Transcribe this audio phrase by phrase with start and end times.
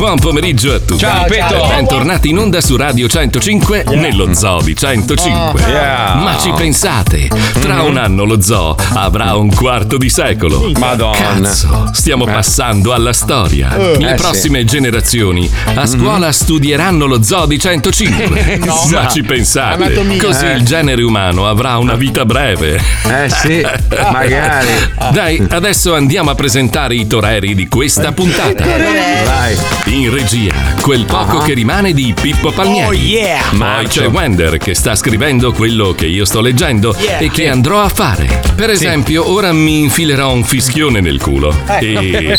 [0.00, 0.98] Buon pomeriggio a tutti.
[1.00, 1.66] Ciao, Petto.
[1.68, 5.60] Bentornati in onda su Radio 105 nello Zoo di 105.
[5.60, 6.14] Yeah.
[6.14, 7.28] Ma ci pensate,
[7.60, 10.72] tra un anno lo zoo avrà un quarto di secolo.
[10.78, 11.18] Madonna.
[11.48, 13.76] Cazzo, stiamo passando alla storia.
[13.76, 18.58] Le Eh, prossime generazioni a scuola studieranno lo zoo di 105.
[18.70, 20.22] No, Ma ma- ci pensate, Anatomia.
[20.22, 20.54] così Eh.
[20.56, 22.80] il genere umano avrà una vita breve.
[23.04, 23.62] Eh sì,
[24.10, 24.68] magari.
[25.12, 28.64] Dai, adesso andiamo a presentare i toreri di questa puntata.
[28.64, 29.56] Vai.
[29.90, 32.86] In regia, quel poco che rimane di Pippo Palmieri.
[32.86, 33.42] Oh, yeah.
[33.48, 34.02] Poi Marcio.
[34.02, 37.18] c'è Wender che sta scrivendo quello che io sto leggendo Yeah.
[37.18, 38.40] e che andrò a fare.
[38.54, 41.52] Per esempio, ora mi infilerò un fischione nel culo.
[41.80, 42.38] E.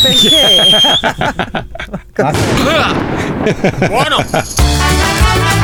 [3.86, 4.24] Buono.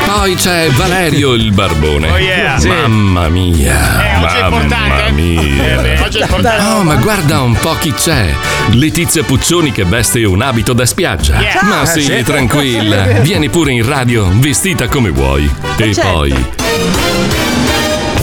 [0.09, 2.11] Poi c'è Valerio il barbone.
[2.11, 2.59] Oh, yeah.
[2.59, 2.69] Sì.
[2.69, 4.17] Mamma mia.
[4.17, 5.13] Eh, oggi è mamma eh.
[5.13, 5.41] mia.
[5.43, 6.65] Eh, beh, oggi è importante.
[6.65, 8.33] Oh, ma guarda un po' chi c'è.
[8.71, 11.39] Letizia Puccioni che veste un abito da spiaggia.
[11.39, 11.63] Yeah.
[11.63, 13.21] Ma sì, tranquilla.
[13.21, 15.49] Vieni pure in radio vestita come vuoi.
[15.77, 16.58] E poi.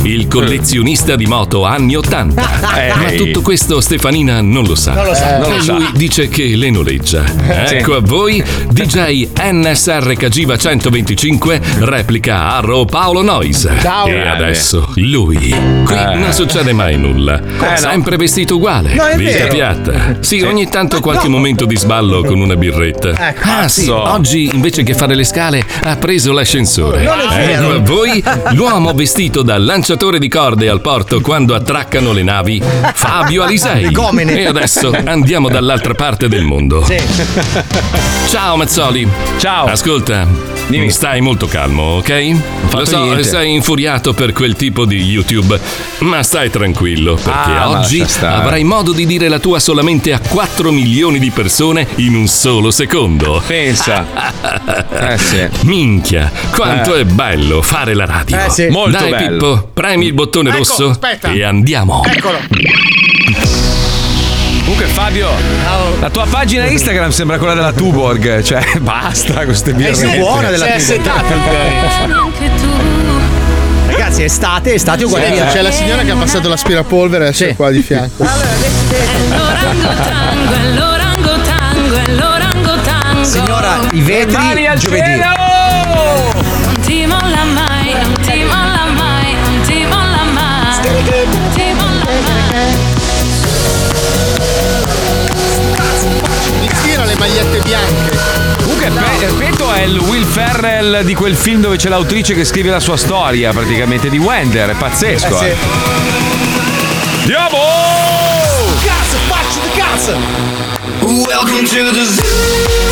[0.06, 2.44] Il collezionista di moto anni 80.
[2.76, 2.94] Ehi.
[2.96, 4.94] Ma tutto questo Stefanina non lo sa.
[4.94, 5.38] Non lo sa.
[5.40, 5.74] non lo sa.
[5.74, 7.24] Lui dice che le noleggia.
[7.68, 13.72] Ecco a voi DJ NSR Cagiva 125 replica Arro Paolo Noise.
[13.82, 14.06] Ciao.
[14.06, 15.38] E adesso lui.
[15.86, 16.16] Qui Eh.
[16.18, 17.40] non succede mai nulla.
[17.40, 17.76] no.
[17.76, 18.96] Sempre vestito uguale.
[19.18, 20.18] Vita piatta.
[20.20, 23.30] Sì, ogni tanto qualche momento di sballo con una birretta.
[23.30, 23.42] Ecco.
[23.50, 24.12] ah sì, Cazzo.
[24.12, 27.02] oggi invece che fare le scale ha preso l'ascensore.
[27.02, 29.58] Ecco a voi l'uomo vestito da
[29.96, 32.62] lanciatore di corde al porto quando attraccano le navi,
[32.94, 33.96] Fabio Alisei.
[34.28, 36.86] E adesso andiamo dall'altra parte del mondo.
[38.28, 39.08] Ciao Mazzoli.
[39.38, 39.68] Ciao.
[39.68, 40.56] Ascolta.
[40.68, 40.90] Dimmi.
[40.90, 42.36] Stai molto calmo, ok?
[42.72, 43.24] Lo so, niente.
[43.24, 45.60] sei infuriato per quel tipo di YouTube,
[46.00, 50.72] ma stai tranquillo perché Ah, oggi avrai modo di dire la tua solamente a 4
[50.72, 53.42] milioni di persone in un solo secondo.
[53.46, 54.44] Pensa.
[54.98, 55.48] Eh sì.
[55.64, 58.38] Minchia, quanto è bello fare la radio.
[58.38, 58.68] Eh sì.
[58.70, 59.54] Molto Dai bello.
[59.54, 61.32] Pippo, premi il bottone Ecco, rosso aspetta.
[61.32, 62.02] e andiamo.
[62.04, 62.40] Eccolo.
[64.62, 65.30] Comunque Fabio,
[66.00, 69.94] la tua pagina Instagram sembra quella della Tuborg, cioè basta con queste birre.
[69.94, 72.68] Sei buona della Sei assetato Anche tu.
[73.86, 75.30] Ragazzi, estate, estate uguale.
[75.30, 75.62] C'è via.
[75.62, 78.24] la signora che ha passato l'aspirapolvere adesso è qua di fianco.
[79.30, 83.24] L'orangotango, è l'orangotango, è l'orangotango.
[83.24, 85.04] Signora, i vetri giovedì.
[85.04, 85.35] cielo!
[99.86, 104.10] Il Will Ferrell di quel film dove c'è l'autrice che scrive la sua storia, praticamente
[104.10, 105.40] di Wender, è pazzesco.
[105.42, 105.56] Eh, eh.
[107.22, 107.58] Andiamo!
[108.84, 110.18] Cazzo, faccio di cazzo!
[111.02, 112.85] Welcome to the zoo.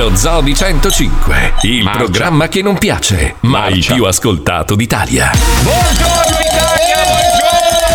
[0.00, 1.98] Lo Zoo di 105, il Marcia.
[1.98, 5.30] programma che non piace, ma il più ascoltato d'Italia.
[5.60, 7.90] Buongiorno Italia, buongiorno!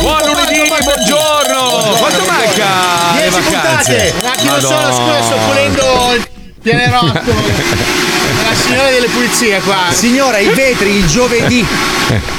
[0.00, 1.98] Buon lunedì, buongiorno!
[1.98, 3.94] Quanto manca le 10 vacanze?
[3.94, 4.14] puntate.
[4.18, 4.94] Un attimo solo, Madonna.
[4.94, 6.35] scusa, sto pulendo il
[6.70, 7.22] pianerotto.
[8.48, 9.76] La signora delle pulizie qua.
[9.90, 11.64] Signora, i vetri il giovedì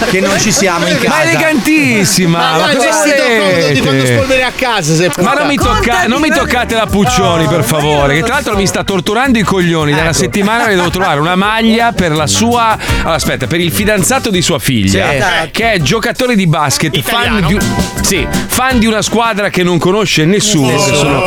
[0.09, 1.21] che non ci siamo in Ma casa.
[1.23, 2.37] elegantissima!
[2.39, 3.23] Ma Ma, cosa vestito
[3.73, 4.13] di quando volete?
[4.15, 4.95] spolveri a casa.
[4.95, 8.15] Se Ma non mi, tocca- non mi toccate la Puccioni, per favore.
[8.15, 9.93] Che tra l'altro mi sta torturando i coglioni.
[9.93, 12.77] Da una settimana le devo trovare una maglia per la sua.
[12.99, 15.09] Allora, aspetta, per il fidanzato di sua figlia,
[15.43, 15.49] Sì.
[15.51, 19.77] che è giocatore di basket, fan di, un- sì, fan di una squadra che non
[19.77, 20.69] conosce nessuno.
[20.85, 21.23] che sono-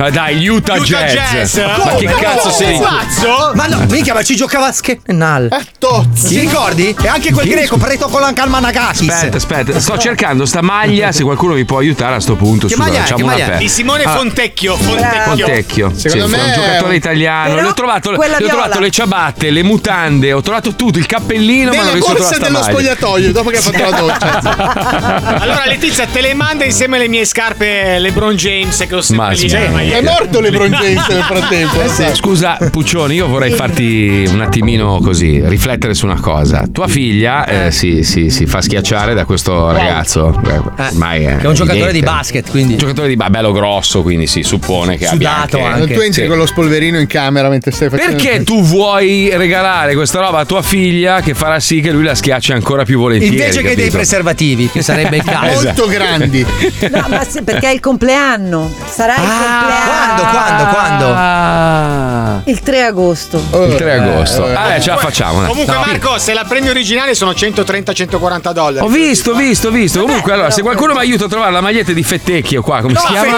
[0.00, 1.12] Ah, dai, Utah, Utah Jazz.
[1.32, 1.56] Jazz.
[1.56, 2.20] Ma che Come?
[2.34, 2.78] Cazzo sei?
[2.80, 3.52] Cazzo?
[3.54, 5.48] Ma no, mica, ma ci giocava a Skennal.
[5.78, 6.28] Tozzi.
[6.28, 6.94] Ti ricordi?
[7.00, 9.08] E anche quel greco, Preto con la Kalmanakakis.
[9.08, 11.12] Aspetta, aspetta, sto cercando sta maglia.
[11.12, 13.68] Se qualcuno mi può aiutare a sto punto, Che scusa, maglia Che una maglia Di
[13.68, 14.10] Simone Ah.
[14.16, 14.76] Fontecchio.
[14.76, 15.22] Fontecchio.
[15.24, 17.48] Fontecchio, Secondo sì, me è un giocatore italiano.
[17.50, 20.98] Però le ho trovato, quella le ho trovato le ciabatte, le mutande, ho trovato tutto,
[20.98, 22.94] il cappellino, ma non Nella riesco a borsa trovare dello sta maglia.
[22.94, 25.36] spogliatoio, dopo che ha fatto la doccia.
[25.40, 29.34] Allora Letizia te le manda insieme alle mie scarpe LeBron James che ho Ma sempre
[29.34, 29.48] lì.
[29.48, 29.92] sì.
[29.94, 31.80] È morto LeBron James nel frattempo.
[31.80, 31.88] Eh,
[32.20, 36.64] Scusa, Puccioni, io vorrei farti un attimino così, riflettere su una cosa.
[36.70, 40.38] Tua figlia eh, si, si- si fa schiacciare da questo ragazzo.
[40.46, 42.10] eh, Ormai è, Che è un giocatore di evidente.
[42.10, 42.72] basket, quindi.
[42.72, 45.94] Un giocatore di ba- bello grosso, quindi si suppone che abbia Sudato anche- anche.
[45.94, 46.28] Tu entri Sì.
[46.28, 48.16] con lo spolverino in camera mentre stai facendo.
[48.20, 52.16] Perché tu vuoi regalare questa roba a tua figlia che farà sì che lui la
[52.16, 53.36] schiacci ancora più volentieri?
[53.36, 53.96] Invece che dei capito?
[53.96, 55.62] preservativi, che sarebbe il caso.
[55.64, 56.44] Molto grandi.
[56.90, 58.70] No, ma sì, perché è il compleanno.
[58.90, 62.06] Sarà il Ah, Quando, quando, quando?
[62.44, 63.42] Il 3 agosto.
[63.68, 64.46] Il 3 agosto.
[64.48, 65.46] Eh, ce la facciamo.
[65.46, 65.80] Comunque, No.
[65.86, 68.84] Marco, se la prendi originale sono 130-140 dollari.
[68.86, 70.00] Ho visto, visto, visto.
[70.00, 73.06] Comunque, allora, se qualcuno mi aiuta a trovare la maglietta di Fettecchio qua, come si
[73.06, 73.36] chiama?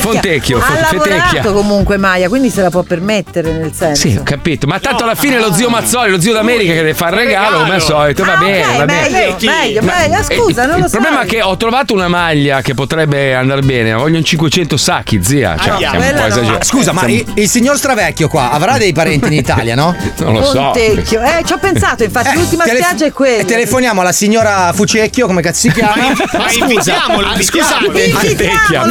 [0.00, 1.52] Fontecchio, Ha Fo- lavorato Fetecchia.
[1.52, 4.08] comunque Maya, quindi se la può permettere nel senso.
[4.08, 4.66] Sì, ho capito.
[4.66, 7.22] Ma tanto alla fine è lo zio Mazzoli, lo zio d'America che deve fare il
[7.26, 8.24] regalo, come al solito.
[8.24, 9.08] Va Ah, bene, ok, va bene.
[9.10, 10.18] meglio, meglio, meglio.
[10.18, 13.34] Eh, Scusa, il, non lo il problema è che ho trovato una maglia che potrebbe
[13.34, 13.94] andare bene.
[13.94, 15.56] Voglio un 500 sacchi, zia.
[15.58, 16.26] Cioè, siamo un po' no.
[16.26, 16.66] esagerati.
[16.66, 19.94] Scusa, ma il, il signor Stravecchio qua avrà dei parenti in Italia, no?
[20.18, 20.52] Non lo so.
[20.72, 21.20] Fontecchio.
[21.22, 23.42] Eh, ci ho pensato, infatti, l'ultima telef- spiaggia è quella.
[23.42, 25.94] e telefoniamo alla signora Fucecchio, come cazzo si chiama?
[26.32, 27.42] Ma invitiamolo, Ah, invitiamolo.
[27.42, 28.26] scusate.
[28.26, 28.84] Fetecchia,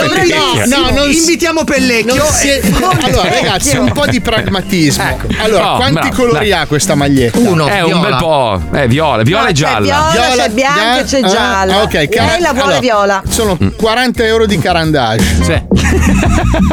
[0.66, 2.16] No, non invitiamo Pellecchio.
[2.16, 2.62] Non si è-
[3.02, 5.18] Allora, ragazzi, un po' di pragmatismo.
[5.42, 6.52] Allora, Oh, quanti bravo, colori dai.
[6.62, 7.38] ha questa maglietta?
[7.40, 7.68] Uno.
[7.68, 8.62] È un bel po'.
[8.74, 10.10] Eh, viola, viola No, e c'è gialla.
[10.12, 11.82] viola, c'è bianca e c'è gialla.
[11.84, 13.22] ok, Lei la vuole viola.
[13.28, 15.68] Sono 40 euro di carandage.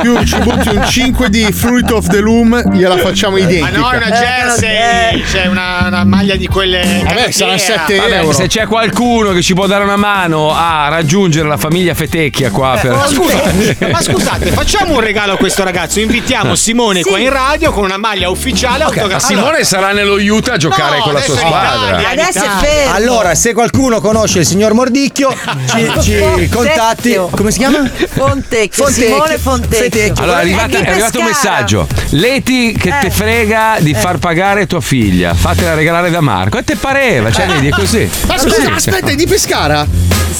[0.00, 3.78] Più ci butti un 5 di Fruit of the Loom, gliela facciamo Ma identica.
[3.78, 6.80] no, è una jersey, c'è una, una maglia di quelle.
[7.02, 7.56] Vabbè, canottiera.
[7.58, 8.32] 7 Vabbè, euro.
[8.32, 12.78] se c'è qualcuno che ci può dare una mano a raggiungere la famiglia Fetecchia qua
[12.80, 12.90] per.
[12.94, 13.42] Ma, scusa,
[13.90, 16.00] ma scusate, facciamo un regalo a questo ragazzo.
[16.00, 19.26] Invitiamo Simone qua in radio con una maglia ufficiale autografata.
[19.26, 21.98] Simone sarà nello Utah a giocare No, con la sua squadra.
[21.98, 22.08] Italia.
[22.10, 22.94] Adesso è fermo.
[22.94, 26.48] Allora, se qualcuno conosce il signor Mordicchio, ci, ci Fontecchio.
[26.58, 27.18] contatti.
[27.34, 27.78] Come si chiama?
[27.88, 28.84] Fontecchio.
[28.84, 28.90] Fontecchio.
[28.90, 29.78] Simone Fontecchio.
[29.78, 30.22] Fetecchio.
[30.22, 31.86] Allora è, È arrivata- è arrivato un messaggio.
[32.10, 33.10] Leti che te Eh.
[33.10, 35.34] frega di far pagare tua figlia.
[35.34, 36.58] Fatela regalare da Marco.
[36.58, 38.08] E te pareva, cioè vedi, è così.
[38.26, 39.86] Ma scusa, aspetta, è di Pescara?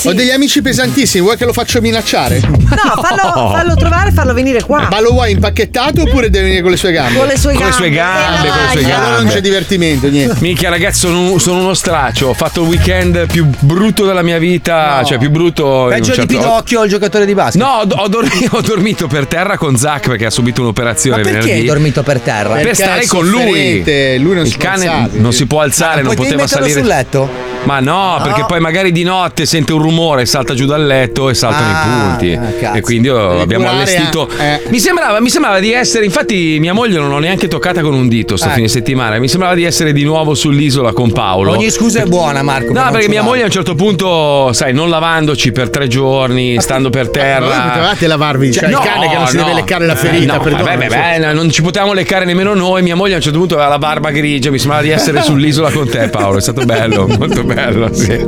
[0.05, 2.40] Ho degli amici pesantissimi, vuoi che lo faccio minacciare?
[2.40, 4.88] No, fallo, fallo trovare e farlo venire qua.
[4.90, 7.19] Ma lo vuoi impacchettato oppure deve venire con le sue gambe?
[7.19, 7.76] Con le sue Con le gambe.
[7.76, 8.96] sue gambe, con le sue maglia.
[8.96, 10.37] Allora non c'è divertimento, niente.
[10.40, 15.02] Minchia ragazzi sono, sono uno straccio Ho fatto il weekend più brutto della mia vita
[15.05, 17.61] Cioè più brutto Peggio certo- di Pinocchio, il giocatore di basket.
[17.62, 21.23] No, ho, ho dormi- ho dormito per terra con Zach perché ha subito Ma un'operazione
[21.23, 21.61] perché venerdì.
[21.61, 22.49] hai dormito per terra?
[22.55, 23.83] per Perché stare con lui.
[24.19, 25.11] lui non il si può cane alzare.
[25.21, 26.73] non si può alzare, non Puoi poteva salire.
[26.79, 27.51] sul letto?
[27.65, 31.35] Ma no, perché poi magari di notte sente un rumore, salta giù dal letto e
[31.35, 32.35] saltano Ah, i punti.
[32.35, 32.77] ah, cazzo.
[32.77, 34.29] e quindi Devi abbiamo curare, allestito.
[34.37, 34.63] eh.
[34.69, 36.05] Mi, sembrava, mi sembrava di essere.
[36.05, 38.57] Infatti, mia moglie non l'ho neanche toccata con un dito sto Ecco.
[38.57, 39.19] fine settimana.
[39.21, 41.53] Mi sembrava di essere di nuovo sull'isola con Paolo.
[41.53, 42.73] Ogni scusa è buona, Marco.
[42.73, 43.27] No, per perché non mia ciulare.
[43.29, 47.47] moglie a un certo punto, sai, non lavandoci per tre giorni, stando per Ma terra.
[47.47, 49.43] voi potevate lavarvi, cioè No, il cane che non si no.
[49.45, 50.35] deve leccare la ferita.
[50.35, 52.82] No, perdona, vabbè, beh, beh, non ci potevamo leccare nemmeno noi.
[52.82, 54.50] Mia moglie a un certo punto aveva la barba grigia.
[54.50, 56.38] Mi sembrava di essere sull'isola con te, Paolo.
[56.38, 57.93] È stato bello, molto bello.
[57.93, 58.25] Sì.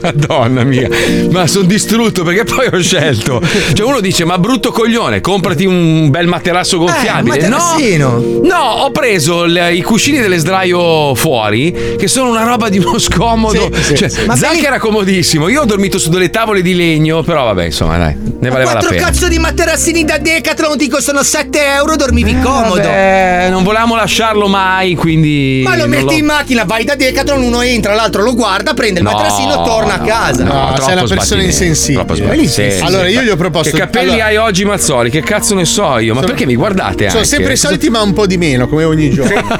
[0.00, 0.88] Madonna mia,
[1.30, 3.40] ma sono distrutto perché poi ho scelto.
[3.72, 7.38] Cioè, uno dice: Ma brutto coglione, comprati un bel materasso gonfiabile.
[7.38, 12.68] Eh, no, no, ho preso il- i cuscini delle sdraio fuori, che sono una roba
[12.68, 13.70] di uno scomodo.
[13.80, 14.24] Sì, cioè, sì.
[14.26, 15.48] Ma vedi- era comodissimo.
[15.48, 18.78] Io ho dormito su delle tavole di legno, però vabbè, insomma, dai, ne valeva la
[18.78, 19.06] Quattro pena.
[19.06, 22.74] cazzo di materassini da Decathlon ti costano 7 euro, dormivi comodo.
[22.82, 25.62] Vabbè, non volevamo lasciarlo mai, quindi.
[25.64, 29.00] Ma lo metti l'ho- in macchina, vai da Decathlon, uno entra, l'altro lo guarda, prende
[29.00, 30.44] il No, materassino, torna a casa.
[30.44, 32.46] No, troppo sei una persona insensibile.
[32.46, 33.12] Sì, Sì, allora sì.
[33.12, 35.10] io gli ho proposto Che capelli allora, hai oggi, Mazzoli?
[35.10, 36.14] Che cazzo ne so io?
[36.14, 37.24] Ma perché mi guardate Sono anche?
[37.24, 39.56] sempre i soliti, ma un po' di meno, come ogni giorno.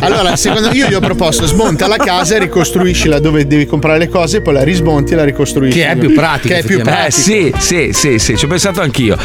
[0.00, 4.08] Allora, secondo io gli ho proposto: smonta la casa e ricostruiscila dove devi comprare le
[4.08, 5.78] cose, poi la rismonti e la ricostruisci.
[5.78, 7.10] Che è più pratico, Che è più Eh pratico.
[7.20, 9.16] sì, sì, sì, sì, ci ho pensato anch'io.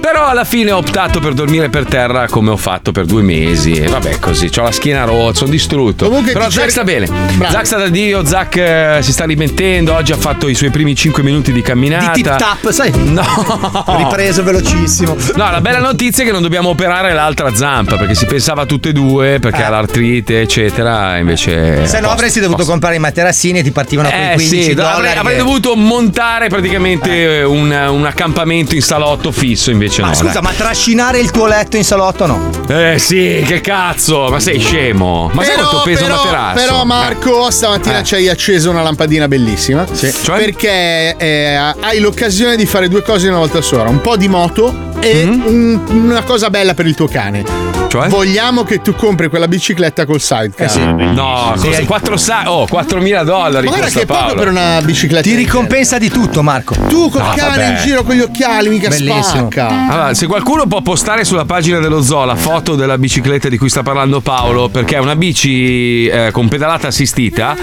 [0.00, 3.72] Però alla fine ho optato per dormire per terra come ho fatto per due mesi.
[3.72, 6.06] E vabbè, così, ho la schiena rotta, sono distrutto.
[6.06, 7.06] Comunque Però ti Zach cerchi- sta bene.
[7.34, 7.52] Bravo.
[7.52, 9.94] Zach sta da Dio, Zach eh, si sta rimettendo.
[9.94, 12.12] Oggi ha fatto i suoi primi 5 minuti di camminata.
[12.12, 12.90] Di tip tap, sai?
[12.94, 13.22] No,
[13.96, 15.16] Ripreso velocissimo.
[15.34, 18.66] No, la bella notizia è che non dobbiamo operare l'altra zampa perché si pensava a
[18.66, 21.16] tutte e due perché ha l'artrite, eccetera.
[21.18, 21.86] Invece.
[21.86, 24.96] Se no avresti dovuto comprare i materassini e ti partivano con Eh 15 sì, dollari.
[24.98, 30.14] avrei, avrei dovuto montare praticamente un, un accampamento in salotto fisso, invece Ma no.
[30.14, 30.42] scusa, dai.
[30.42, 32.50] ma trascinare il tuo letto in salotto no?
[32.68, 35.30] Eh sì, che cazzo, ma sei scemo?
[35.32, 36.54] Ma sai Però, quanto pesa però, un materasso?
[36.66, 38.04] però, Marco, stamattina Eh.
[38.04, 39.84] ci hai acceso una lampadina bellissima.
[39.86, 40.38] Cioè?
[40.38, 44.28] Perché eh, hai l'occasione di fare due cose in una volta sola: un po' di
[44.28, 47.44] moto e un- una cosa bella per il tuo cane.
[47.92, 48.08] Cioè?
[48.08, 50.74] Vogliamo che tu compri quella bicicletta col sidecar.
[51.12, 51.66] No, Sì.
[51.66, 54.34] costa 4 sa- oh, 4.000 dollari Ma guarda che è poco Paolo.
[54.34, 55.28] per una bicicletta.
[55.28, 56.74] Ti ricompensa di tutto, Marco.
[56.88, 57.68] Tu col No, cane vabbè.
[57.68, 59.50] in giro con gli occhiali, mica Bellissimo.
[59.50, 59.68] spacca.
[59.68, 63.68] Allora, se qualcuno può postare sulla pagina dello zoo la foto della bicicletta di cui
[63.68, 67.54] sta parlando Paolo, perché è una bici eh, con pedalata assistita,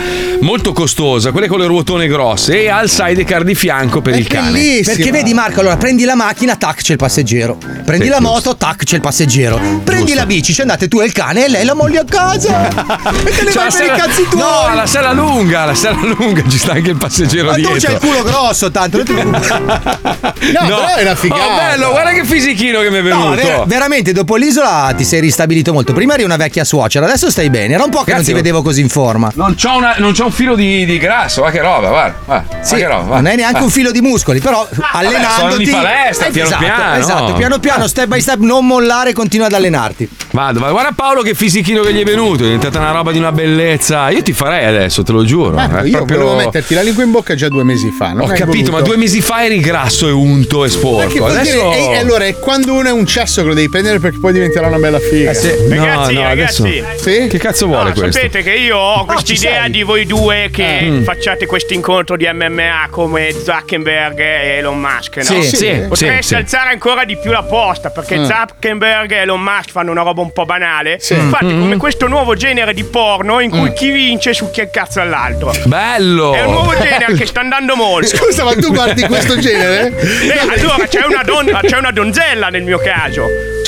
[0.42, 4.18] molto costosa, quelle con le ruotone grosse e ha il sidecar di fianco per È
[4.18, 4.52] il cane.
[4.52, 4.96] bellissima.
[4.96, 7.58] Perché vedi Marco, allora prendi la macchina, tac c'è il passeggero.
[7.84, 8.32] Prendi Sì, la giusto.
[8.34, 9.60] moto, tac c'è il passeggero.
[9.84, 10.18] Prendi Giusto.
[10.20, 12.68] La bici, ci andate tu e il cane e lei la moglie a casa.
[12.68, 14.42] E te ne C'è vai per i cazzi tuoi.
[14.42, 17.80] No, la sella lunga, la sella lunga, ci sta anche il passeggero Ma tu dietro.
[17.80, 18.98] c'hai il culo grosso, tanto.
[18.98, 19.14] non ti
[20.52, 21.46] No, però è una figata.
[21.46, 23.36] Oh, bello, guarda che fisichino che mi è No, venuto.
[23.36, 25.94] ver- veramente, dopo l'isola ti sei ristabilito molto.
[25.94, 27.74] Prima eri una vecchia suocera, adesso stai bene.
[27.74, 29.32] Era un po' che non Ragazzi, ti vedevo così in forma.
[29.36, 32.18] Non c'ho, una- non c'ho un filo di, di grasso, va che roba, guarda.
[32.26, 33.16] guarda Sì, che roba.
[33.16, 33.66] non hai neanche Va.
[33.66, 35.34] un filo di muscoli, però allenandoti.
[35.40, 36.96] sono di palestra, piano esatto, piano.
[36.96, 40.09] Esatto, piano piano, step by step, non mollare, continua ad allenarti.
[40.32, 40.70] Vado, vai.
[40.72, 44.10] guarda Paolo che fisichino che gli è venuto, è diventata una roba di una bellezza.
[44.12, 45.58] Io ti farei adesso, te lo giuro.
[45.58, 48.10] Eh, È io proprio- volevo metterti la lingua in bocca già due mesi fa.
[48.14, 48.90] Non Ho capito, ma voluto.
[48.90, 51.26] due mesi fa eri grasso e unto e sporco.
[51.26, 51.70] Adesso...
[51.72, 54.34] dire- e- allora è quando uno è un cesso che lo devi prendere perché poi
[54.34, 55.32] diventerà una bella figa.
[55.32, 55.40] No,
[55.76, 56.62] Ragazzi, no, ragazzi.
[56.62, 57.28] adesso- Sì?
[57.28, 58.12] Che cazzo vuole No, questo?
[58.22, 61.04] sapete che io ho quest'idea di voi due che Mm.
[61.04, 65.24] facciate questo incontro di MMA come Zuckerberg e Elon Musk, no?
[65.24, 66.36] Sì, sì, Potreste sì, sì.
[66.36, 68.26] alzare ancora di più la posta perché Mm.
[68.26, 70.98] Zuckerberg e Elon Musk fanno una roba un po' banale.
[71.00, 71.14] Sì.
[71.14, 71.60] Infatti, Mm.
[71.62, 75.52] come questo nuovo genere di porno in cui chi vince succhia il cazzo all'altro.
[75.66, 76.34] Bello!
[76.34, 78.08] È un nuovo genere che sta andando molto.
[78.16, 79.88] Scusa, ma tu guardi questo genere?
[79.98, 83.24] Eh, allora c'è una, donna, c'è una donzella nel mio caso.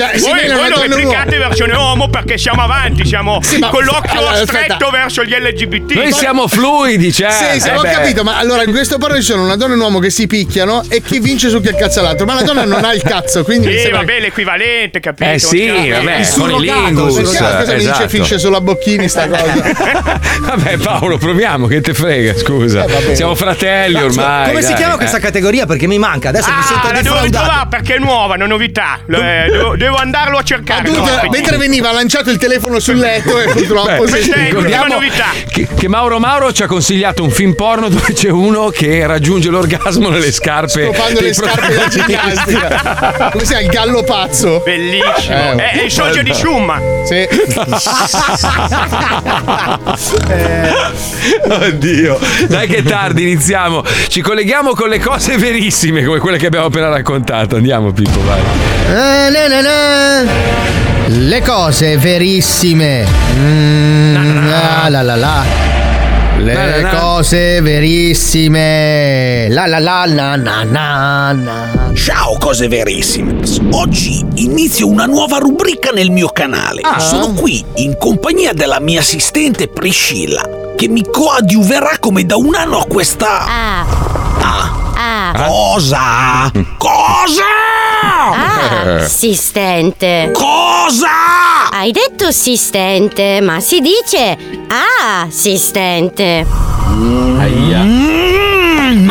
[0.07, 1.47] Cioè, si voi voi lo replicate uomo.
[1.47, 4.63] versione uomo perché siamo avanti, siamo Sì, ma- con l'occhio allora, aspetta.
[4.75, 5.91] stretto verso gli LGBT.
[5.93, 7.29] Noi siamo fluidi, cioè.
[7.31, 7.91] Sì, sì, eh ho beh.
[7.91, 10.25] capito, ma allora in questo porno ci sono una donna e un uomo che si
[10.27, 12.25] picchiano e chi vince su chi ha il cazzo all'altro.
[12.25, 13.71] Ma la donna non ha il cazzo, quindi.
[13.71, 15.29] Sì, sembra- vabbè, l'equivalente, capito?
[15.29, 17.15] Eh sì, Non si chiama- vabbè, Il con i surrogato, lingus.
[17.15, 18.07] Perché la cosa mi dice esatto.
[18.09, 19.53] finisce sulla Bocchini sta cosa?
[20.41, 22.85] Vabbè, Paolo, proviamo, che te frega, scusa.
[22.85, 23.15] bene.
[23.15, 24.47] Siamo fratelli ormai.
[24.49, 24.97] Come si dai, chiama eh.
[24.97, 25.65] questa categoria?
[25.65, 26.29] Perché mi manca.
[26.29, 27.19] Adesso mi sento Ah, la devo
[27.69, 28.99] perché è nuova, una novità.
[29.07, 30.83] Eh, devo, devo andarlo a cercare.
[30.83, 34.93] Dunque, no, mentre veniva ha lanciato il telefono sul letto e purtroppo Beh, l'ultima Ricordiamo
[34.93, 35.25] novità.
[35.49, 39.49] che, che Mauro Mauro ci ha consigliato un film porno dove c'è uno che raggiunge
[39.49, 40.85] l'orgasmo nelle scarpe.
[40.85, 42.03] Scopando le scarpe protagonisti.
[42.07, 43.29] ginnastica.
[43.31, 43.61] Come si chiama?
[43.61, 44.61] Il gallo pazzo.
[44.63, 45.35] Bellissimo.
[45.35, 46.79] Eh, è, è il socio di Schumma.
[47.05, 47.27] Sì.
[51.49, 53.83] Oddio, dai che è tardi, iniziamo.
[54.07, 57.55] Ci colleghiamo con le cose verissime come quelle che abbiamo appena raccontato.
[57.57, 58.39] Andiamo, Pippo, vai.
[58.39, 59.80] Eh, na, na, na.
[61.07, 63.05] Le cose verissime.
[63.35, 65.43] Mm, la la la la.
[66.39, 66.89] Le Na, na, na.
[66.99, 69.47] cose verissime.
[69.49, 71.91] La la la na na na na.
[71.93, 73.35] Ciao cose verissime.
[73.71, 76.81] Oggi inizio una nuova rubrica nel mio canale.
[76.97, 80.41] Sono qui in compagnia della mia assistente Priscilla
[80.75, 83.85] che mi coadiuverà come da un anno a questa Ah,
[84.43, 86.51] Ah, ah, cosa?
[86.77, 87.43] Cosa?
[88.33, 90.31] ah, assistente.
[90.33, 91.69] Cosa?
[91.71, 94.37] Hai detto assistente, ma si dice
[95.23, 96.45] assistente.
[96.89, 97.39] Mm,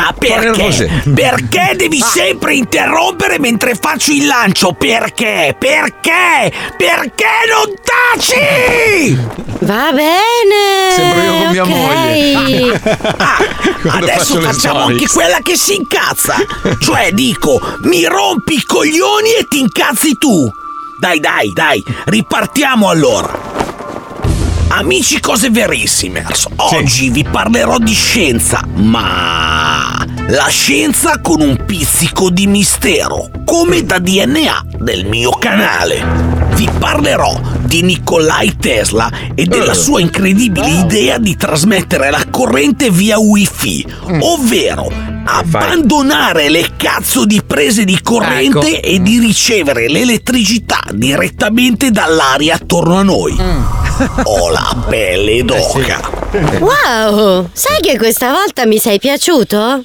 [0.00, 1.02] ma perché?
[1.14, 4.73] Perché devi sempre interrompere mentre faccio il lancio?
[4.73, 5.54] Perché?
[5.59, 6.50] Perché?
[6.76, 9.19] Perché non taci?
[9.61, 10.90] Va bene.
[10.95, 11.69] Sembro io con mia ok.
[11.69, 12.78] moglie.
[13.80, 16.35] Faccio Adesso facciamo anche quella che si incazza.
[16.78, 20.52] Cioè, dico, mi rompi i coglioni e ti incazzi tu.
[20.99, 23.70] Dai, dai, dai, ripartiamo allora.
[24.81, 26.25] Amici, cose verissime.
[26.57, 33.99] Oggi vi parlerò di scienza, ma la scienza con un pizzico di mistero, come da
[33.99, 36.03] DNA del mio canale.
[36.55, 37.39] Vi parlerò
[37.71, 43.87] di Nikolai Tesla e della sua incredibile idea di trasmettere la corrente via wifi,
[44.19, 44.93] ovvero
[45.25, 53.05] abbandonare le cazzo di prese di corrente e di ricevere l'elettricità direttamente dall'aria attorno a
[53.05, 53.37] noi.
[54.25, 56.00] Ho la pelle d'oca.
[56.59, 59.85] Wow, sai che questa volta mi sei piaciuto?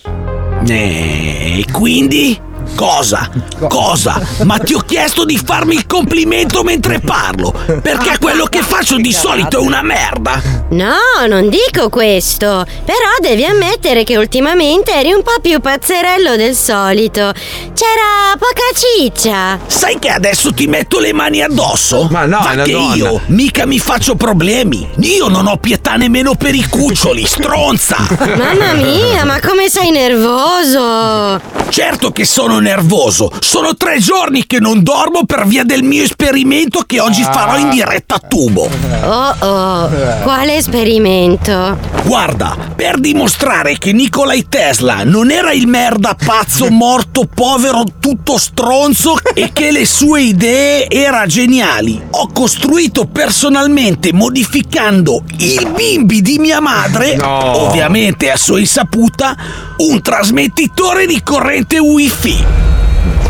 [0.68, 2.42] E quindi?
[2.74, 3.29] Cosa?
[3.69, 4.19] Cosa?
[4.43, 9.13] Ma ti ho chiesto di farmi il complimento mentre parlo, perché quello che faccio di
[9.13, 10.41] solito è una merda.
[10.72, 10.95] No,
[11.27, 12.65] non dico questo.
[12.84, 17.31] Però devi ammettere che ultimamente eri un po' più pazzerello del solito.
[17.74, 19.60] C'era poca ciccia.
[19.67, 22.07] Sai che adesso ti metto le mani addosso?
[22.10, 22.95] Ma no, Ma è una che donna.
[22.95, 24.89] io mica mi faccio problemi.
[25.00, 27.95] Io non ho pietà nemmeno per i cuccioli, stronza.
[28.36, 31.39] Mamma mia, ma come sei nervoso?
[31.69, 33.31] Certo che sono nervoso.
[33.39, 37.69] Sono tre giorni che non dormo per via del mio esperimento che oggi farò in
[37.69, 38.69] diretta a tubo.
[39.03, 39.89] Oh oh,
[40.24, 41.77] quale esperimento?
[42.03, 49.15] Guarda, per dimostrare che Nikolai Tesla non era il merda pazzo morto povero tutto stronzo
[49.33, 56.59] e che le sue idee erano geniali, ho costruito personalmente modificando il bimbi di mia
[56.59, 57.63] madre, No.
[57.67, 59.35] ovviamente a sua insaputa,
[59.77, 62.45] un trasmettitore di corrente wifi.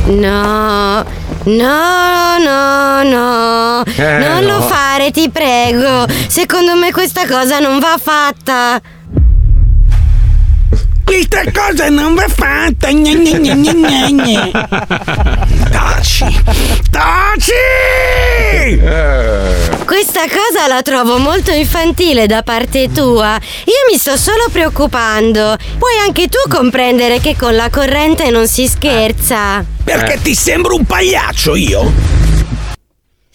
[0.08, 1.04] No,
[1.46, 3.84] No, no, no.
[3.86, 4.58] Eh, non no.
[4.58, 6.06] lo fare, ti prego.
[6.28, 8.82] Secondo me questa cosa non va fatta.
[11.06, 12.90] Questa cosa non va fatta.
[12.90, 14.52] Gne, gne, gne, gne, gne, gne.
[15.70, 16.42] Taci.
[16.90, 17.52] Taci!
[19.86, 23.40] Questa cosa la trovo molto infantile da parte tua.
[23.66, 25.56] Io mi sto solo preoccupando.
[25.78, 29.64] Puoi anche tu comprendere che con la corrente non si scherza.
[29.84, 32.25] Perché ti sembro un pagliaccio io?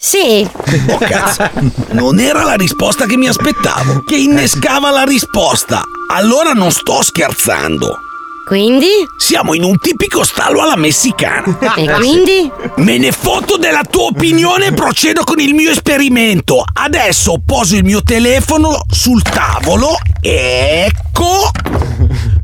[0.03, 0.49] Sì.
[0.87, 1.47] Oh cazzo,
[1.91, 5.83] non era la risposta che mi aspettavo, che innescava la risposta.
[6.09, 7.99] Allora non sto scherzando.
[8.43, 8.87] Quindi?
[9.15, 11.55] Siamo in un tipico stallo alla messicana.
[11.75, 12.51] E quindi?
[12.77, 16.63] Me ne foto della tua opinione e procedo con il mio esperimento.
[16.73, 19.95] Adesso poso il mio telefono sul tavolo.
[20.19, 21.51] Ecco.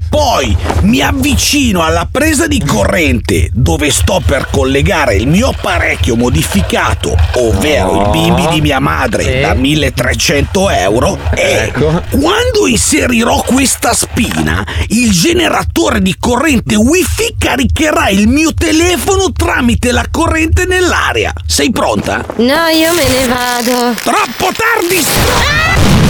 [0.09, 7.15] Poi mi avvicino alla presa di corrente dove sto per collegare il mio apparecchio modificato,
[7.35, 11.19] ovvero il bimbi di mia madre da 1300 euro.
[11.33, 11.71] E
[12.09, 20.05] quando inserirò questa spina, il generatore di corrente wifi caricherà il mio telefono tramite la
[20.09, 21.33] corrente nell'aria.
[21.45, 22.25] Sei pronta?
[22.37, 23.93] No, io me ne vado.
[24.01, 25.95] Troppo tardi!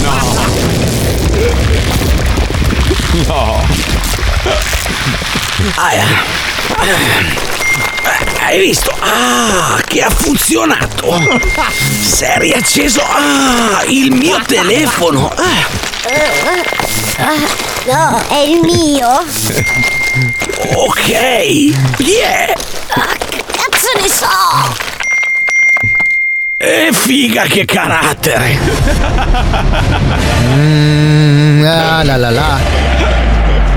[0.00, 0.10] No.
[0.10, 2.07] Ah,
[5.92, 6.04] eh.
[8.04, 8.94] Eh, Hai visto?
[9.00, 11.18] Ah, che ha funzionato!
[12.00, 15.32] Si è riacceso ah, il mio telefono!
[15.36, 15.66] Ah,
[17.86, 19.24] no, è il mio.
[20.74, 21.96] ok!
[21.96, 22.54] Chi è?
[22.88, 24.97] Cazzo ne so!
[26.60, 28.58] E figa che carattere!
[30.42, 33.07] Mm, ah, la la la.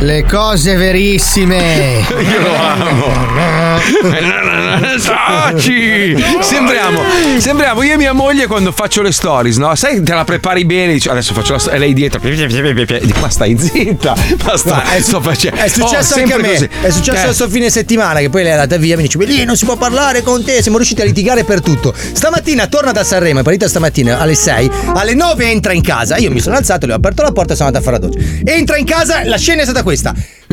[0.02, 2.00] Le cose verissime.
[2.10, 3.80] Io lo amo.
[5.04, 6.16] Taci!
[6.42, 7.02] Sembriamo,
[7.38, 9.76] sembriamo io e mia moglie quando faccio le stories, no?
[9.76, 12.20] Sai, te la prepari bene, dici adesso faccio la storia, e lei dietro.
[12.20, 15.58] Dico, ma stai zitta, ma sta, è, sto facendo.
[15.62, 16.50] è successo Oh, anche a me.
[16.52, 16.70] così.
[16.82, 17.26] È successo Eh.
[17.26, 18.96] questo fine settimana che poi lei è andata via.
[18.98, 20.62] Mi dice: Lì non si può parlare con te.
[20.64, 21.94] Siamo riusciti a litigare per tutto.
[21.96, 23.42] Stamattina torna da Sanremo.
[23.42, 24.72] È partita stamattina alle 6.
[24.96, 26.18] Alle 9 entra in casa.
[26.18, 28.08] Io mi sono alzato, le ho aperto la porta e sono andato a fare la
[28.08, 28.52] doccia.
[28.52, 29.90] Entra in casa, la scena è stata questa: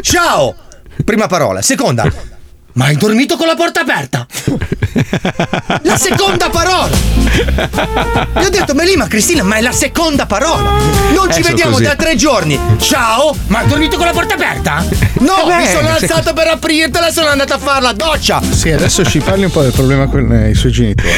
[0.00, 0.54] Ciao!
[1.04, 1.62] Prima parola.
[1.62, 2.36] Seconda.
[2.74, 4.26] Ma hai dormito con la porta aperta?
[5.82, 6.90] La seconda parola!
[8.40, 10.70] Gli ho detto, Melima, Cristina, ma è la seconda parola!
[11.12, 11.84] Non Eh, ci vediamo così.
[11.84, 12.58] da tre giorni!
[12.78, 13.34] Ciao!
[13.48, 14.84] Ma hai dormito con la porta aperta?
[15.20, 17.92] No, Eh beh, mi sono se- alzato per aprirtela e sono andato a fare la
[17.92, 18.40] doccia!
[18.48, 21.08] Sì, adesso ci parli un po' del problema con eh, i suoi genitori.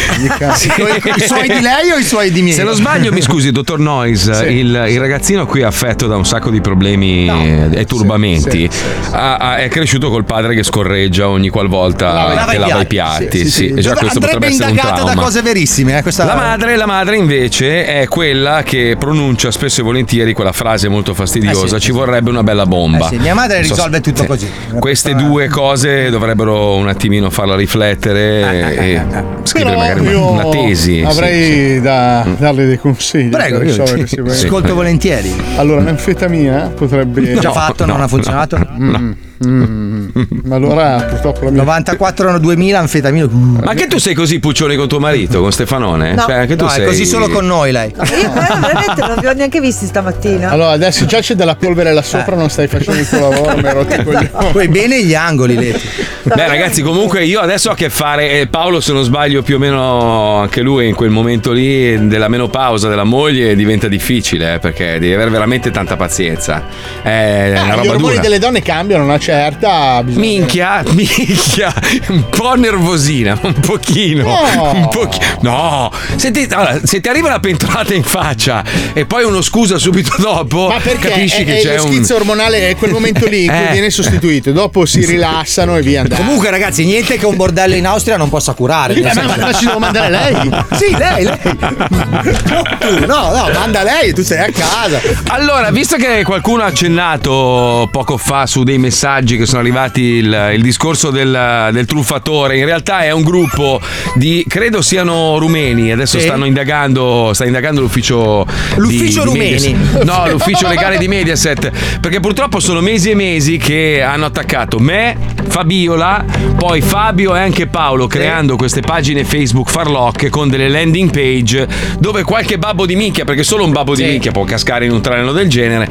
[0.54, 0.68] Sì.
[0.68, 2.54] I suoi di lei o i suoi di miei?
[2.56, 4.44] Se non sbaglio, mi scusi, dottor Noyes, Sì.
[4.46, 7.26] il, il ragazzino qui affetto da un sacco di problemi
[7.72, 8.68] e turbamenti
[9.10, 12.86] ha- ha- è cresciuto col padre che scorreggia ogni qualvolta Lava che i lava i
[12.86, 13.38] piatti.
[13.38, 13.80] Sì, Sì, sì.
[13.80, 15.22] Già questo Andrebbe potrebbe essere un indagato da trauma.
[15.22, 19.84] cose verissime, eh, questa La madre, la madre invece è quella che pronuncia spesso e
[19.84, 23.06] volentieri quella frase molto fastidiosa: Eh sì, ci vorrebbe una bella bomba.
[23.06, 24.26] Eh sì, mia madre so risolve se- tutto sì.
[24.26, 24.50] così.
[24.78, 29.02] Queste due cose dovrebbero un attimino farla riflettere e, e
[29.42, 31.02] scrivere magari una, io una tesi.
[31.06, 31.80] Avrei sì.
[31.80, 33.28] da darle dei consigli.
[33.30, 33.82] Prego, io
[34.26, 35.32] ascolto volentieri.
[35.56, 37.34] Allora, l'anfetamina potrebbe.
[37.38, 38.58] Già fatto, non ha funzionato?
[38.78, 39.12] Mm,
[39.46, 40.09] mm.
[40.44, 41.61] Ma allora purtroppo la mia.
[41.62, 43.29] 94 2000 anfetamino.
[43.31, 46.14] Ma anche tu sei così puccione con tuo marito, con Stefanone?
[46.14, 46.22] No.
[46.22, 46.87] Cioè, anche tu No, è sei...
[46.87, 47.90] così solo con noi lei.
[47.90, 50.50] Io però veramente non vi ho neanche visti stamattina.
[50.50, 53.66] Allora, adesso già c'è della polvere là sopra, non stai facendo il tuo lavoro, mi
[53.66, 54.31] hai rotto i coglioni.
[54.53, 55.88] Poi bene gli angoli, Leti.
[56.22, 58.40] Beh, ragazzi, comunque io adesso ho a che fare.
[58.40, 62.29] eh, Paolo, se non sbaglio, più o meno anche lui in quel momento lì della
[62.29, 66.62] menopausa della moglie diventa difficile eh, perché devi avere veramente tanta pazienza.
[67.03, 68.20] È Ah, una gli roba ormoni dura.
[68.20, 70.02] delle donne cambiano una certa.
[70.02, 71.72] bisogna- Minchia, minchia,
[72.08, 74.24] un po' nervosina, un pochino.
[74.24, 74.70] No.
[74.74, 75.24] Un pochino.
[75.42, 78.62] No, Senti, allora, se ti arriva una pentolata in faccia
[78.92, 81.92] e poi uno scusa subito dopo, Ma perché capisci è, che è c'è lo un.
[81.92, 83.72] schizzo ormonale è quel momento lì in cui Eh.
[83.72, 86.22] viene sostituito, dopo si rilassano e via andando.
[86.24, 88.94] Comunque, ragazzi, niente che un bordello in Austria non possa curare.
[88.94, 90.50] Eh, ma- ma ci devo mandare lei?
[90.72, 91.38] sì, lei, lei.
[91.42, 95.00] Tu, no, no, manda lei, tu sei a casa.
[95.28, 100.50] Allora, visto che qualcuno ha accennato poco fa su dei messaggi che sono arrivati il,
[100.54, 103.80] il discorso del, del truffatore, in realtà è un gruppo
[104.14, 105.92] di credo siano rumeni.
[105.92, 106.24] Adesso Sì.
[106.26, 108.46] stanno indagando, sta indagando l'ufficio.
[108.74, 109.50] di- L'ufficio di rumeni?
[109.74, 110.02] Mediaset.
[110.04, 111.70] No, l'ufficio legale di Mediaset.
[112.00, 115.16] Perché purtroppo sono mesi e mesi che hanno attaccato me,
[115.48, 116.24] Fabiola,
[116.56, 121.66] poi Fabio e anche Paolo creando queste pagine Facebook farlocche con delle landing page
[121.98, 125.00] dove qualche babbo di minchia, perché solo un babbo di minchia può cascare in un
[125.00, 125.88] treno del genere,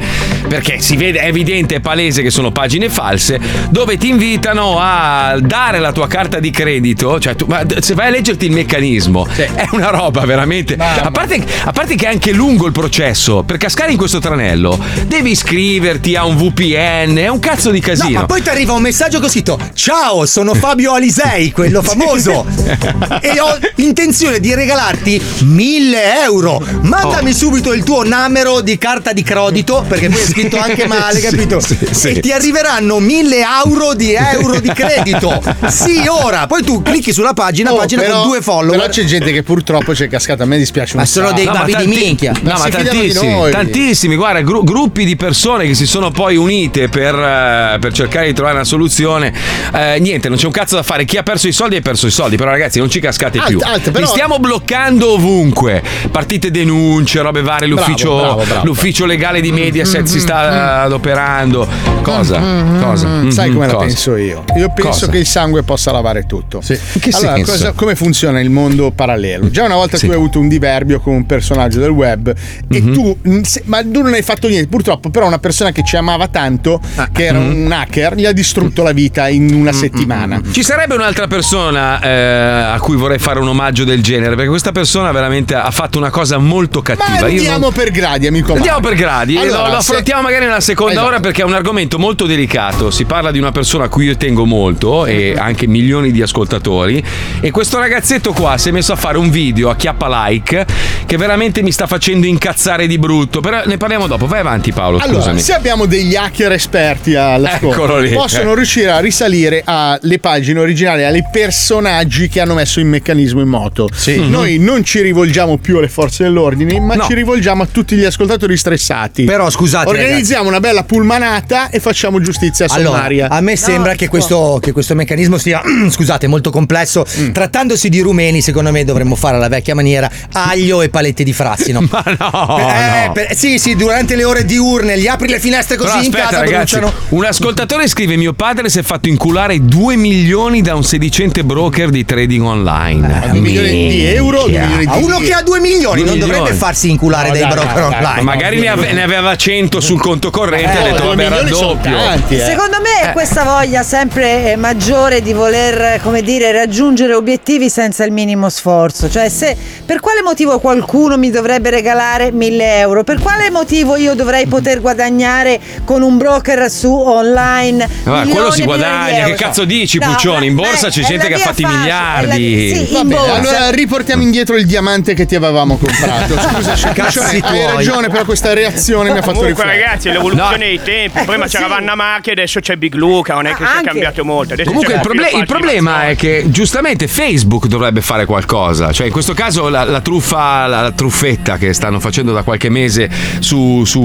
[0.48, 4.78] perché si vede, è evidente, è palese che sono pagine false false dove ti invitano
[4.80, 7.20] a dare la tua carta di credito.
[7.20, 7.46] Cioè, tu-
[7.80, 10.76] se vai a leggerti il meccanismo, è una roba veramente.
[10.78, 14.78] A parte, a parte che è anche lungo il processo, per cascare in questo tranello
[15.06, 18.20] devi iscriverti a un VPN, è un cazzo di No, casino.
[18.20, 22.46] ma poi ti arriva un messaggio con scritto Ciao, sono Fabio Alisei, quello famoso
[23.20, 27.34] E ho intenzione di regalarti 1000 euro Mandami Oh.
[27.34, 31.26] subito il tuo numero di carta di credito Perché poi è scritto anche male, Sì,
[31.30, 31.60] capito?
[31.60, 32.08] sì, sì.
[32.08, 37.32] E ti arriveranno 1000 euro di euro di credito Sì, ora Poi tu clicchi sulla
[37.32, 40.42] pagina, Oh, pagina però- con due follower Però c'è gente che purtroppo c'è cascata.
[40.42, 41.38] A me dispiace Ma un sono sacco.
[41.38, 42.32] dei babi di minchia.
[42.42, 46.88] No, ma di tantissimi, tantissimi, guarda, gru- gruppi di persone che si sono poi unite
[46.88, 49.32] per, eh, per cercare di trovare una soluzione.
[49.74, 51.04] Eh, niente, non c'è un cazzo da fare.
[51.04, 53.48] Chi ha perso i soldi ha perso i soldi, però ragazzi, non ci cascate Alt-
[53.48, 53.60] più.
[53.62, 55.82] alt, però- Li stiamo bloccando ovunque.
[56.10, 58.64] Partite denunce, robe varie, Bravo, l'ufficio, bravo, bravo.
[58.66, 61.66] l'ufficio legale di Mediaset si sta adoperando.
[62.02, 62.40] Cosa?
[62.80, 62.89] Cosa?
[62.96, 63.84] Sai Mhm, come la cosa?
[63.86, 64.44] penso io?
[64.56, 65.08] Io penso Cosa?
[65.08, 66.60] che il sangue possa lavare tutto.
[66.60, 69.50] Che allora, cosa- come funziona il mondo parallelo?
[69.50, 70.06] Già una volta Sì.
[70.06, 72.28] tu hai avuto un diverbio con un personaggio del web
[72.68, 72.92] e Mhm.
[72.92, 74.68] tu, mm, se- ma tu non hai fatto niente.
[74.68, 77.64] Purtroppo, però, una persona che ci amava tanto, Ah, che era mhm.
[77.66, 80.40] un hacker, gli ha distrutto la vita in una settimana.
[80.50, 84.72] Ci sarebbe un'altra persona eh, a cui vorrei fare un omaggio del genere, perché questa
[84.72, 87.20] persona veramente ha fatto una cosa molto cattiva.
[87.20, 88.52] Ma andiamo non- per gradi, amico.
[88.54, 88.88] Andiamo Marco.
[88.94, 91.06] per gradi, Allora, lo, lo se- affrontiamo magari nella seconda Esatto.
[91.08, 92.79] ora perché è un argomento molto delicato.
[92.88, 97.04] Si parla di una persona a cui io tengo molto e anche milioni di ascoltatori.
[97.40, 100.64] E questo ragazzetto qua si è messo a fare un video a chiappa like
[101.04, 103.40] che veramente mi sta facendo incazzare di brutto.
[103.40, 104.26] Però ne parliamo dopo.
[104.26, 104.98] Vai avanti, Paolo.
[104.98, 105.40] Allora, scusami.
[105.40, 108.10] se abbiamo degli hacker esperti all'ascolto, lì.
[108.14, 113.48] possono riuscire a risalire alle pagine originali, ai personaggi che hanno messo il meccanismo in
[113.48, 113.88] moto.
[114.28, 117.04] Noi non ci rivolgiamo più alle forze dell'ordine, ma No.
[117.06, 119.24] ci rivolgiamo a tutti gli ascoltatori stressati.
[119.24, 123.24] Però, scusate, Organizziamo una bella pulmanata e facciamo giustizia sommaria.
[123.24, 127.04] Allora, a me sembra che, questo, che questo meccanismo sia, scusate, molto complesso.
[127.18, 127.30] Mm.
[127.32, 131.80] Trattandosi di rumeni, secondo me dovremmo fare alla vecchia maniera aglio e paletti di frassino.
[131.90, 133.12] Ma no, Eh, no.
[133.12, 136.28] per- sì, sì, durante le ore diurne, gli apri le finestre così Però in aspetta,
[136.28, 136.92] casa ragazzi, bruciano.
[137.10, 141.90] un ascoltatore scrive: Mio padre si è fatto inculare 2 milioni da un sedicente broker
[141.90, 143.22] di trading online.
[143.24, 146.56] Eh, Due milioni di euro, di A uno che ha 2 milioni non dovrebbe milioni.
[146.58, 148.14] farsi inculare No, dai dai, broker dai, dai, online.
[148.16, 151.14] Ma magari ne, ave- ne aveva 100 sul conto corrente e ha Eh, detto: due
[151.16, 151.96] Vabbè, raddoppio.
[151.96, 152.44] tanti, eh.
[152.62, 157.70] Secondo me è questa voglia sempre eh, maggiore di voler, eh, come dire, raggiungere obiettivi
[157.70, 159.08] senza il minimo sforzo.
[159.08, 163.02] Cioè, se per quale motivo qualcuno mi dovrebbe regalare 1000 euro?
[163.02, 167.88] Per quale motivo io dovrei poter guadagnare con un broker su online?
[168.04, 170.48] Ma quello si e guadagna, che cazzo dici, No, Puccioni?
[170.48, 172.74] In beh, borsa c'è è gente che ha via fatto i facile, è la- miliardi.
[172.74, 173.34] sì, in Vabbè, borsa.
[173.36, 176.34] allora riportiamo indietro il diamante che ti avevamo comprato.
[176.38, 177.64] Scusa, Cazzi cioè, hai tuoi.
[177.74, 179.82] ragione, però questa reazione mi ha fatto Comunque, riflettere.
[179.86, 180.58] ragazzi, è l'evoluzione No.
[180.58, 181.24] dei tempi.
[181.24, 181.56] Prima sì.
[181.56, 183.34] c'era Vanna Marchi, adesso c'è Big Luca.
[183.34, 183.88] Non è che Ah, sia anche.
[183.90, 184.54] cambiato molto.
[184.54, 189.12] Adesso Comunque il, proble- il problema è che giustamente Facebook dovrebbe fare qualcosa, cioè in
[189.12, 193.08] questo caso la, la truffa, la, la truffetta che stanno facendo da qualche mese
[193.38, 194.00] su, su-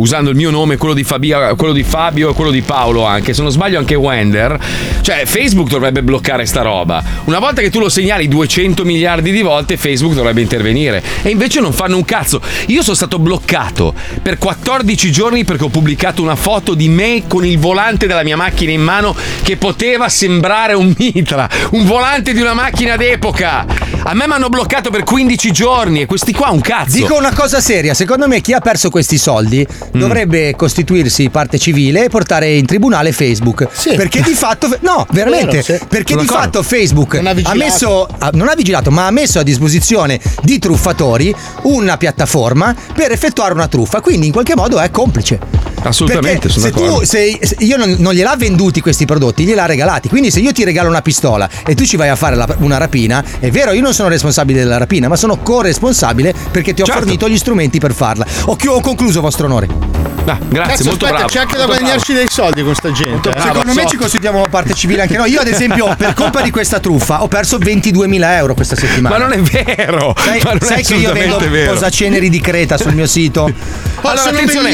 [0.00, 3.32] usando il mio nome, quello di, Fabia- quello di Fabio e quello di Paolo anche,
[3.32, 4.58] se non sbaglio anche Wender,
[5.00, 7.02] cioè Facebook dovrebbe bloccare sta roba.
[7.24, 11.60] Una volta che tu lo segnali 200 miliardi di volte Facebook dovrebbe intervenire e invece
[11.60, 12.40] non fanno un cazzo.
[12.66, 17.44] Io sono stato bloccato per 14 giorni perché ho pubblicato una foto di me con
[17.44, 22.40] il volante della mia macchina in mano che poteva sembrare un mitra, un volante di
[22.40, 23.64] una macchina d'epoca.
[24.04, 26.96] A me mi hanno bloccato per 15 giorni e questi qua un cazzo.
[26.96, 30.00] Dico una cosa seria, secondo me chi ha perso questi soldi Mm.
[30.00, 33.68] dovrebbe costituirsi parte civile e portare in tribunale Facebook.
[33.94, 35.84] Perché di fatto, no, veramente, Vero, sì.
[35.88, 36.42] perché Sono di d'accordo.
[36.52, 40.58] fatto Facebook Non ha ha, messo, non ha vigilato, ma ha messo a disposizione di
[40.58, 45.38] truffatori una piattaforma per effettuare una truffa, quindi in qualche modo è complice.
[45.84, 46.98] Assolutamente, Perché sono se d'accordo.
[47.00, 50.08] tu se- io non, non gliel'ha venduti questi prodotti, gliel'ha regalati.
[50.08, 52.76] Quindi se io ti regalo una pistola e tu ci vai a fare la- una
[52.78, 56.84] rapina, è vero, io non sono responsabile della rapina, ma sono corresponsabile perché ti ho
[56.84, 57.00] Certo.
[57.02, 58.26] fornito gli strumenti per farla.
[58.46, 59.68] Ho, ho concluso, vostro onore.
[60.24, 61.26] Ah, grazie, Cazzo, molto aspetta, bravo.
[61.32, 63.30] c'è anche da guadagnarci dei soldi con sta gente.
[63.30, 63.40] eh.
[63.40, 65.30] Secondo me ci costituiamo parte civile anche noi.
[65.32, 69.18] Io, ad esempio, per colpa di questa truffa, ho perso 22.000 euro questa settimana.
[69.18, 70.14] Ma non è vero!
[70.16, 71.72] Sai, ma non è sai che io vendo vero.
[71.72, 73.50] posaceneri di Creta sul mio sito?
[74.02, 74.72] Allora, sono attenzione,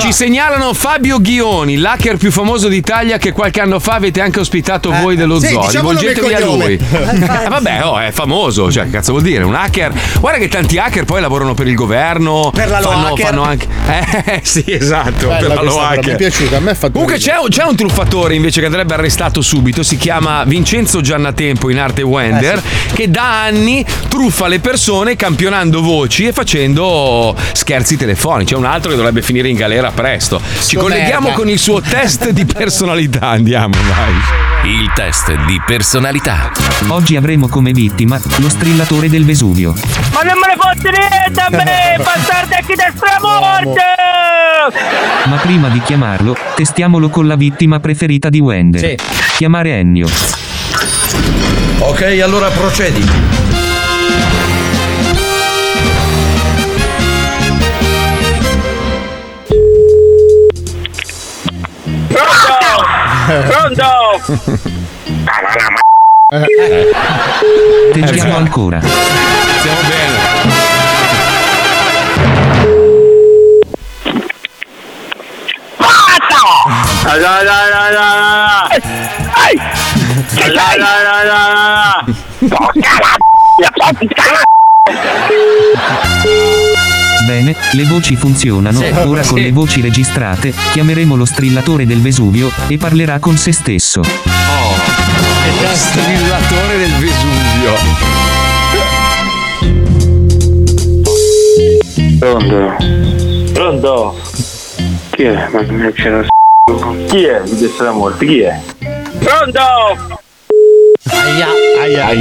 [0.00, 1.78] ci segnalano Fabio Ghioni,
[2.10, 5.70] l'hacker più famoso d'Italia che qualche anno fa avete anche ospitato voi dello sì, zoo.
[5.70, 6.78] Rivolgetevi a lui.
[7.20, 9.44] Eh, vabbè, oh, è famoso, cioè, che cazzo vuol dire?
[9.44, 9.92] Un hacker.
[10.20, 12.50] Guarda che tanti hacker poi lavorano per il governo.
[12.52, 13.26] Per la fanno, Loacker.
[13.26, 13.66] fanno anche.
[13.88, 15.28] Eh, sì, esatto.
[15.28, 15.88] Bella per la Loac.
[15.90, 18.66] però, mi è piaciuta, a me fatto Comunque c'è un, c'è un truffatore invece che
[18.66, 24.46] andrebbe arrestato subito, si chiama Vincenzo Giannatempo in arte Wender, Eh, che da anni truffa
[24.46, 28.52] le persone campionando voci e facendo scherzi telefonici.
[28.54, 30.40] C'è un altro che dovrebbe finire in galera presto.
[30.40, 31.36] Ci Sto colleghiamo merda.
[31.36, 34.70] con il suo test di personalità, andiamo, vai.
[34.72, 36.50] Il test di personalità.
[36.88, 39.74] Oggi avremo come vittima lo strillatore del Vesuvio.
[40.14, 41.96] Ma non me ne fotte niente a me!
[42.02, 43.82] Bastardecchi destra morte!
[45.26, 48.94] Ma prima di chiamarlo, testiamolo con la vittima preferita di Wender.
[49.36, 50.08] Chiamare Ennio.
[51.80, 53.49] Ok, allora procedi.
[63.30, 63.86] Pronto?
[67.92, 68.80] Tentiamo ancora.
[68.80, 70.58] Stiamo bene.
[77.04, 78.68] La la la la la la.
[79.46, 79.56] Ehi!
[80.36, 82.00] La la la la la la.
[87.30, 88.80] Bene, le voci funzionano.
[88.80, 89.42] Sì, Ora con sì.
[89.42, 94.00] le voci registrate, chiameremo lo strillatore del Vesuvio e parlerà con se stesso.
[94.00, 97.74] Lo strillatore del Vesuvio.
[102.18, 103.52] Pronto?
[103.52, 104.20] Pronto?
[105.10, 105.48] Chi è?
[105.52, 106.26] Ma non c'era
[107.06, 107.42] Chi è?
[107.44, 108.60] Mi disse la morte, chi è?
[109.20, 110.18] Pronto?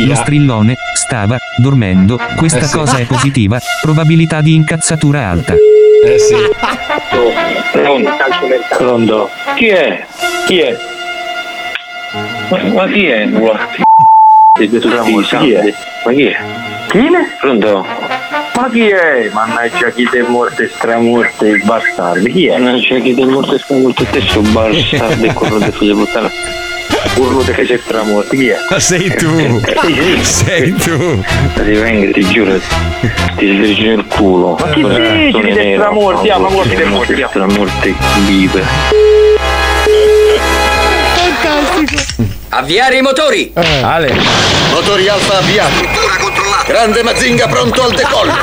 [0.05, 2.19] Lo strillone stava dormendo.
[2.35, 2.75] Questa Eh sì.
[2.77, 3.59] cosa è positiva.
[3.81, 5.53] Probabilità di incazzatura alta.
[5.53, 6.35] Eh sì.
[7.71, 8.11] Pronto?
[8.77, 9.29] Pronto?
[9.55, 10.05] Chi è?
[10.45, 10.75] Chi è?
[12.49, 13.25] Ma, ma chi è?
[13.25, 13.83] Morti,
[14.57, 15.73] chi è?
[16.05, 16.37] Ma chi è?
[16.87, 17.37] Chi è?
[17.39, 17.85] Pronto?
[18.55, 19.29] Ma chi è?
[19.31, 22.57] Mannaggia chi te morte stramorte bastardi, chi è?
[22.57, 26.29] Mannaggia chi te morte stramorte stesso bastardo e corro di figlio di puttana.
[27.15, 28.57] Urlo che sei stramorte, chi è?
[28.69, 29.61] Ma sei tu.
[29.79, 30.23] Sì, sì.
[30.23, 31.23] Sei tu.
[31.55, 32.59] Ti vengo, ti giuro,
[33.37, 34.57] ti sdrigi nel culo.
[34.59, 36.29] Ma chi dici di te stramorti?
[36.29, 37.25] Ah, ma guardi te morti.
[37.27, 37.93] Stramorte
[38.25, 38.63] vive.
[42.49, 43.53] Avviare i motori!
[43.81, 44.13] Ale.
[44.71, 45.75] Motori alfa avviati.
[45.75, 46.63] Struttura controllata.
[46.67, 48.33] Grande Mazinga pronto al decollo.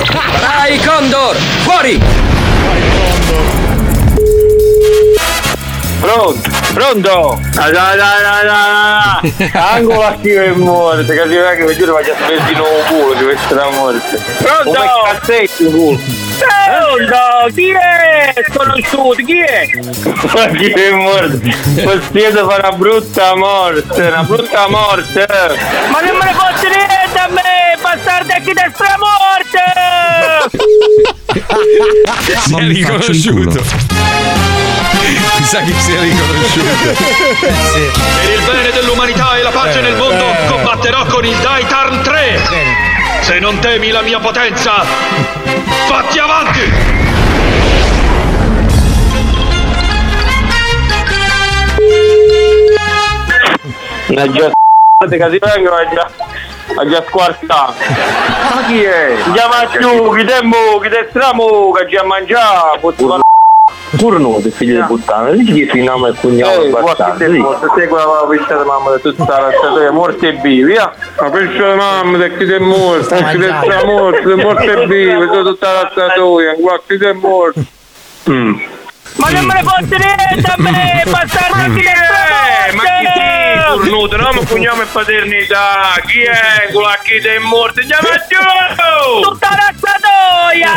[0.41, 1.37] Vai Condor!
[1.37, 2.01] Fuori!
[6.01, 6.56] Pronto?
[6.77, 7.41] Pronto?
[7.57, 9.21] Ah, la, la, la, la.
[9.73, 13.25] Angolo a chi è morto, vede che mi giuro faccia spesi in un culo di
[13.25, 14.23] questa morte.
[14.37, 14.79] Pronto?
[14.79, 15.99] Come cazzetti in culo.
[16.37, 17.55] Pronto?
[17.55, 18.35] Chi è?
[18.53, 19.71] Sconosciuto, chi è?
[20.35, 21.41] Ma chi è morto?
[21.83, 25.27] Possiede fare una brutta morte, una brutta morte.
[25.89, 27.79] Ma non me ne fotte niente a me!
[27.81, 29.65] Bastardecchi destra morte!
[32.45, 33.61] Si è riconosciuto.
[33.61, 34.46] Mi sa
[35.49, 36.67] che si è riconosciuto.
[37.41, 42.41] Per il bene dell'umanità e la pace nel mondo combatterò con il Daitarn 3.
[43.21, 44.83] Se non temi la mia potenza,
[45.87, 46.73] fatti avanti!
[54.09, 54.51] Una già
[55.09, 56.11] che si vengono a già
[56.75, 57.75] a già squartato.
[58.55, 59.15] Ma chi è?
[59.33, 62.93] Chiama giù, chi te mo, chi te stramo, che già mangiato,
[65.73, 67.39] Di nome il cugnato Ehi, bastardo, guarda, sì.
[67.39, 68.05] guarda, Se quella
[68.59, 70.93] di mamma di tutta la razzatoia, morte e vivi, via.
[71.17, 71.29] La
[71.73, 75.83] di mamma, che ti è morto, che ti è stramorto, morte e vivi, tutta la
[75.95, 77.65] razzatoia, guarda, chi è morto.
[79.17, 79.19] Mm.
[79.19, 81.03] Ma non me ne fotte niente a me!
[81.11, 82.73] Bastardecchi destra morte!
[82.77, 84.17] Ma chi sei, cornuto?
[84.17, 85.95] No, ma cogniamo e paternità.
[86.07, 86.69] Chi è?
[86.71, 87.81] Quello a chi è morto?
[87.81, 88.37] Chiama giù!
[89.23, 90.75] Tutta razzatoia!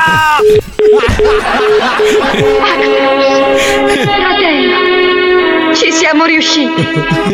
[4.06, 6.88] Fratello, ci siamo riusciti.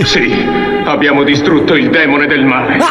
[0.04, 0.46] Sì,
[0.86, 2.78] abbiamo distrutto il demone del male.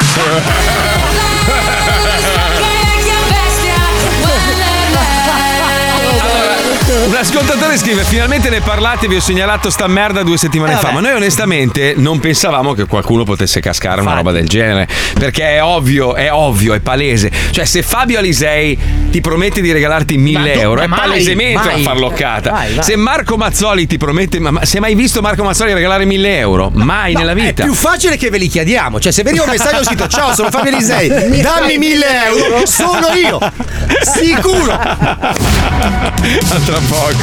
[7.25, 10.91] ascoltatore scrive: Finalmente ne parlate, vi ho segnalato sta merda due settimane Eh, fa.
[10.93, 14.87] Ma noi onestamente non pensavamo che qualcuno potesse cascare una roba del genere.
[15.19, 17.31] Perché è ovvio, è ovvio, è palese.
[17.51, 18.79] Cioè, se Fabio Alisei
[19.11, 21.75] ti promette di regalarti 1000 do- euro, è mai, palesemente mai.
[21.81, 22.51] una farloccata.
[22.51, 22.85] Vai, vai.
[22.85, 24.39] Se Marco Mazzoli ti promette.
[24.39, 26.71] Ma, si è mai visto Marco Mazzoli regalare 1000 euro?
[26.75, 27.63] Mai No, nella vita.
[27.63, 29.01] È più facile che ve li chiediamo.
[29.01, 31.09] Cioè, se vedi un messaggio sito, ciao, sono Fabio Elisei,
[31.41, 33.39] dammi 1000 euro, sono io.
[34.15, 34.73] Sicuro.
[34.73, 37.14] A tra poco.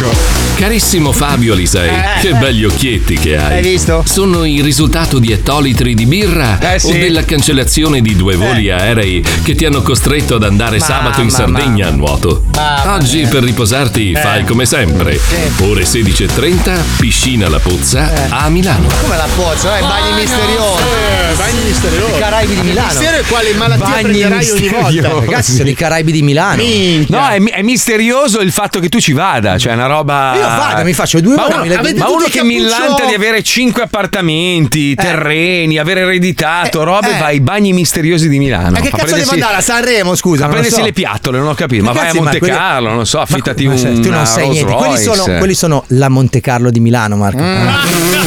[0.55, 2.03] Carissimo Fabio Lisei, Eh.
[2.21, 3.53] che belli occhietti che hai.
[3.57, 4.03] Hai visto?
[4.05, 6.87] Sono il risultato di ettolitri di birra Eh, sì.
[6.87, 11.27] o della cancellazione di due voli aerei che ti hanno costretto ad andare sabato in
[11.27, 12.45] Mamma, Sardegna a nuoto?
[12.85, 14.19] Oggi per riposarti Eh.
[14.19, 15.19] fai come sempre.
[15.61, 18.27] Ore 16.30, piscina La Pozza Eh.
[18.29, 18.87] a Milano.
[19.01, 19.81] Come la pozza, eh?
[19.81, 20.83] Bagni misteriosi.
[20.83, 22.11] Eh, bagni misteriosi.
[22.15, 22.91] I Caraibi di Milano.
[22.91, 24.87] Il mistero è quale malattia Bagni prenderai ogni volta.
[24.91, 25.25] misteriosi.
[25.25, 26.61] Ragazzi, sono i Caraibi di Milano.
[27.07, 30.33] No, è, è misterioso il fatto che tu ci vada, cioè una roba.
[30.35, 33.83] Io vado, mi faccio due Ma ore, uno, ma uno che millanta di avere cinque
[33.83, 37.19] appartamenti, terreni, aver ereditato, robe, eh.
[37.19, 38.71] va ai bagni misteriosi di Milano.
[38.71, 40.45] Ma che cazzo devo prendersi- andare a Sanremo, scusa?
[40.45, 40.83] A prendersi so.
[40.85, 41.83] le piattole, non ho capito.
[41.83, 44.01] Ma Che vai a ma Monte quelli- Carlo, non so, affittati Ma un.
[44.01, 44.73] tu non sai niente.
[44.73, 47.41] Quelli sono, quelli sono la Monte Carlo di Milano, Marco.
[47.43, 47.67] Mm.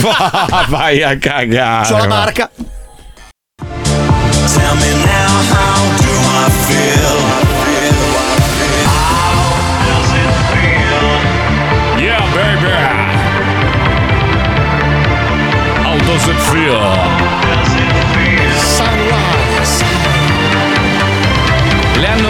[0.68, 1.86] vai a cagare.
[1.88, 2.50] C'ho la ma- marca.
[3.56, 7.23] Tell me now, how do I feel?
[16.14, 17.63] Does it feel?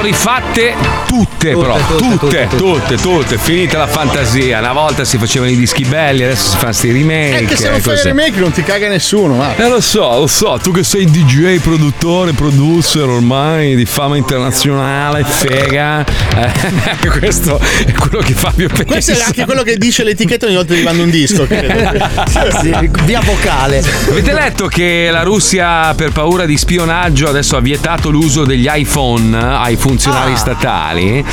[0.05, 0.75] Rifatte
[1.07, 1.77] tutte, però.
[1.97, 4.59] Tutte, tutte, tutte, Finita la fantasia.
[4.59, 7.39] Una volta si facevano i dischi belli, adesso si fanno sti remake.
[7.39, 8.09] È che se non fai il così.
[8.09, 9.57] remake non ti caga nessuno, ma.
[9.57, 15.25] Eh lo so, lo so, tu che sei DJ, produttore, producer ormai di fama internazionale,
[15.25, 16.05] fega.
[16.37, 18.85] Eh, questo è quello che Fabio pensa.
[18.85, 21.47] Questo è anche quello che dice l'etichetta ogni volta che ti mando un disco.
[21.49, 22.09] credo.
[22.61, 23.83] Sì, via vocale.
[24.09, 29.37] Avete letto che la Russia per paura di spionaggio adesso ha vietato l'uso degli iPhone
[29.37, 30.37] ai funzionari Ah.
[30.37, 31.25] statali?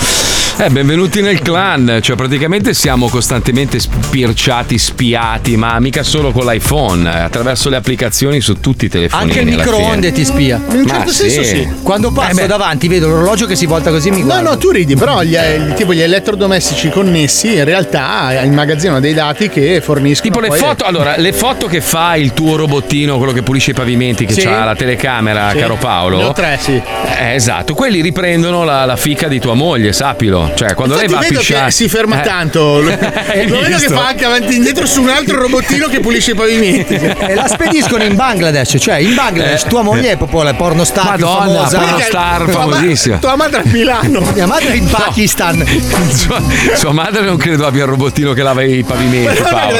[0.63, 7.11] Eh, benvenuti nel clan, cioè praticamente siamo costantemente spirciati, spiati, ma mica solo con l'iPhone,
[7.11, 9.31] eh, attraverso le applicazioni su tutti i telefonini.
[9.31, 10.61] Anche il microonde ti spia.
[10.69, 11.67] In un Ma certo senso sì.
[11.81, 14.49] Quando passo davanti vedo l'orologio che si volta così mi No, guarda.
[14.51, 19.49] no, tu ridi, però gli, eh, tipo gli elettrodomestici connessi in realtà immagazzinano dei dati
[19.49, 20.31] che forniscono.
[20.31, 23.73] Tipo le foto, allora, le foto che fa il tuo robottino, quello che pulisce i
[23.73, 24.45] pavimenti, che Sì.
[24.45, 25.57] ha la telecamera, Sì.
[25.57, 26.17] caro Paolo.
[26.17, 26.79] Ne ho tre, sì.
[27.19, 30.49] Eh, esatto, quelli riprendono la, la fica di tua moglie, sappilo.
[30.53, 31.65] Cioè, quando Infatti lei va a vedo pisciare.
[31.65, 32.25] che si ferma Eh.
[32.25, 32.81] tanto.
[32.81, 36.31] Lo, lo vedo che fa anche avanti e indietro su un altro robottino che pulisce
[36.31, 36.93] i pavimenti.
[36.95, 39.67] E la spediscono in Bangladesh, cioè in Bangladesh Eh.
[39.69, 41.35] tua moglie è proprio la pornostar Madonna,
[41.67, 41.79] famosa.
[41.79, 43.17] pornostar Tua ma- famosissima.
[43.17, 44.19] Tua madre a Milano.
[44.33, 45.65] Mia madre è in Pakistan.
[46.13, 46.41] Sua,
[46.75, 49.79] sua madre non credo abbia il robottino che lava i pavimenti, Paolo.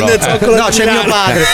[0.55, 1.45] No, c'è mio padre.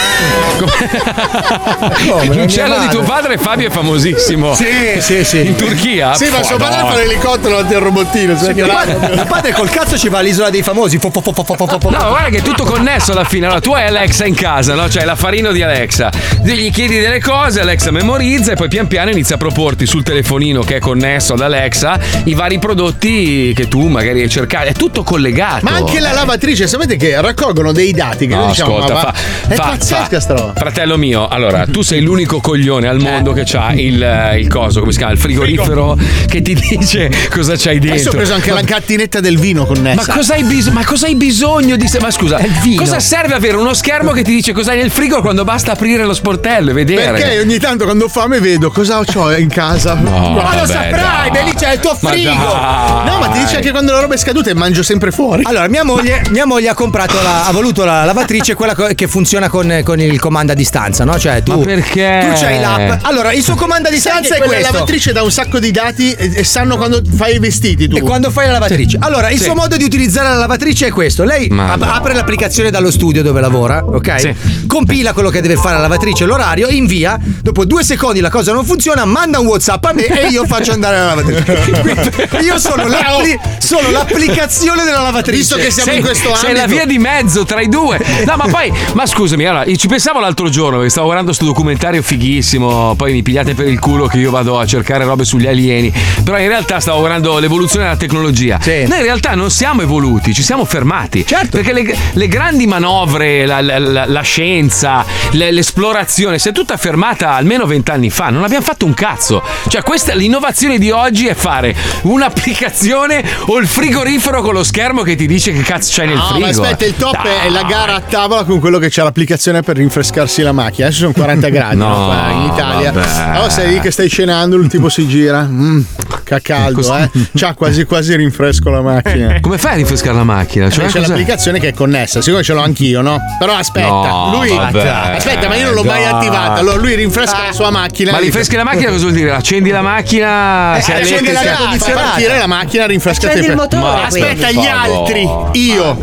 [2.08, 2.36] Come?
[2.36, 4.53] L'uccello di tuo padre Fabio è famosissimo.
[4.56, 4.65] Sì,
[4.99, 5.45] sì, sì.
[5.47, 6.13] In Turchia?
[6.15, 8.36] Sì, ma suo padre fa l'elicottero davanti al robottino.
[8.38, 10.97] che Mio padre, mio padre col cazzo ci va all'isola dei famosi.
[10.97, 11.89] Fo, fo, fo.
[11.89, 13.45] No, guarda che è tutto connesso alla fine.
[13.45, 14.87] Allora, tu hai Alexa in casa, no?
[14.89, 16.11] C'hai l'affarino di Alexa.
[16.43, 20.61] Gli chiedi delle cose, Alexa memorizza e poi pian piano inizia a proporti sul telefonino
[20.61, 24.67] che è connesso ad Alexa i vari prodotti che tu magari hai cercato.
[24.67, 25.59] È tutto collegato.
[25.63, 29.13] Ma anche la lavatrice, sapete che raccolgono dei dati che No, noi diciamo, ascolta, fa,
[29.47, 30.53] è fa- pazzesca sta roba.
[30.55, 34.79] Fratello mio, allora, tu sei l'unico coglione al mondo che ha il, eh, il coso,
[34.79, 35.13] come si chiama?
[35.13, 37.93] Il frigorifero che ti dice cosa c'hai dentro.
[37.93, 40.04] Adesso ho preso anche la cattinetta del vino connessa.
[40.08, 41.89] Ma cosa hai, bis- ma cosa hai bisogno di.
[42.00, 42.39] Ma scusa,
[42.78, 46.06] cosa serve avere uno schermo che ti dice cosa hai nel frigo quando basta aprire
[46.06, 47.12] lo sportello e vedere?
[47.19, 49.93] Perché ogni tanto quando ho fame vedo cosa ho in casa.
[49.95, 51.43] No, ma lo vabbè, saprai, dai.
[51.43, 52.30] lì c'è il tuo Ma frigo.
[52.30, 53.06] dai.
[53.06, 55.43] No, ma ti dice anche quando la roba è scaduta e mangio sempre fuori.
[55.45, 59.08] Allora, mia moglie, mia moglie ha comprato la, ha voluto la lavatrice, quella co- che
[59.08, 61.17] funziona con, con il comando a distanza, no?
[61.19, 62.28] Cioè, tu, Ma perché?
[62.30, 63.04] tu c'hai l'app.
[63.06, 64.73] Allora, il suo comando a Sai distanza che è quella questo.
[64.73, 67.97] lavatrice dà un sacco di dati e, e sanno quando fai i vestiti tu.
[67.97, 68.76] E quando fai la lavatrice?
[68.99, 69.45] Allora, il Sì.
[69.45, 71.91] suo modo di utilizzare la lavatrice è questo: lei ap- no.
[71.91, 74.19] apre l'applicazione dallo studio dove lavora, ok?
[74.19, 74.35] Sì.
[74.67, 77.19] Compila quello che deve fare la lavatrice, l'orario, invia.
[77.41, 80.71] Dopo due secondi la cosa non funziona, manda un WhatsApp a me e io faccio
[80.71, 82.39] andare la lavatrice.
[82.41, 85.37] Io sono, l'appli- sono l'applicazione della lavatrice.
[85.39, 86.59] Visto che siamo sei, in questo sei ambito.
[86.59, 87.99] la via di mezzo tra i due.
[88.25, 91.45] No, ma poi, ma scusami, allora, io ci pensavo l'altro giorno che stavo guardando sto
[91.45, 92.95] documentario fighissimo.
[92.95, 95.91] Poi mi pigliate per il culo che io vado a cercare robe sugli alieni.
[96.23, 98.59] Però in realtà stavo guardando l'evoluzione della tecnologia.
[98.67, 98.86] Sì.
[98.86, 101.25] Noi in realtà non siamo evoluti, ci siamo fermati.
[101.25, 101.51] Certo.
[101.58, 106.75] Perché le, le grandi manovre, la, la- la- la scienza, le- l'esplorazione si è tutta
[106.75, 108.30] fermata almeno vent'anni fa.
[108.30, 109.41] Non abbiamo fatto un cazzo.
[109.69, 115.15] Cioè, questa, l'innovazione di oggi è fare un'applicazione o il frigorifero con lo schermo che
[115.15, 116.39] ti dice che cazzo c'hai nel No, frigo.
[116.41, 117.47] ma aspetta, il top Dai.
[117.47, 120.88] è la gara a tavola con quello che c'ha l'applicazione per rinfrescarsi la macchina.
[120.88, 122.91] Adesso sono 40 gradi No, in Italia.
[122.91, 123.32] vabbè.
[123.32, 125.43] Allora sei lì che stai cenando, il tipo si gira.
[125.43, 125.80] Mm,
[126.23, 127.10] che caldo, eh.
[127.34, 129.39] C'ha quasi quasi rinfresco la macchina.
[129.41, 130.69] Come fai a rinfrescare la macchina?
[130.69, 131.07] Cioè, C'è cos'è?
[131.07, 133.19] l'applicazione che è connessa, siccome ce l'ho anch'io, no?
[133.39, 136.53] Però aspetta, No, lui vabbè, aspetta, ma io non l'ho mai attivata.
[136.53, 138.11] Allora lui rinfresca la sua macchina.
[138.11, 139.31] Ma rinfreschi la macchina cosa vuol dire?
[139.31, 143.81] Accendi la macchina, Eh, si accendi la fa partire la macchina rinfresca te- il motore,
[143.81, 145.97] Ma aspetta, gli altri, io.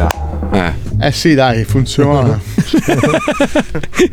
[0.52, 0.72] Eh.
[1.06, 2.40] Eh sì, dai, funziona.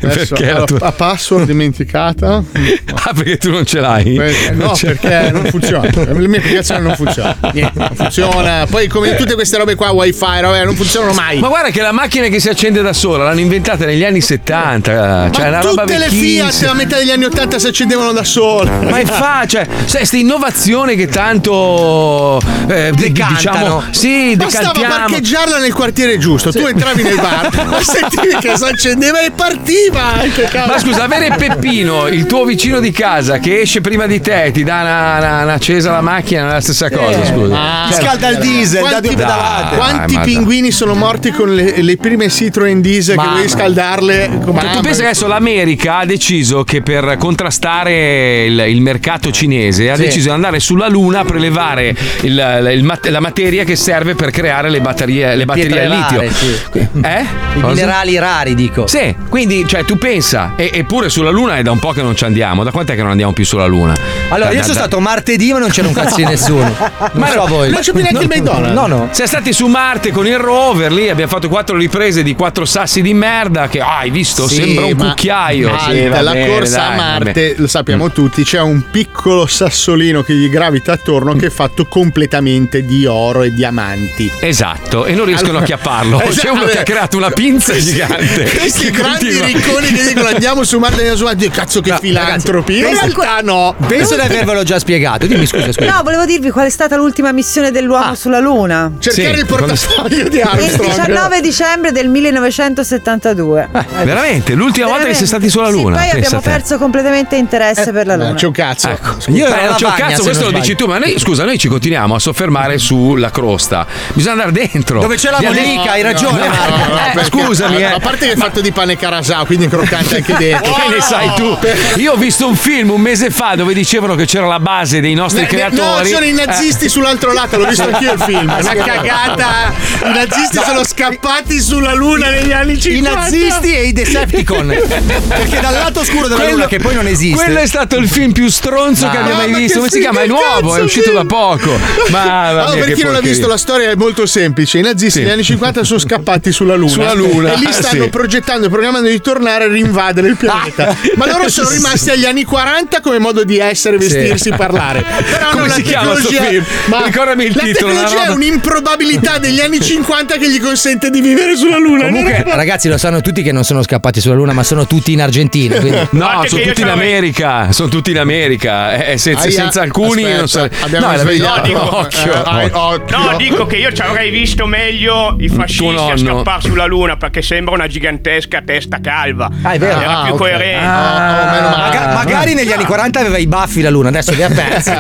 [0.01, 2.43] Adesso, Perché la allora, tua- la password dimenticata.
[3.03, 4.15] Ah, perché tu non ce l'hai?
[4.15, 5.31] Eh, No, ce perché l'hai.
[5.31, 5.89] non funziona.
[5.91, 7.35] La mia applicazione non funziona.
[7.51, 8.65] Niente, non funziona.
[8.69, 11.39] Poi, come tutte queste robe qua, wifi, robe, non funzionano mai.
[11.39, 15.31] Ma guarda che la macchina che si accende da sola l'hanno inventata negli anni 70.
[15.31, 18.69] Cioè, roba tutte le Fiat a metà degli anni 80 si accendevano da sole.
[18.69, 24.95] Ma è fa, cioè, questa innovazione che tanto eh, diciamo, sì, Bastava decantiamo.
[24.95, 26.51] parcheggiarla nel quartiere giusto.
[26.51, 27.49] Tu entravi nel bar,
[27.83, 30.13] sentivi che si accendeva e partiva.
[30.33, 30.73] Che cavolo.
[30.73, 34.63] Ma scusa, avere Peppino, il tuo vicino di casa, che esce prima di te, ti
[34.63, 37.55] dà una, una- una accesa la macchina, non è la stessa cosa, scusa.
[37.55, 39.75] Ah, scalda il diesel, quanti, da due pedalate.
[39.75, 44.29] Quanti ma pinguini sono morti con le, le prime Citroen diesel che dovevi scaldarle?
[44.43, 49.89] Tu, tu pensi che adesso l'America ha deciso che per contrastare il, il mercato cinese
[49.91, 50.01] ha Sì.
[50.03, 54.69] deciso di andare sulla Luna a prelevare il- il la materia che serve per creare
[54.69, 56.31] le batterie, le batterie al litio.
[56.31, 56.55] sì.
[56.73, 57.21] Eh?
[57.55, 57.67] I Cosa?
[57.67, 58.87] minerali rari, dico.
[58.87, 62.15] Sì, quindi cioè, tu pensa, e- eppure sulla Luna è da un po' che non
[62.15, 62.63] ci andiamo.
[62.63, 63.93] Da quant'è che non andiamo più sulla Luna?
[64.29, 66.73] Allora, Da- io da- sono da- stato martedì, ma non c'era un cazzo di nessuno.
[67.13, 67.69] Non so voi.
[67.71, 68.73] non c'è più neanche il McDonald's.
[68.73, 69.09] No, no.
[69.11, 73.01] Siamo stati su Marte con il rover lì, abbiamo fatto quattro riprese di quattro sassi
[73.01, 74.47] di merda che ah, hai visto?
[74.47, 75.69] Sì, Sembra un ma cucchiaio.
[75.69, 77.53] Marte, Sì, va la bene, corsa a dai, va Marte, bene.
[77.57, 82.85] lo sappiamo tutti, c'è un piccolo sassolino che gli gravita attorno che è fatto completamente
[82.85, 84.31] di oro e diamanti.
[84.39, 86.17] Esatto, e non riescono Allora- a chiapparlo.
[86.17, 86.50] C'è Esatto.
[86.51, 88.43] Uno che ha creato una pinza gigante.
[88.57, 92.77] Questi grandi continua- ricconi che dicono andiamo su Marte, andiamo su Marte, cazzo che filantropi.
[92.77, 93.75] In realtà no.
[93.87, 95.25] Penso di avervelo già spiegato.
[95.27, 95.91] Dimmi scusa, scusa.
[95.91, 98.91] No, volevo dirvi qual è stata l'ultima missione dell'uomo sulla Luna.
[98.99, 100.93] Cercare Sì, il portafoglio di Il Armstrong.
[100.95, 103.69] 19 dicembre del 1972.
[104.03, 105.97] Veramente, l'ultima volta che sei stati sulla Luna.
[105.97, 108.33] Poi pensa abbiamo perso completamente interesse per la Luna.
[108.33, 108.89] C'è un cazzo.
[109.27, 111.67] Io Era non c'ho lavagna, cazzo, questo lo dici tu, ma noi, scusa, noi ci
[111.67, 113.85] continuiamo a soffermare sulla crosta.
[114.13, 114.99] Bisogna andare dentro.
[114.99, 116.77] Dove c'è la adentro- hai ragione, No, Marco.
[116.77, 117.83] no, no, perché- scusami, eh.
[117.85, 120.73] A parte che è fatto di pane carasau, quindi è croccante anche dentro.
[120.81, 121.57] Che ne sai tu?
[121.97, 125.13] Io ho visto un film un mese fa dove dicevano che c'era la base dei
[125.13, 126.09] nostri Ne- ne- creatori.
[126.09, 126.89] No, sono i nazisti Eh.
[126.89, 128.53] sull'altro lato, l'ho visto anch'io il film.
[128.59, 129.73] Una cagata.
[130.05, 133.09] I nazisti sono scappati sulla luna negli anni 50.
[133.09, 134.67] I nazisti e i Decepticon.
[135.27, 137.43] Perché dal lato oscuro della Quello- luna, che poi non esiste.
[137.43, 139.21] Quello è stato il film più stronzo che Ah.
[139.21, 139.77] abbia mai Ma che visto.
[139.77, 140.21] Come si chiama?
[140.21, 141.77] È nuovo, è uscito da poco.
[142.09, 144.77] Ma Allora, per che chi non l'ha visto, la storia è molto semplice.
[144.79, 145.19] I nazisti Sì.
[145.21, 146.91] negli anni 50 sono scappati sulla Luna.
[146.91, 148.09] Sulla Luna, E lì ah, stanno sì.
[148.09, 150.95] progettando e programmando di tornare e rinvadere il pianeta.
[151.15, 154.55] Ma loro sono rimasti agli anni 40 come modo di essere, vestirsi, Sì.
[154.55, 155.03] parlare.
[155.29, 156.65] Però Come la si chiama sto tecnologia- film?
[156.85, 160.59] Ma Ricordami il la titolo, una tecnologia è roba- un'improbabilità degli anni 50 che gli
[160.59, 162.05] consente di vivere sulla Luna.
[162.05, 165.21] Comunque, ragazzi, lo sanno tutti che non sono scappati sulla luna, ma sono tutti in
[165.21, 165.79] Argentina.
[165.79, 167.71] quindi- No, Guardate sono tutti in America.
[167.71, 168.93] Sono tutti in America.
[169.05, 170.69] Eh, senza, Aia, senza alcuni aspetta, non so.
[170.81, 171.71] abbiamo No, la svegliato.
[171.71, 172.33] No, Occhio.
[172.33, 173.17] Eh, occhio.
[173.17, 176.15] No, dico che io ci avrei visto meglio i fascisti a.
[176.25, 179.49] scappare sulla Luna perché sembra una gigantesca testa calva.
[179.61, 179.99] Ah, è vero.
[179.99, 180.37] Era Ah, più ok.
[180.39, 180.85] coerente.
[180.85, 181.81] Ah, meno male.
[181.97, 184.89] Maga- magari negli anni 40 aveva i baffi la luna, adesso li ha persi.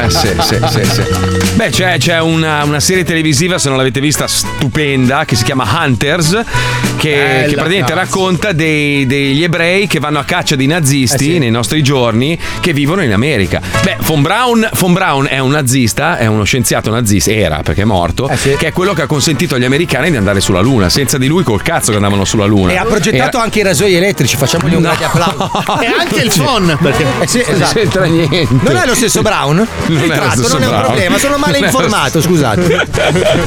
[0.00, 1.02] Eh, sì, sì, sì, sì.
[1.54, 5.64] Beh, c'è, c'è una, una serie televisiva, se non l'avete vista, stupenda, che si chiama
[5.84, 6.30] Hunters,
[6.96, 7.94] che, Bella, che praticamente cazzo.
[7.94, 11.38] racconta dei- degli ebrei che vanno a caccia dei nazisti Eh sì.
[11.38, 13.60] nei nostri giorni che vivono in America.
[13.82, 17.86] Beh, von Braun, von Braun è un nazista, è uno scienziato nazista, era perché è
[17.86, 18.54] morto, Eh sì.
[18.56, 20.88] che è quello che ha consentito agli americani di andare sulla Luna.
[20.88, 22.72] Senza di lui col cazzo che andavano sulla Luna.
[22.72, 24.88] E ha progettato Era- anche i rasoi elettrici, facciamogli un No.
[24.88, 25.50] grande applauso.
[25.80, 26.76] E anche il phon.
[26.80, 27.74] Perché Eh sì, Non esatto.
[27.74, 28.48] c'entra niente.
[28.62, 29.56] Non è lo stesso Brown?
[29.56, 30.84] Non è lo Ritratto, stesso non è un Brown.
[30.86, 32.86] problema, sono male Non informato, scusate.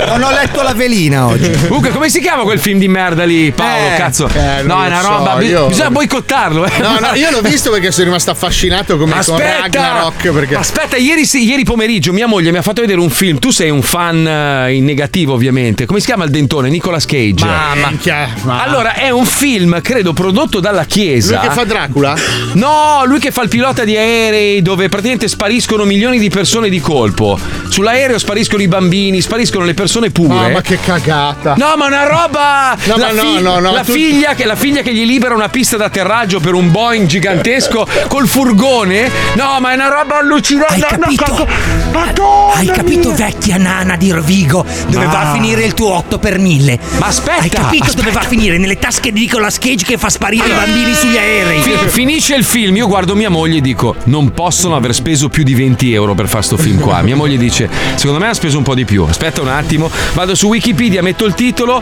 [0.07, 1.51] Non ho letto la velina oggi.
[1.67, 3.93] Comunque, come si chiama quel film di merda lì, Paolo?
[3.93, 4.27] Eh, cazzo.
[4.33, 5.41] eh, non no, è una so, roba.
[5.41, 6.65] io- Bisogna boicottarlo.
[6.65, 6.71] Eh.
[6.81, 10.29] No, no, io l'ho visto perché sono rimasto affascinato come con Aspetta, Ragnarok.
[10.31, 10.55] Perché...
[10.55, 13.39] aspetta, ieri, ieri pomeriggio mia moglie mi ha fatto vedere un film.
[13.39, 15.85] Tu sei un fan eh, in negativo, ovviamente.
[15.85, 16.69] Come si chiama il dentone?
[17.03, 17.45] Nicolas Cage.
[17.45, 21.39] Mamma, minchia, ma- Allora, è un film, credo, prodotto dalla Chiesa.
[21.39, 22.15] Lui che fa Dracula?
[22.53, 26.79] No, lui che fa il pilota di aerei dove praticamente spariscono milioni di persone di
[26.79, 27.37] colpo.
[27.69, 30.45] Sull'aereo spariscono i bambini, spariscono le persone pure.
[30.45, 31.55] Ah, ma che cagata.
[31.57, 32.77] No, ma una roba.
[32.85, 35.33] No, la, ma no, no, no, la tu- figlia che, la figlia che gli libera
[35.33, 39.09] una pista d'atterraggio per un Boeing gigantesco col furgone.
[39.33, 40.73] No, ma è una roba allucinante.
[40.73, 41.25] Hai No, capito?
[41.37, 41.47] no,
[41.91, 43.17] Madonna Hai capito, mia.
[43.25, 45.33] vecchia nana di Rovigo, dove va a Ah.
[45.33, 46.79] finire il tuo 8 per 1000?
[46.97, 47.41] Ma aspetta!
[47.41, 48.01] Hai capito aspetta.
[48.01, 48.57] dove va a finire?
[48.57, 51.61] Nelle tasche di Nicolas Cage che fa sparire i bambini sugli aerei.
[51.61, 55.43] F- finisce il film, io guardo mia moglie e dico: Non possono aver speso più
[55.43, 57.01] di 20 euro per fare sto film qua.
[57.01, 59.03] Mia moglie dice: Secondo me ha speso un po' di più.
[59.03, 61.81] Aspetta un attimo, vado su Wikipedia, metto il titolo.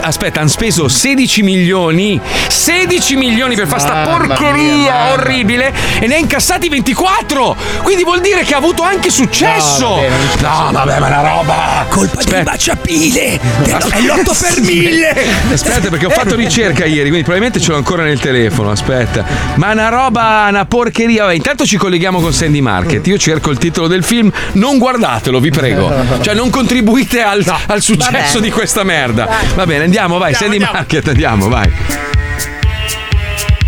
[0.00, 2.20] Aspetta, hanno speso 16 milioni.
[2.48, 7.56] 16 milioni per fare sta porcheria mia, orribile e ne ha incassati 24.
[7.82, 9.88] Quindi vuol dire che ha avuto anche successo.
[9.88, 11.86] No, vabbè, no, vabbè ma è una roba.
[11.88, 12.34] Colpa Aspetta.
[12.36, 13.40] dei baciapile.
[13.64, 15.14] Dell'8 fatto per mille!
[15.52, 18.70] Aspetta, perché ho fatto ricerca ieri, quindi probabilmente ce l'ho ancora nel telefono.
[18.70, 19.24] Aspetta,
[19.56, 21.24] ma una roba, una porcheria.
[21.24, 23.06] Vabbè, intanto ci colleghiamo con Sandy Market.
[23.06, 25.92] Io cerco il titolo del film, non guardatelo, vi prego.
[26.20, 27.58] Cioè, non contribuite al, no.
[27.66, 29.28] al successo di questa merda.
[29.54, 30.32] Va bene, andiamo, vai.
[30.32, 30.72] Andiamo, Sandy andiamo.
[30.72, 31.72] Market, andiamo, vai.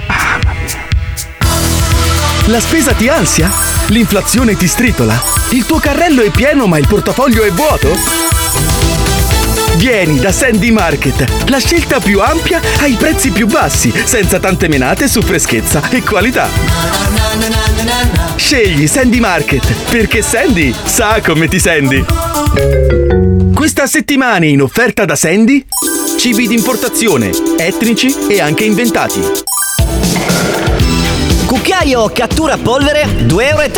[0.07, 0.39] Ah,
[2.47, 3.51] La spesa ti ansia?
[3.89, 5.21] L'inflazione ti stritola?
[5.51, 8.34] Il tuo carrello è pieno ma il portafoglio è vuoto?
[9.85, 15.07] Vieni da Sandy Market, la scelta più ampia ai prezzi più bassi, senza tante menate
[15.09, 16.49] su freschezza e qualità.
[18.37, 22.03] Scegli Sandy Market, perché Sandy sa come ti senti.
[23.55, 25.63] Questa settimana in offerta da Sandy,
[26.17, 29.21] cibi d'importazione, etnici e anche inventati.
[31.45, 33.69] Cucchiaio cattura polvere 2,30 euro.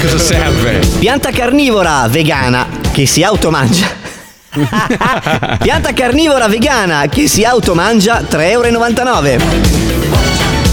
[0.00, 0.78] Cosa serve?
[1.00, 4.03] Pianta carnivora vegana che si automangia.
[5.60, 9.44] Pianta carnivora vegana che si automangia 3,99 euro.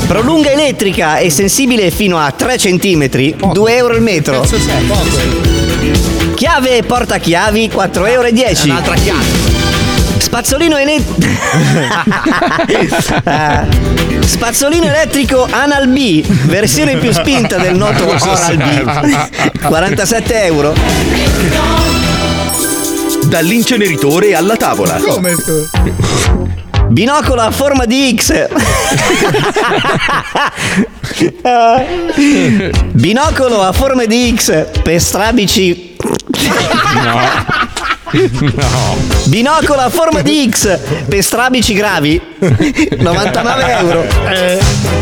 [0.08, 4.46] Prolunga elettrica e sensibile fino a 3 cm, 2 euro il metro.
[6.36, 8.30] Chiave e portachiavi 4,10 euro.
[8.64, 9.26] Un'altra chiave.
[10.18, 11.30] Spazzolino elettrico.
[14.26, 18.84] Spazzolino elettrico Anal B, versione più spinta del noto Oral B.
[19.02, 19.52] serve?
[19.62, 21.91] 47 euro.
[23.32, 24.96] Dall'inceneritore alla tavola.
[24.96, 25.34] Come?
[26.90, 28.50] Binocolo a forma di X.
[32.92, 35.96] Binocolo a forma di X per strabici.
[36.96, 37.20] No.
[38.54, 38.98] No.
[39.28, 40.78] Binocolo a forma di X
[41.08, 42.22] per strabici gravi.
[42.38, 45.01] 99 euro.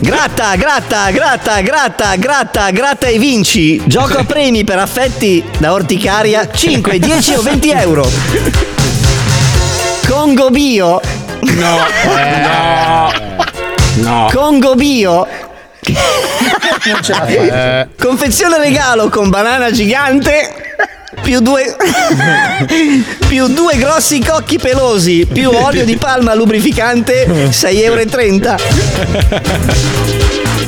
[0.00, 3.80] Gratta, gratta, gratta, gratta, gratta, gratta e vinci.
[3.86, 8.10] Gioco a premi per affetti da orticaria 5, 10 o 20 euro.
[10.06, 11.00] Congo Bio.
[11.40, 11.78] No.
[12.44, 13.12] No.
[13.96, 14.28] No.
[14.32, 15.26] Congo Bio.
[16.84, 17.86] Non ce la fai.
[17.98, 20.63] Confezione regalo con banana gigante.
[21.24, 21.74] Più due,
[23.26, 28.56] più due grossi cocchi pelosi, più olio di palma lubrificante, 6,30 euro.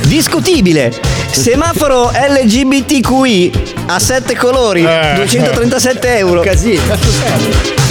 [0.07, 0.91] Discutibile.
[1.29, 3.51] Semaforo LGBTQI
[3.85, 6.41] a 7 colori, 237 euro.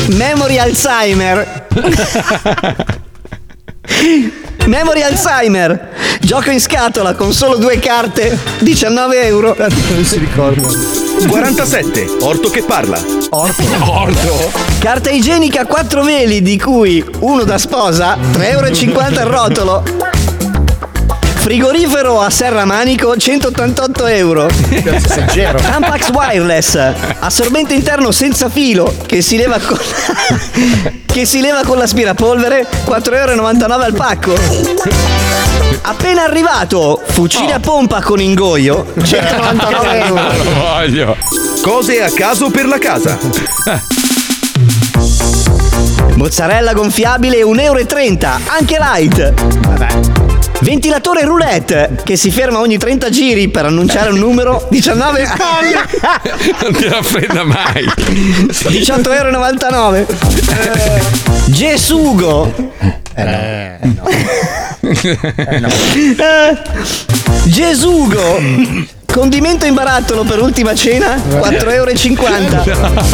[0.08, 1.66] Memory Alzheimer.
[4.66, 5.94] Memory Alzheimer.
[6.20, 9.56] Gioco in scatola con solo due carte, 19 euro.
[9.88, 10.68] Non si ricorda.
[11.28, 12.16] 47.
[12.20, 12.98] Orto che parla.
[13.30, 13.62] Orto.
[13.88, 14.50] Orto.
[14.78, 19.82] Carta igienica a 4 veli, di cui uno da sposa, 3,50 euro il rotolo.
[21.46, 24.48] Frigorifero a serramanico 188 euro.
[24.48, 26.76] Tampax wireless,
[27.20, 29.78] assorbente interno senza filo che si leva con
[31.06, 34.34] che si leva con l'aspirapolvere 4,99 euro al pacco.
[35.82, 40.22] Appena arrivato, fucile a pompa con ingoio 199 euro.
[40.42, 41.16] Lo voglio.
[41.62, 43.16] Cose a caso per la casa.
[46.16, 47.78] Mozzarella gonfiabile 1,30 euro,
[48.46, 50.25] anche light.
[50.60, 55.26] Ventilatore roulette che si ferma ogni 30 giri per annunciare un numero 19
[56.62, 57.84] Non ti raffredda mai.
[57.84, 60.06] 18,99 euro.
[61.46, 62.52] Gesugo.
[63.14, 63.78] Eh,
[67.44, 68.40] Gesugo.
[69.16, 73.04] Condimento in barattolo per ultima cena 4,50 euro.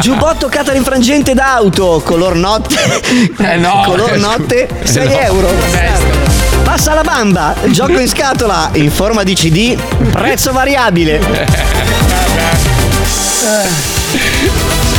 [0.00, 2.76] Giubbotto catering frangente d'auto color notte.
[3.56, 3.80] no.
[3.88, 5.18] color notte 6 No.
[5.18, 5.50] euro.
[6.62, 9.78] Passa la bamba, gioco in scatola in forma di CD,
[10.12, 11.20] prezzo variabile.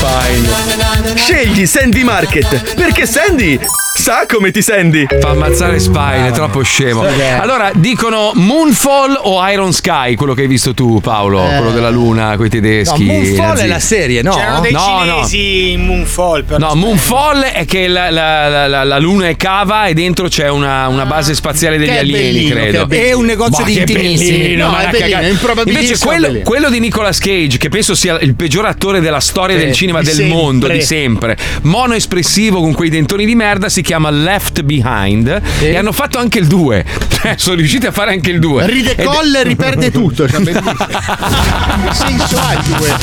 [0.02, 1.16] Fine.
[1.16, 3.60] Scegli Sandy Market, perché Sandy
[3.95, 5.08] sa come ti senti.
[5.20, 7.04] Fa ammazzare Spine, è troppo scemo.
[7.39, 11.56] Allora, dicono Moonfall o Iron Sky, quello che hai visto tu, Paolo, Eh.
[11.56, 13.06] quello della luna, coi tedeschi.
[13.06, 13.66] No, Moonfall nazisti.
[13.66, 14.36] è la serie, no?
[14.36, 15.14] C'erano dei No, no.
[15.26, 16.43] cinesi in Moonfall.
[16.43, 20.48] Per No, Moonfall è che la, la- la- la- luna è cava e dentro c'è
[20.48, 22.72] una, una base spaziale degli alieni, bellino, credo.
[22.78, 23.08] che è bellino.
[23.08, 25.26] E un negozio Ma di bellino, No, ma è bellino, cagata.
[25.26, 29.20] è improbabilissimo Invece quello, quello di Nicolas Cage, che penso sia il peggior attore della
[29.20, 30.36] storia Sì, del cinema di del sempre.
[30.36, 31.38] mondo, di sempre.
[31.64, 36.40] Mono espressivo con quei dentoni di merda, si chiama Left Behind e hanno fatto anche
[36.40, 36.86] il 2.
[37.10, 38.66] Cioè, sono riusciti a fare anche il 2.
[38.68, 40.28] Ridecolla e riperde tutto.
[40.28, 42.96] Cioè, che senso ha il due?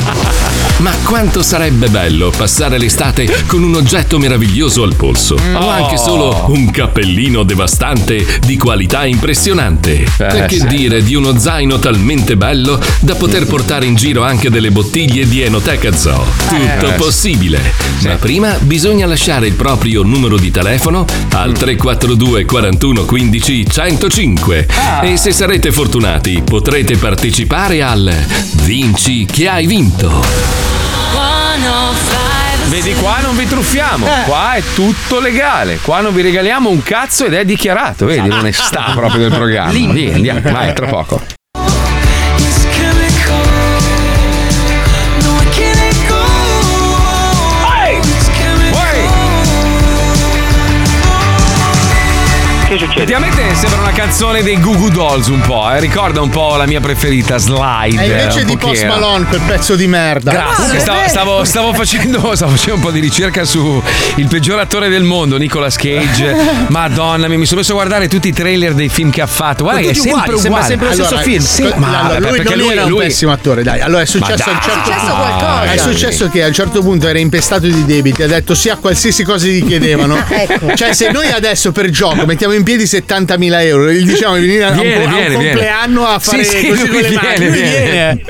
[0.77, 5.35] Ma quanto sarebbe bello passare l'estate con un oggetto meraviglioso al polso.
[5.53, 10.05] O anche solo un cappellino devastante di qualità impressionante.
[10.17, 10.67] e che sì.
[10.67, 15.41] dire di uno zaino talmente bello da poter portare in giro anche delle bottiglie di
[15.41, 16.25] Enoteca Zoo.
[16.79, 17.61] Tutto Eh, possibile.
[18.03, 24.67] Ma prima bisogna lasciare il proprio numero di telefono al 342 41 15 105.
[25.03, 28.13] E se sarete fortunati potrete partecipare al
[28.63, 30.23] Vinci che hai vinto.
[32.69, 37.25] Vedi qua non vi truffiamo, qua è tutto legale, qua non vi regaliamo un cazzo
[37.25, 39.71] ed è dichiarato, vedi l'onestà proprio del programma.
[39.71, 41.21] Via, andiamo, vai, tra poco.
[52.75, 53.03] Che succede?
[53.03, 55.79] Effettivamente sembra una canzone dei Goo Goo Dolls un po', eh?
[55.79, 58.03] ricorda un po' la mia preferita, Slide.
[58.03, 58.83] E invece di Post.
[58.83, 60.31] Malone, quel pezzo di merda.
[60.31, 60.79] Grazie.
[60.79, 63.81] Stavo, stavo- stavo facendo, stavo facendo un po' di ricerca su
[64.15, 66.35] il peggior attore del mondo, Nicolas Cage.
[66.67, 69.63] Madonna mia, mi sono messo a guardare tutti i trailer dei film che ha fatto.
[69.63, 70.67] Guarda che è sempre uguali, sembra uguale.
[70.67, 71.43] sempre lo stesso film.
[71.43, 73.79] Sì, Co- ma allora, vabbè, lui perché lui, era un lui- pessimo attore, dai.
[73.79, 75.71] Allora è successo un certo È successo qualcosa.
[75.71, 78.75] È successo che a un certo punto era impestato di debiti, ha detto sì a
[78.75, 80.17] qualsiasi cosa gli chiedevano.
[80.27, 80.75] Ecco.
[80.75, 84.63] Cioè, se noi adesso per gioco mettiamo in piedi 70.000 euro gli diciamo di venire
[84.65, 85.43] a un, Viene, a un viene, viene.
[85.45, 87.89] compleanno a fare Sì, sì, così con le viene, mani, viene.
[87.89, 88.21] viene.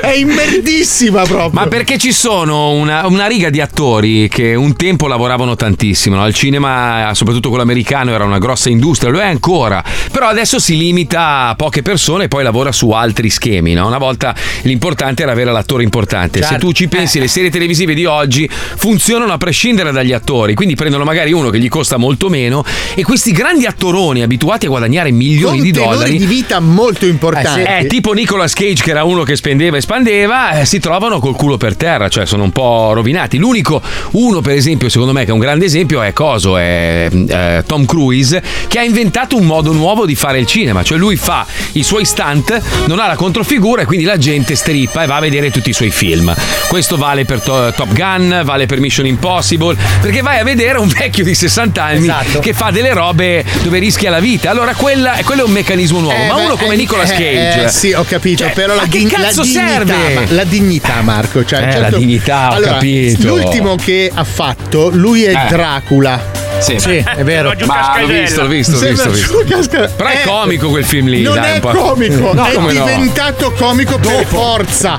[0.00, 1.50] È immerdissima proprio.
[1.52, 6.22] Ma perché ci sono una, una riga di attori che un tempo lavoravano tantissimo, no?
[6.22, 10.76] al cinema, soprattutto quello americano, era una grossa industria, lo è ancora, però adesso si
[10.76, 13.74] limita a poche persone e poi lavora su altri schemi.
[13.74, 13.86] no?
[13.86, 16.40] Una volta l'importante era avere l'attore importante.
[16.40, 16.66] Se Certo.
[16.66, 21.04] tu ci pensi, le serie televisive di oggi funzionano a prescindere dagli attori, quindi prendono
[21.04, 22.64] magari uno che gli costa molto meno
[22.94, 27.62] e questi grandi attoroni abituati a guadagnare milioni con di dollari di vita molto importanti.
[27.62, 31.34] eh, tipo Nicolas Cage, che era uno che spendeva e spandeva, eh, si trovano col
[31.36, 33.36] culo per terra, cioè sono un po' rovinati.
[33.38, 33.80] L'unico,
[34.12, 37.84] uno per esempio, secondo me, che è un grande esempio, è Coso, è eh, Tom
[37.84, 40.82] Cruise, che ha inventato un modo nuovo di fare il cinema.
[40.82, 45.02] Cioè lui fa i suoi stunt, non ha la controfigura e quindi la gente strippa
[45.02, 46.34] e va a vedere tutti i suoi film.
[46.68, 50.88] Questo vale per To- Top Gun, vale per Mission Impossible, perché vai a vedere un
[50.88, 52.38] vecchio di 60 anni Esatto.
[52.40, 54.50] che fa delle robe dove rischia la vita.
[54.50, 57.14] Allora quella, quello è un meccanismo nuovo, Eh, ma beh, uno come eh, Nicolas eh,
[57.14, 57.64] Cage.
[57.64, 60.14] eh, sì, ho capito, Cioè, però la, din- la dignità, serve?
[60.14, 61.44] ma- la dignità, Marco.
[61.44, 63.26] Cioè, Eh, certo- la dignità, ho allora, capito.
[63.26, 65.32] L'ultimo che ha fatto, lui è.
[65.48, 66.41] Dracula.
[66.60, 66.96] Sì.
[66.96, 67.52] è vero.
[67.66, 69.10] Ma l'ho visto, l'ho visto, l'ho visto.
[69.10, 69.44] visto.
[69.48, 71.22] Casca- Però è Eh, comico quel film lì.
[71.22, 71.70] Non dai, è un po'.
[71.70, 72.84] comico, No, è come no?
[72.84, 74.98] diventato comico per forza.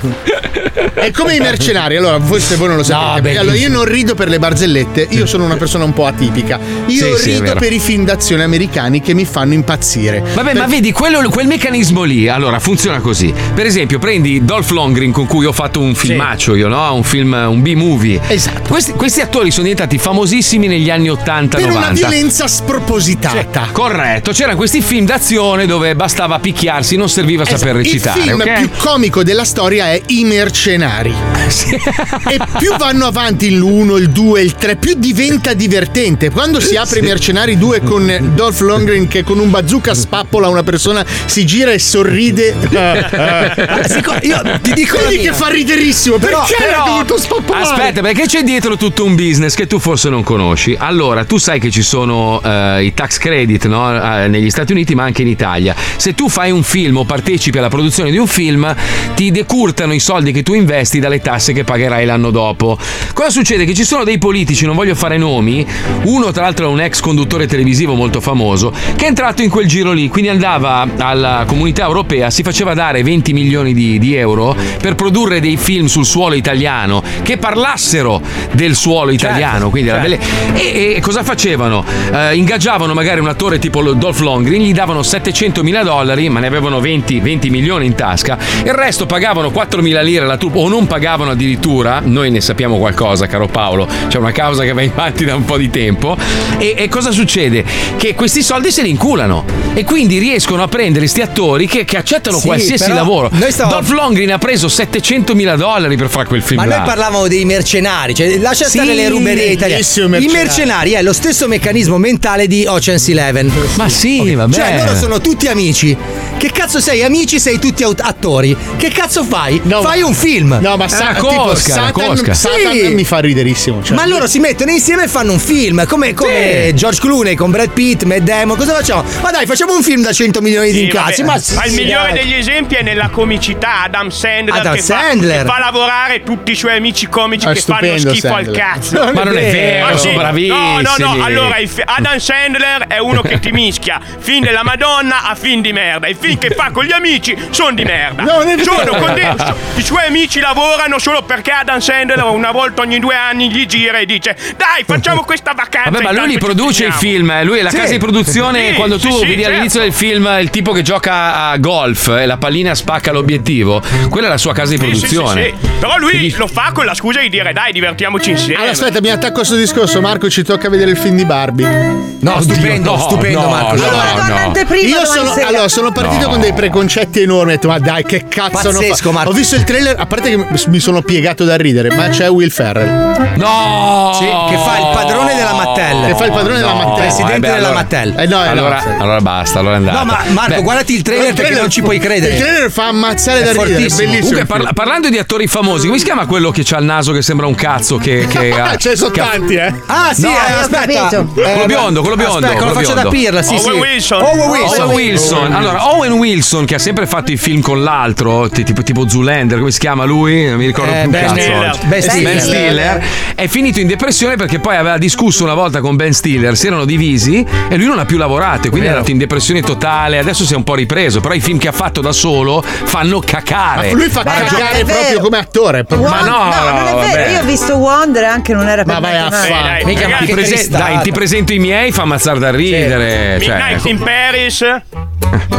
[0.93, 1.95] È come i mercenari.
[1.97, 3.22] Allora, forse voi non lo sapete.
[3.22, 3.41] bellissimo.
[3.41, 6.60] allora, io non rido per le barzellette, io sono una persona un po' atipica.
[6.88, 7.60] Io Sì, sì, è rido vero.
[7.60, 10.24] per i film d'azione americani che mi fanno impazzire.
[10.34, 13.34] Vabbè, ma vedi, quello- quel meccanismo lì, allora, funziona così.
[13.54, 16.93] Per esempio, prendi Dolph Lundgren con cui ho fatto un filmaccio io, no?
[16.93, 18.20] Un film, un B-movie.
[18.28, 18.70] Esatto.
[18.70, 21.10] Questi, questi attori sono diventati famosissimi negli anni
[21.46, 21.50] 80-90.
[21.50, 23.70] Per una violenza spropositata.
[23.72, 28.20] Corretto, c'erano questi film d'azione dove bastava picchiarsi, non serviva saper recitare.
[28.20, 28.54] Il film ok?
[28.54, 31.14] più comico della storia è I mercenari.
[32.30, 36.30] e più vanno avanti l'1, il 2, il 3, più diventa divertente.
[36.30, 40.64] Quando si apre i mercenari 2 con Dolph Lundgren che con un bazooka spappola una
[40.64, 42.56] persona, si gira e sorride.
[44.22, 46.18] io ti dico Vedi che fa riderissimo.
[46.18, 47.64] Però- Perché però- dovuto spappolare?
[47.64, 50.76] Aspetta, perché c'è dietro tutto un business che tu forse non conosci.
[50.78, 53.93] Allora, tu sai che ci sono eh, i tax credit no?
[53.93, 55.75] Eh, negli Stati Uniti, ma anche in Italia.
[55.95, 58.73] Se tu fai un film o partecipi alla produzione di un film,
[59.15, 62.77] ti decurtano i soldi che tu investi dalle tasse che pagherai l'anno dopo.
[63.13, 63.65] Cosa succede?
[63.65, 65.65] Che ci sono dei politici, non voglio fare nomi,
[66.03, 69.67] uno tra l'altro è un ex conduttore televisivo molto famoso, che è entrato in quel
[69.67, 74.55] giro lì, quindi andava alla comunità europea, si faceva dare 20 milioni di, di euro
[74.79, 78.21] per produrre dei film sul suolo italiano che parlassero
[78.53, 79.69] del suolo italiano.
[79.69, 80.25] quindi era certo.
[80.53, 81.84] belle- e, e cosa facevano?
[82.11, 86.39] Eh, ingaggiavano magari un attore tipo lo- Dolph Lundgren, gli davano 700 mila dollari, ma
[86.39, 90.57] ne avevano 20, 20 milioni in tasca, il resto pagavano 4 mila lire la troupe
[90.59, 92.01] o non pagavano addirittura.
[92.03, 93.88] Noi ne sappiamo qualcosa, caro Paolo.
[94.07, 96.15] C'è una causa che va avanti da un po' di tempo.
[96.57, 97.63] E, e cosa succede?
[97.97, 101.97] Che questi soldi se li inculano e quindi riescono a prendere questi attori che, che
[101.97, 103.30] accettano Sì, qualsiasi lavoro.
[103.49, 106.61] stavamo- Dolph Lundgren ha preso 700 mila dollari per fare quel film.
[106.61, 106.78] Ma là.
[106.78, 109.82] noi parlavamo dei mercenari, cioè lascia Sì, stare le ruberie italiane.
[109.82, 110.28] I mercenari.
[110.32, 113.51] mercenari è lo stesso meccanismo mentale di Ocean's Eleven.
[113.76, 114.34] Ma sì, Ok.
[114.34, 114.53] vabbè.
[114.55, 115.95] Cioè, loro sono tutti amici.
[116.38, 117.03] Che cazzo sei?
[117.03, 118.57] Amici, sei tutti attori.
[118.78, 119.61] Che cazzo fai?
[119.84, 120.57] fai un film.
[120.59, 122.34] No, ma sa- tipo, cosca, Satan, cosca.
[122.34, 122.88] Satan Sì.
[122.95, 123.84] mi fa riderissimo.
[123.84, 123.95] cioè.
[123.95, 126.74] Ma loro si mettono insieme e fanno un film come, come Sì.
[126.74, 128.57] George Clooney con Brad Pitt, Matt Damon.
[128.57, 129.03] Cosa facciamo?
[129.22, 131.22] Ma dai, facciamo un film da 100 milioni di Sì, incassi.
[131.22, 131.34] vabbè.
[131.36, 132.24] Ma, sì, Ma il sì, migliore dai.
[132.24, 135.41] degli esempi è nella comicità Adam Sandler, Adam che, fa- Sandler.
[135.45, 138.47] che fa lavorare tutti i suoi amici comici È che fanno schifo Sandler.
[138.49, 139.11] al cazzo.
[139.14, 141.03] Ma non è vero, Ma sono No, no, bravissimi.
[141.04, 141.24] No.
[141.24, 145.62] Allora, il fi- Adam Sandler è uno che ti mischia film della Madonna a film
[145.62, 146.08] di merda.
[146.08, 148.24] I film che fa con gli amici sono di merda.
[148.24, 148.64] Non è vero.
[148.84, 152.99] Sono con dei- so- I suoi amici lavorano solo perché Adam Sandler una volta ogni
[152.99, 155.89] due anni gli gira e dice dai facciamo questa vacanza.
[155.89, 157.43] Vabbè, ma lui li produce i finiamo." film, eh.
[157.43, 157.78] lui è la Sì.
[157.78, 158.70] casa di produzione.
[158.70, 159.49] Sì, quando sì, tu sì, vedi certo.
[159.49, 164.28] all'inizio del film il tipo che gioca a golf e la pallina spacca l'obiettivo, quella
[164.28, 165.43] è la sua casa di Sì, sì, produzione.
[165.43, 165.70] sì, sì.
[165.80, 168.56] Però lui lo fa con la scusa di dire dai divertiamoci insieme.
[168.56, 169.99] Allora, aspetta, mi attacco a sto discorso.
[170.01, 172.12] Marco, ci tocca vedere il film di Barbie.
[172.20, 173.76] No, stupendo, no, stupendo, no, Marco.
[173.76, 176.30] no, Allora, anteprima Io sono, allora, sono partito No.
[176.30, 177.52] con dei preconcetti enormi.
[177.52, 179.12] Ho detto, ma dai, che cazzo hanno Pazzesco?
[179.12, 179.30] Marco.
[179.32, 182.50] Ho visto il trailer, a parte che mi sono piegato da ridere, ma c'è Will
[182.50, 183.34] Ferrell.
[183.36, 184.12] No!
[184.18, 186.06] Sì, che fa il padrone della Mattel.
[186.08, 186.94] Che fa il padrone della Mattel.
[186.96, 188.10] Presidente eh beh, della allora- Mattel.
[188.18, 188.88] Eh, no, eh, no, allora, sì.
[189.00, 190.00] allora basta, allora è andata.
[190.00, 192.36] No, ma Marco, Beh, guardati il trailer perché non ci puoi credere.
[192.36, 194.12] Il trailer fa ammazzare È da ridere, bellissimo.
[194.14, 197.12] Comunque, il parla- parlando di attori famosi, come si chiama quello che ha il naso
[197.12, 197.98] che sembra un cazzo?
[197.98, 199.74] Che, che ha- Ce ne sono tanti, eh.
[199.88, 201.09] Ah, sì, No, eh, ho aspetta.
[201.09, 201.32] capito.
[201.34, 202.45] Quello biondo, quello biondo.
[202.47, 203.67] Aspetta, quello faccia da pirla, sì, sì.
[203.69, 204.21] Owen Wilson.
[204.21, 204.82] Owen Wilson.
[204.82, 205.53] Owen Wilson.
[205.53, 209.57] Allora, Owen Wilson, che ha sempre fatto i film con l'altro, ti- tipo, tipo Zoolander,
[209.59, 210.47] come si chiama lui?
[210.47, 211.39] Non mi ricordo Eh, più Ben cazzo.
[211.41, 211.78] Stiller.
[211.86, 212.24] Ben Stiller.
[212.34, 213.03] Ben Stiller
[213.36, 216.86] è finito in depressione perché poi aveva discusso una volta con Ben Stiller, si erano
[216.86, 220.17] divisi e lui non ha più lavorato e quindi è andato in depressione totale.
[220.19, 223.19] Adesso si è un po' ripreso, però i film che ha fatto da solo fanno
[223.19, 223.91] cacare.
[223.91, 224.86] Ma lui fa Beh, vero.
[224.86, 225.84] proprio come attore.
[225.84, 227.07] proprio- Ma no, no, non è no, vero.
[227.07, 227.30] vabbè.
[227.34, 229.84] Io ho visto Wonder anche non era per Ma vai a fare.
[229.86, 233.39] Mica, ma Ti prese- dai, ti presento i miei, fa ammazzare da ridere.
[233.41, 234.66] Cioè, Midnight in Paris.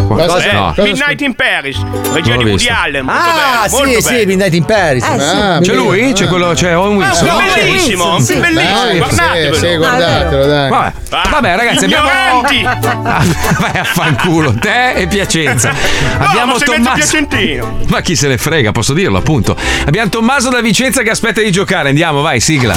[0.07, 1.77] Cosa- Eh, no, cosa- Midnight in Paris.
[2.13, 2.69] Regia di Woody.
[2.69, 3.09] Allen.
[3.09, 4.27] Ah, bello, sì, sì, bello.
[4.27, 5.05] Midnight in Paris.
[5.05, 5.25] Eh, sì.
[5.37, 6.13] Ah, C'è lui?
[6.13, 7.27] C'è quello, c'è Owen Ah, Wilson.
[7.27, 7.39] è no?
[7.55, 8.35] bellissimo, Sì.
[8.37, 9.55] bellissimo, Sì, guardatevelo.
[9.57, 10.69] sì, guardatelo, dai.
[10.71, 10.93] Vabbè,
[11.31, 12.09] vabbè, ragazzi, abbiamo.
[12.09, 12.93] Ignoranti!
[13.05, 13.23] Ah,
[13.59, 15.71] Vai a fanculo, te e Piacenza.
[16.19, 16.95] Abbiamo no, ma Tommaso.
[16.95, 17.79] piacentino.
[17.89, 19.57] Ma chi se ne frega, posso dirlo, appunto.
[19.87, 21.89] Abbiamo Tommaso da Vicenza che aspetta di giocare.
[21.91, 22.75] Andiamo, vai, sigla.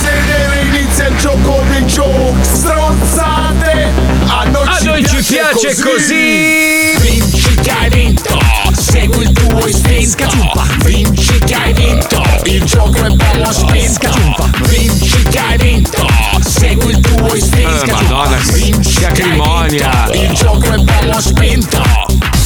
[0.00, 3.92] Sedere, inizia il gioco dei giochi Stronzate.
[4.26, 6.96] A noi, A noi ci piace così.
[7.00, 8.38] Vinci che hai vinto.
[8.72, 10.28] Segui il tuo istinto.
[10.84, 12.22] Vinci che hai vinto.
[12.44, 14.10] Il gioco è bello spinto
[14.68, 16.06] Vinci che hai vinto.
[16.40, 17.84] Segui il tuo istinto.
[17.84, 22.03] Eh, Madonna, Vinci che hai vinto, Il gioco è bello spinto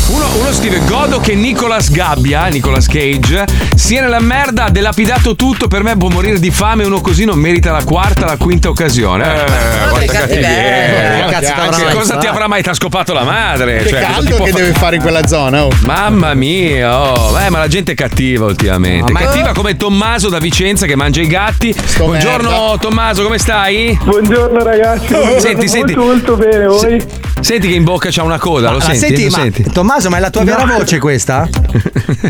[0.09, 3.45] Uno, uno scrive: Godo che Nicolas Gabbia, Nicolas Cage,
[3.75, 5.69] sia nella merda, ha delapidato tutto.
[5.69, 6.85] Per me può morire di fame.
[6.85, 9.25] Uno così non merita la quarta, la quinta occasione.
[9.25, 9.45] Eh,
[9.91, 10.49] guarda cattiveria.
[10.49, 11.27] cattiveria.
[11.29, 12.19] Cazzo t'avrà Che mai cosa fatto?
[12.21, 12.63] ti avrà mai?
[12.63, 13.83] Ti ha scopato la madre.
[13.83, 15.65] Che Cioè, cosa caldo che fa- deve fare in quella zona.
[15.67, 15.71] oh.
[15.85, 17.39] Mamma mia, oh.
[17.39, 19.13] Eh, ma la gente è cattiva ultimamente.
[19.13, 21.75] Ma- Cattiva come Tommaso da Vicenza che mangia i gatti.
[21.99, 22.77] Buongiorno merda.
[22.79, 23.99] Tommaso, come stai?
[24.03, 25.95] Buongiorno ragazzi, buongiorno, Senti, molto, senti.
[25.97, 27.05] molto bene, voi?
[27.41, 28.99] Senti che in bocca c'ha una coda, lo Ah, senti?
[28.99, 29.63] senti, Lo ma senti?
[29.71, 31.49] Tommaso, ma è la tua vera voce questa?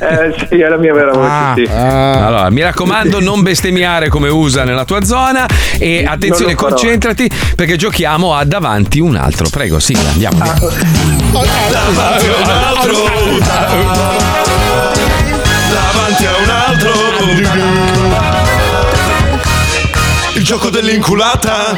[0.00, 1.52] Eh sì, è la mia vera voce, Ah.
[1.56, 1.64] sì.
[1.70, 5.46] Allora, mi raccomando, non bestemmiare come usa nella tua zona
[5.78, 9.48] e attenzione, concentrati perché giochiamo a davanti un altro.
[9.50, 10.38] Prego, sì, andiamo.
[10.42, 10.54] Ah.
[11.70, 12.92] Davanti a un altro
[15.70, 16.90] Davanti a un altro
[20.34, 21.74] Il gioco dell'inculata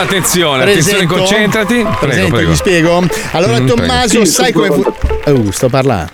[0.00, 1.14] Allora, attenzione, attenzione, Presento.
[1.16, 1.74] concentrati.
[1.74, 2.50] Prego, Presento, prego.
[2.50, 3.02] vi spiego.
[3.32, 4.24] Allora, Mm, Tommaso, prego.
[4.24, 4.94] sai Sì, come fu.
[5.30, 6.10] Uh, sto parlando.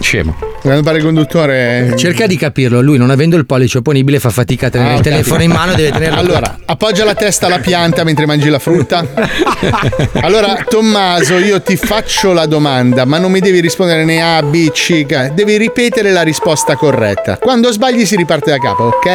[0.00, 0.36] Scemo.
[0.62, 1.92] Quando parla il conduttore.
[1.96, 4.98] Cerca di capirlo, lui non avendo il pollice opponibile fa fatica a tenere Ah, il
[5.00, 5.04] ok.
[5.08, 6.18] telefono in mano, deve tenerlo.
[6.20, 9.04] Allora, appoggia la testa alla pianta mentre mangi la frutta.
[10.22, 14.70] Allora, Tommaso, io ti faccio la domanda, ma non mi devi rispondere né A, B,
[14.70, 15.04] C.
[15.32, 17.38] Devi ripetere la risposta corretta.
[17.38, 19.06] Quando sbagli si riparte da capo, ok?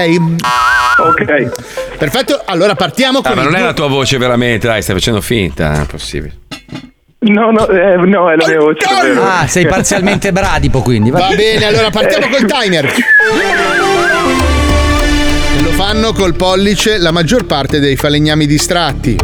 [0.99, 1.97] Ok.
[1.97, 4.95] Perfetto, allora partiamo Ah, con ma il non è la tua voce veramente, dai, stai
[4.95, 6.33] facendo finta, è possibile.
[7.29, 8.85] No, no, eh, no, è la mia voce.
[9.19, 11.09] Ah, sei parzialmente bradipo quindi.
[11.09, 12.91] Va bene, allora partiamo col timer.
[15.63, 19.15] Lo fanno col pollice la maggior parte dei falegnami distratti.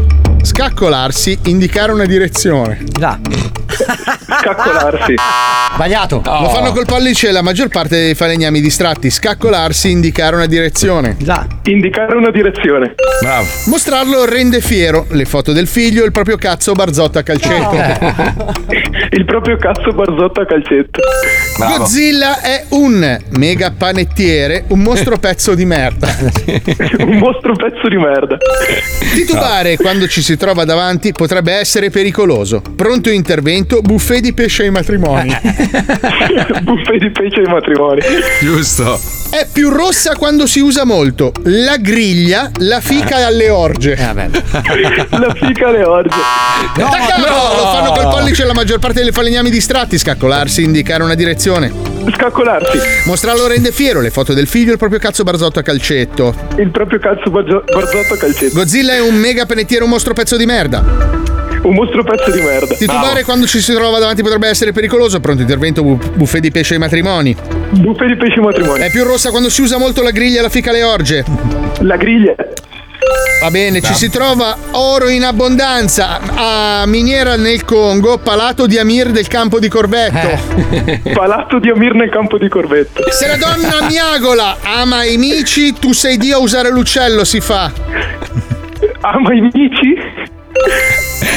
[0.41, 2.83] Scaccolarsi, indicare una direzione.
[2.99, 3.17] Là.
[3.73, 5.15] Scaccolarsi.
[5.73, 6.21] Sbagliato.
[6.23, 9.09] Lo fanno col pollice la maggior parte dei falegnami distratti.
[9.09, 11.17] Scaccolarsi, indicare una direzione.
[11.21, 11.45] Là.
[11.65, 12.95] Indicare una direzione.
[13.21, 13.47] Bravo.
[13.65, 15.05] Mostrarlo rende fiero.
[15.09, 18.61] Le foto del figlio, il proprio cazzo barzotto a calcetto.
[19.11, 20.99] Il proprio cazzo barzotto a calcetto.
[21.57, 21.77] Bravo.
[21.77, 26.07] Godzilla è un mega panettiere, un mostro pezzo di merda.
[27.03, 28.37] Un mostro pezzo di merda.
[29.13, 32.61] Titubare quando ci si trova davanti potrebbe essere pericoloso.
[32.75, 35.29] Pronto intervento, buffet di pesce ai matrimoni.
[36.63, 38.01] Buffet di pesce ai matrimoni.
[38.41, 38.99] Giusto.
[39.29, 41.31] È più rossa quando si usa molto.
[41.43, 43.95] La griglia, la fica alle orge.
[43.97, 46.15] La fica alle orge.
[46.77, 49.97] No, Lo fanno col pollice la maggior parte delle falegnami distratti.
[49.97, 51.71] Scaccolarsi, indicare una direzione.
[52.15, 52.77] Scaccolarsi.
[53.05, 54.01] Mostrarlo rende fiero.
[54.01, 56.35] Le foto del figlio, il proprio cazzo barzotto a calcetto.
[56.57, 58.53] Il proprio cazzo barzotto a calcetto.
[58.53, 61.31] Godzilla è un mega penettiere, un mostro pezzo di merda.
[61.67, 62.75] Un mostro pezzo di merda.
[62.75, 65.19] Titubare quando ci si trova davanti potrebbe essere pericoloso.
[65.19, 67.35] Pronto intervento, bu- buffet di pesce ai matrimoni.
[67.69, 68.81] Buffet di pesce ai matrimoni.
[68.83, 71.23] È più rossa quando si usa molto la griglia e la fica alle orge.
[71.79, 72.35] La griglia.
[73.41, 79.11] Va bene, ci si trova oro in abbondanza a miniera nel Congo, palato di Amir
[79.11, 80.39] del campo di Corvetto.
[81.11, 83.03] Palato di Amir nel campo di Corvetto.
[83.09, 87.71] Se la donna miagola ama i mici, tu sei Dio a usare l'uccello, si fa.
[89.01, 90.31] Ama i mici?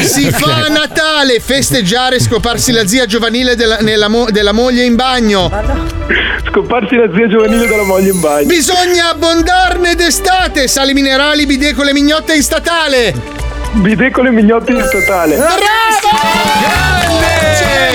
[0.03, 4.95] Si fa a Natale festeggiare, scoparsi la zia giovanile della, nella mo- della moglie in
[4.95, 5.51] bagno.
[6.49, 8.47] Scoparsi la zia giovanile della moglie in bagno.
[8.47, 13.15] Bisogna abbondarne d'estate, sali minerali, bidet con le mignotte in statale.
[13.73, 15.37] Bidet con le mignotte in statale.
[15.37, 15.65] Grande!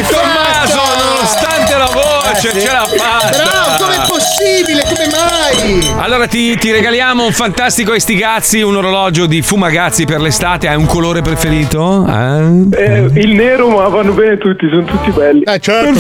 [0.10, 3.30] Tommaso, nonostante la voce, ce l'ha fatta!
[3.30, 4.84] Bravo, com'è possibile?
[4.84, 5.94] Come mai?
[5.98, 10.68] Allora ti, ti regaliamo un fantastico Estigazzi, un orologio di Fumagazzi per l'estate.
[10.68, 12.06] Hai un colore preferito?
[12.08, 13.20] Eh?
[13.22, 15.44] il nero, ma vanno bene tutti, sono tutti belli.
[15.44, 16.00] Eh, certo,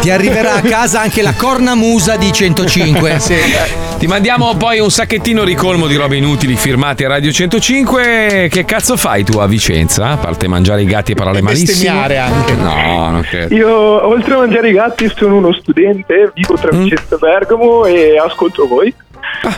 [0.00, 3.18] Ti arriverà a casa anche la cornamusa di 105.
[4.00, 8.48] Ti mandiamo poi un sacchettino ricolmo di robe inutili firmate a Radio 105.
[8.50, 10.06] Che cazzo fai tu a Vicenza?
[10.06, 11.72] A parte mangiare i gatti e parole malissime.
[11.72, 12.54] bestemmiare anche.
[12.54, 13.54] No, non credo.
[13.54, 18.18] Io, oltre a mangiare i gatti, sono uno studente, vivo tra Vicenza e Bergamo e
[18.18, 18.94] ascolto voi.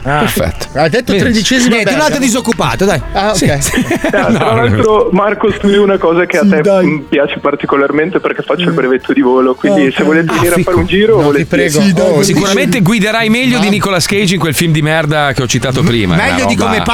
[0.02, 0.78] Perfetto.
[0.78, 1.24] Ha detto Bene.
[1.24, 2.24] tredicesima Niente, un altro Bergamo.
[2.24, 3.02] disoccupato, dai.
[3.12, 3.62] Ah, ok.
[3.62, 3.82] Sì.
[4.10, 8.74] tra l'altro, Marco, studi una cosa che a te mm, piace particolarmente perché faccio il
[8.74, 9.54] brevetto di volo.
[9.54, 11.70] Quindi, se volete venire a fare un giro, volete...
[11.98, 15.82] Oh, sicuramente guiderai meglio di Nicolas Cage in quel film di merda che ho citato
[15.82, 16.16] prima.
[16.16, 16.84] È una roba-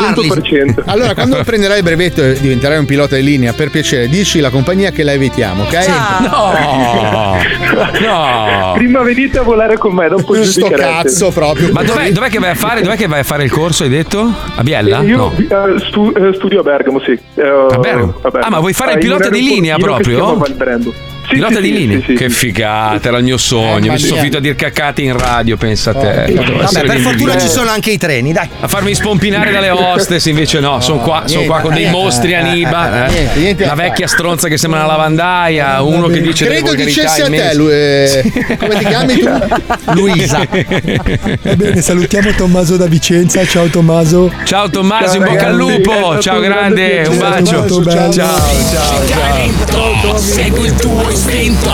[0.87, 4.51] Allora, quando prenderai il brevetto e diventerai un pilota di linea, per piacere, dici la
[4.51, 5.87] compagnia che la evitiamo, ok?
[6.21, 7.37] No,
[8.01, 8.73] no.
[8.75, 11.71] Prima venite a volare con me, dopo Sto cazzo proprio.
[11.73, 12.68] Ma dov'è, dov'è che vai a fare?
[12.83, 13.83] Dov'è che vai a fare il corso?
[13.85, 14.33] Hai detto?
[14.57, 15.01] A Biella?
[15.01, 15.33] Io No.
[15.37, 17.13] eh, stu- eh, studio a Bergamo, sì.
[17.35, 18.15] Eh, A Bergamo?
[18.41, 20.37] Ah, ma vuoi fare il un pilota di linea proprio?
[20.37, 20.93] Valbrando.
[21.29, 23.91] Sì, Pilota sì, di sì, sì, che figata, era il mio sogno.
[23.91, 26.33] Eh, Mi sono finito a dire caccate in radio, pensa a te.
[26.33, 28.49] Vabbè, per fortuna ci sono anche i treni, dai.
[28.61, 32.41] A farmi spompinare dalle hostess, invece no, sono qua, sono qua con dei mostri a
[32.41, 33.09] Niba.
[33.09, 33.13] Eh, eh.
[33.13, 37.29] niente, niente La vecchia stronza che sembra una lavandaia, uno che dice Credo dicesse a
[37.29, 39.29] te, lui, eh, come ti chiami tu?
[39.93, 40.47] Luisa.
[40.49, 43.45] Va bene, salutiamo Tommaso da Vicenza.
[43.45, 44.33] Ciao Tommaso.
[44.45, 46.19] Ciao Tommaso, in bocca al lupo.
[46.21, 47.83] Ciao grande, un bacio.
[47.85, 50.19] Ciao, ciao, ciao.
[50.19, 51.71] Segui il tuo istinto.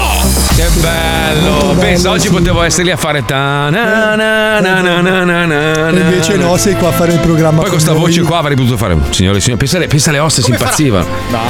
[0.57, 1.75] Che bello!
[1.79, 5.89] Pensa, oggi potevo essere lì a fare ta na na na na na na na
[5.91, 7.61] E invece no, sei qua a fare il programma.
[7.61, 8.97] Poi con sta voce qua avrei potuto fare.
[9.11, 11.07] Signore e signori, pensa, alle- pensa alle osse si impazzivano.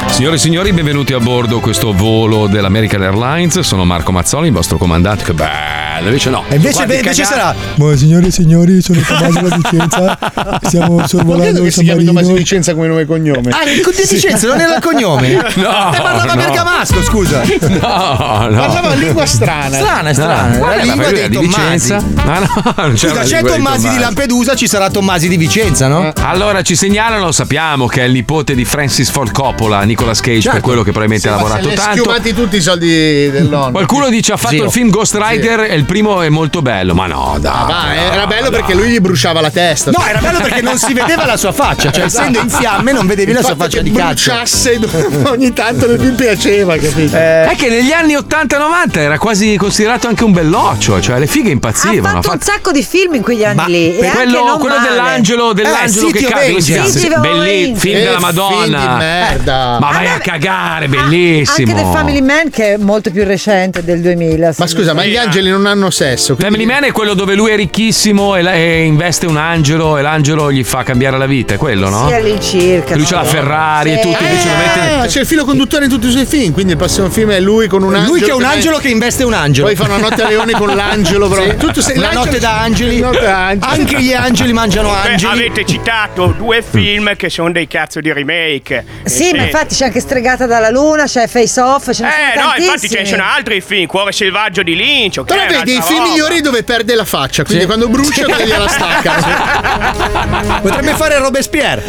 [0.09, 3.59] Signore e signori, benvenuti a bordo questo volo dell'American Airlines.
[3.59, 5.23] Sono Marco Mazzoli, il vostro comandante.
[5.23, 5.84] Che bello!
[5.99, 6.43] Invece no.
[6.49, 7.53] E invece, di invece sarà.
[7.75, 10.17] Buon signore e signori, sono Tommaso da Vicenza.
[10.63, 12.33] Stiamo sorvolando il che si San chiami Tommaso.
[12.33, 13.49] Vicenza come nome e cognome.
[13.51, 15.33] Ah, il di Vicenza non era il cognome?
[15.55, 16.35] No, Eh, parlava no.
[16.35, 17.41] bergamasco, scusa.
[17.65, 18.57] No, no.
[18.59, 19.77] Parlava una lingua strana.
[19.77, 20.57] Strana, strana.
[20.57, 21.57] No, la eh, lingua ma dei di Tommasi.
[21.73, 21.95] Vicenza.
[22.25, 23.97] Ah, no, non c'era Scusa, c'è Tommasi di.
[23.99, 26.11] Lampedusa, ci sarà Tommasi di Vicenza, no?
[26.21, 30.61] Allora ci segnalano, sappiamo che è il nipote di Francis Ford Coppola, Nicolas Cage, per
[30.61, 31.99] quello che probabilmente ha lavorato tanto.
[31.99, 33.71] schiumati tutti i soldi del nonno.
[33.71, 34.65] Qualcuno dice ha fatto Zio.
[34.65, 37.51] il film Ghost Rider e il primo è molto bello, ma no, dai.
[37.53, 39.91] Ah, era bello perché lui gli bruciava la testa.
[39.91, 43.05] No, era bello perché non si vedeva la sua faccia, cioè essendo in fiamme non
[43.07, 44.31] vedevi la sua faccia di cazzo.
[44.31, 44.79] bruciasse
[45.27, 47.15] ogni tanto nel film piaceva, capito?
[47.15, 51.53] È che negli anni 80-90 era quasi considerato anche un belloccio, cioè le fighe Ha
[51.53, 52.21] impazzivano.
[52.21, 53.97] fatto un sacco di film in quegli anni lì.
[53.97, 54.89] E anche quello, non quello male.
[54.89, 56.85] dell'angelo, dell'angelo Eh, che cade, come si chiama?
[56.87, 57.01] Angels.
[57.03, 57.79] City of Belli- Angels.
[57.79, 58.95] film della film Madonna.
[58.97, 59.77] merda.
[59.79, 61.67] Ma vai a cagare, bellissimo.
[61.69, 64.53] Anche The Family Man che è molto più recente del 2000.
[64.57, 66.35] Ma scusa, ma gli angeli non hanno sesso.
[66.35, 69.97] quindi- Family Man è quello dove lui è ricchissimo e, la- e investe un angelo
[69.97, 72.07] e l'angelo gli fa cambiare la vita, è quello, no?
[72.07, 72.95] Sì, all'incirca.
[72.95, 75.91] Lui c'ha la Ferrari e tutto, invece lo mette Ah, c'è il filo conduttore in
[75.91, 76.51] tutti i suoi film.
[76.53, 78.11] Quindi il prossimo film è lui con un angelo.
[78.13, 79.67] Lui che è un angelo che investe un angelo.
[79.67, 81.27] Poi fa una notte a leoni con l'angelo.
[81.27, 81.43] Però.
[81.43, 81.55] Sì.
[81.57, 82.99] Tutto La l'angelo- notte da angeli.
[82.99, 83.79] Notte angeli.
[83.79, 85.33] Anche gli angeli mangiano Beh, angeli.
[85.45, 88.83] avete citato due film che sono dei cazzo di remake.
[89.03, 92.11] Sì, ma Eh, infatti c'è anche Stregata dalla Luna, c'è Face Off, ce ne Eh
[92.37, 92.89] sono no, infatti tantissimi.
[92.89, 95.27] ce ne sono altri film, Cuore selvaggio di Lynch, ok?
[95.65, 96.11] Però vedi, i un'altra film roba.
[96.11, 97.43] migliori dove perde la faccia.
[97.43, 100.59] Quindi quando brucia, quelli gliela stacca.
[100.61, 101.83] Potrebbe fare Robespierre.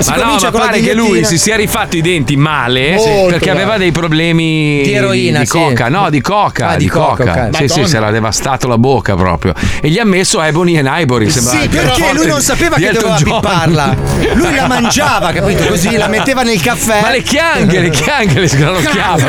[0.00, 2.36] Si Ma no, comincia ma con la pare che lui si sia rifatto i denti
[2.36, 3.62] male Molto perché male.
[3.62, 5.52] aveva dei problemi Di eroina, di sì.
[5.52, 7.48] coca, no, di coca, Ah, di di coca, coca.
[7.52, 9.54] Sì, sì, si era devastato la bocca proprio.
[9.80, 13.14] E gli ha messo Ebony and Ivory, sembra Sì, perché lui non sapeva che doveva
[13.16, 13.96] pipparla.
[14.34, 15.64] Lui la mangiava, capito?
[15.66, 17.00] Così la metteva nel caffè.
[17.02, 19.28] Ma le chianghe, le chianghe le sgranocchiava.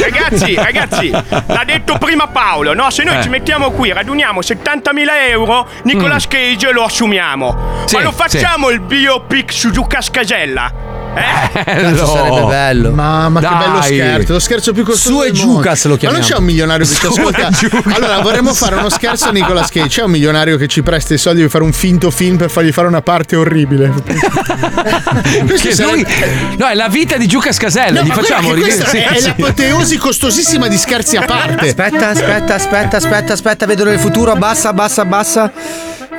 [0.00, 2.90] Ragazzi, ragazzi, l'ha detto prima Paolo, no?
[2.90, 3.22] Se noi Eh.
[3.22, 7.54] ci mettiamo qui, raduniamo 70.000 euro, Nicolas Cage lo assumiamo.
[7.82, 7.84] Mm.
[7.84, 11.03] Sì, Ma lo facciamo il biopic su Giù Cascasella?
[11.14, 12.90] Cazzo, sarebbe bello.
[12.92, 13.58] Mamma che Dai.
[13.58, 16.22] bello scherzo, lo scherzo più costoso Su e Giucas lo chiamiamo.
[16.22, 17.48] Ma non c'è un milionario che ci ascolta.
[17.50, 17.94] Giucas.
[17.94, 19.88] Allora, vorremmo fare uno scherzo a Nicolas Cage.
[19.88, 22.72] C'è un milionario che ci presta i soldi per fare un finto film per fargli
[22.72, 23.92] fare una parte orribile.
[25.46, 28.00] Questo Che sarebbe- noi- no, è la vita di Giuca Scasella.
[28.02, 29.26] No, Gli facciamo che questa ridere- è, sì, è sì.
[29.28, 31.66] l'apoteosi costosissima di scherzi a parte.
[31.68, 34.32] Aspetta, aspetta, aspetta, aspetta, aspetta, vedo nel futuro.
[34.32, 35.52] Abbassa, abbassa, abbassa.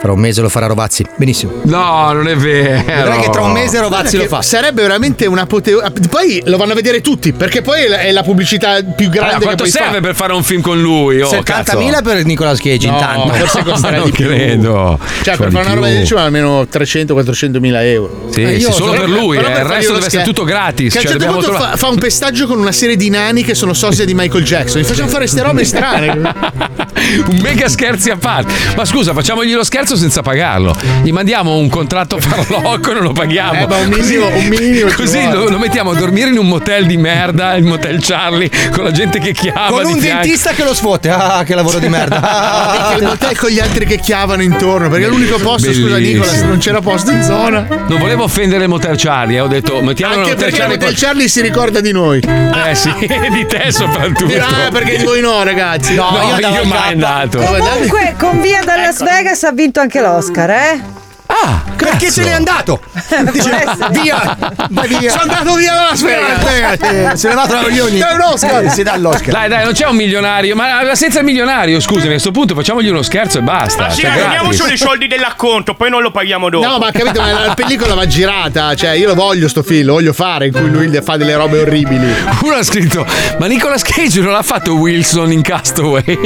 [0.01, 1.03] Fra un mese lo farà Rovazzi.
[1.15, 1.53] Benissimo.
[1.63, 2.83] No, non è vero.
[2.85, 4.37] Vedrai che tra un mese Rovazzi lo fa.
[4.39, 5.91] che Sarebbe veramente un'apoteosi.
[6.09, 9.43] Poi lo vanno a vedere tutti, perché poi è la, pubblicità più grande Allora, che
[9.43, 10.01] quanto puoi serve fare.
[10.01, 11.21] per fare un film con lui?
[11.21, 12.01] Oh, 70.000 cazzo.
[12.03, 13.33] per Nicolas Cage No, intanto.
[13.33, 14.25] forse costerà non di più.
[14.25, 14.99] credo.
[15.23, 18.27] Cioè, Ci per fare una roba di ci vuole almeno 300-400 mila euro.
[18.31, 20.99] Sì, Eh, sì, solo per lui, eh, per il resto deve essere tutto gratis, Che
[20.99, 23.55] a un cioè, certo punto fa, fa un pestaggio con una serie di nani che
[23.55, 24.81] sono sosia di Michael Jackson.
[24.81, 26.09] Gli facciamo fare ste robe strane.
[27.27, 28.53] un mega scherzi a parte.
[28.75, 30.75] Ma scusa, facciamogli lo scherzo senza pagarlo.
[31.03, 33.61] Gli mandiamo un contratto farlocco e non lo paghiamo.
[33.61, 36.47] Eh, ma un minimo- Così- un minimo Così lo, lo mettiamo a dormire in un
[36.47, 39.67] motel di merda, il motel Charlie, con la gente che chiama.
[39.69, 40.21] Con un fianco.
[40.23, 41.09] dentista che lo sfotte.
[41.09, 42.13] Ah, che lavoro di merda.
[42.55, 44.89] Ah, il motel con gli altri che chiavano intorno.
[44.89, 46.23] Perché è l'unico posto, scusa Bellissimo.
[46.23, 47.65] Nicolas, non c'era posto in zona.
[47.87, 51.27] Non volevo offendere il motel Charlie, eh, ho detto mettiamolo Anche perché il motel Charlie
[51.27, 52.19] si ricorda di noi.
[52.19, 52.93] Eh sì,
[53.31, 54.33] di te soprattutto.
[54.37, 55.95] Ah, perché di voi no, ragazzi.
[55.95, 57.39] No, io, andavo a mai andato.
[57.39, 60.81] Comunque, con Via da Las Vegas ha vinto anche l'Oscar, eh?
[61.27, 62.81] Ah, Perché se n'è andato?
[63.31, 64.37] Dice, via,
[64.69, 65.11] vai via.
[65.11, 67.19] Sono andato via dalla Vegas.
[67.19, 67.97] Se n'è andato da coglioni.
[67.97, 68.69] Dai un Oscar.
[68.69, 69.31] Si dà l'Oscar.
[69.31, 72.89] Dai, dai, non c'è un milionario, ma senza il milionario, scusami, a questo punto facciamogli
[72.89, 73.83] uno scherzo e basta.
[73.83, 76.65] Ma sì, cioè, teniamo solo i soldi dell'acconto, poi non lo paghiamo dopo.
[76.65, 78.75] No, ma capito, ma la pellicola va girata.
[78.75, 81.59] Cioè, io lo voglio sto film, lo voglio fare in cui lui fa delle robe
[81.59, 82.13] orribili.
[82.41, 83.05] Uno ha scritto,
[83.37, 86.03] ma Nicolas Cage non l'ha fatto Wilson in Castaway.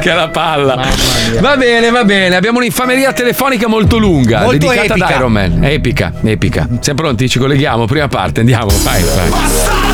[0.00, 0.86] che la palla.
[1.40, 2.36] Va bene, va bene.
[2.36, 5.06] Abbiamo un'infameria telefonica molto lunga, Molto dedicata epica.
[5.06, 5.64] ad Iron Man.
[5.64, 6.68] Epica, epica.
[6.78, 7.28] Siamo pronti?
[7.28, 7.86] Ci colleghiamo?
[7.86, 9.91] Prima parte, andiamo, vai, vai.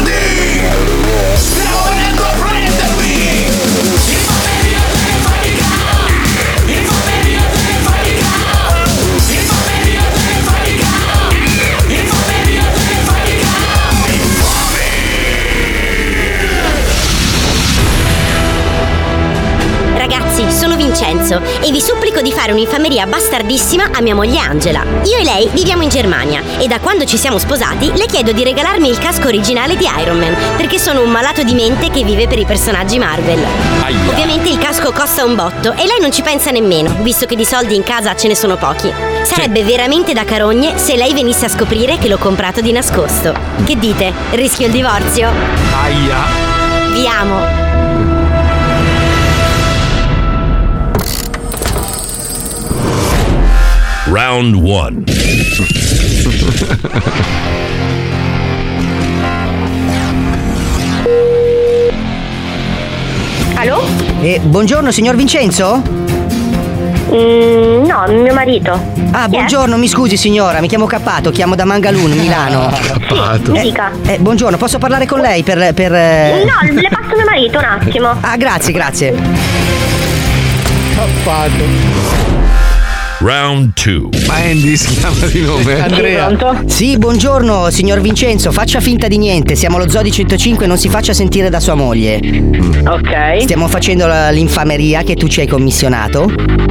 [22.19, 24.85] Supplico di fare un'infameria bastardissima a mia moglie Angela.
[25.05, 28.45] Io e lei viviamo in Germania e da quando ci siamo sposati le chiedo di
[28.45, 32.27] regalarmi il casco originale di Iron Man perché sono un malato di mente che vive
[32.27, 33.45] per i personaggi Marvel.
[33.83, 34.11] Aia.
[34.11, 37.45] Ovviamente il casco costa un botto e lei non ci pensa nemmeno, visto che di
[37.45, 38.93] soldi in casa ce ne sono pochi.
[39.23, 43.35] Sarebbe veramente da carogne se lei venisse a scoprire che l'ho comprato di nascosto.
[43.65, 44.13] Che dite?
[44.31, 45.31] Rischio il divorzio?
[45.83, 46.17] Aia.
[46.93, 47.58] Vi amo.
[54.11, 55.05] Round 1.
[63.55, 63.83] Allo?
[64.21, 65.83] Eh, buongiorno, signor Vincenzo?
[67.11, 68.73] Mm, no, mio marito.
[69.11, 69.37] Ah, Chi è?
[69.39, 72.71] buongiorno, mi scusi signora, mi chiamo Cappato, chiamo da Mangalun, Milano.
[73.09, 73.91] Sì, mi dica.
[74.07, 75.75] Eh, buongiorno, posso parlare con lei per...
[75.75, 78.17] per eh, No, le passo mio marito un attimo.
[78.21, 79.15] Ah, grazie, grazie.
[83.21, 84.27] Round 2.
[84.29, 85.75] Ma Andy si chiama di nome?
[86.67, 91.13] Sì, buongiorno, signor Vincenzo, faccia finta di niente, siamo allo Zodi 105 non si faccia
[91.13, 92.21] sentire da sua moglie.
[92.87, 93.41] Ok.
[93.43, 96.31] Stiamo facendo la- l'infameria che tu ci hai commissionato.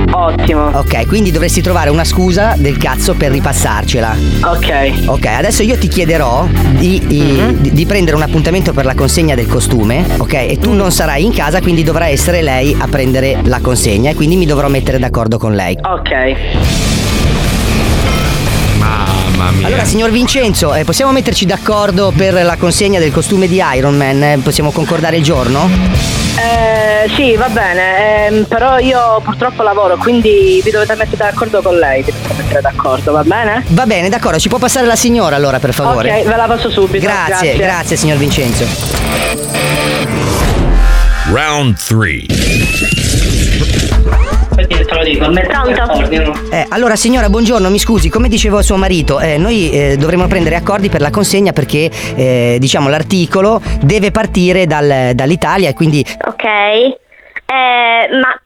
[0.09, 0.67] Ottimo.
[0.73, 4.15] Ok, quindi dovresti trovare una scusa del cazzo per ripassarcela.
[4.45, 4.91] Ok.
[5.07, 9.35] Ok, adesso io ti chiederò di, di- di- di prendere un appuntamento per la consegna
[9.35, 10.33] del costume, ok?
[10.33, 14.15] E tu non sarai in casa, quindi dovrà essere lei a prendere la consegna e
[14.15, 15.77] quindi mi dovrò mettere d'accordo con lei.
[15.83, 16.35] Ok.
[18.77, 19.67] Mamma mia.
[19.67, 24.23] Allora, signor Vincenzo, eh, possiamo metterci d'accordo per la consegna del costume di Iron Man?
[24.23, 25.69] Eh, Possiamo concordare il giorno?
[26.39, 31.75] Eh, sì, va bene, ehm, però io purtroppo lavoro, quindi vi dovete mettere d'accordo con
[31.77, 33.63] lei, vi dovete mettere d'accordo, va bene?
[33.69, 36.19] Va bene, d'accordo, ci può passare la signora allora, per favore?
[36.19, 37.03] Ok, ve la passo subito.
[37.03, 37.57] Grazie, grazie.
[37.57, 38.65] grazie, signor Vincenzo.
[41.31, 42.96] Round 3.
[46.49, 50.27] Eh, allora signora, buongiorno, mi scusi, come dicevo a suo marito, eh, noi eh, dovremmo
[50.27, 56.03] prendere accordi per la consegna perché eh, diciamo l'articolo deve partire dal- dall'Italia e quindi...
[56.25, 56.43] Ok.
[56.43, 56.97] Eh,
[58.19, 58.41] ma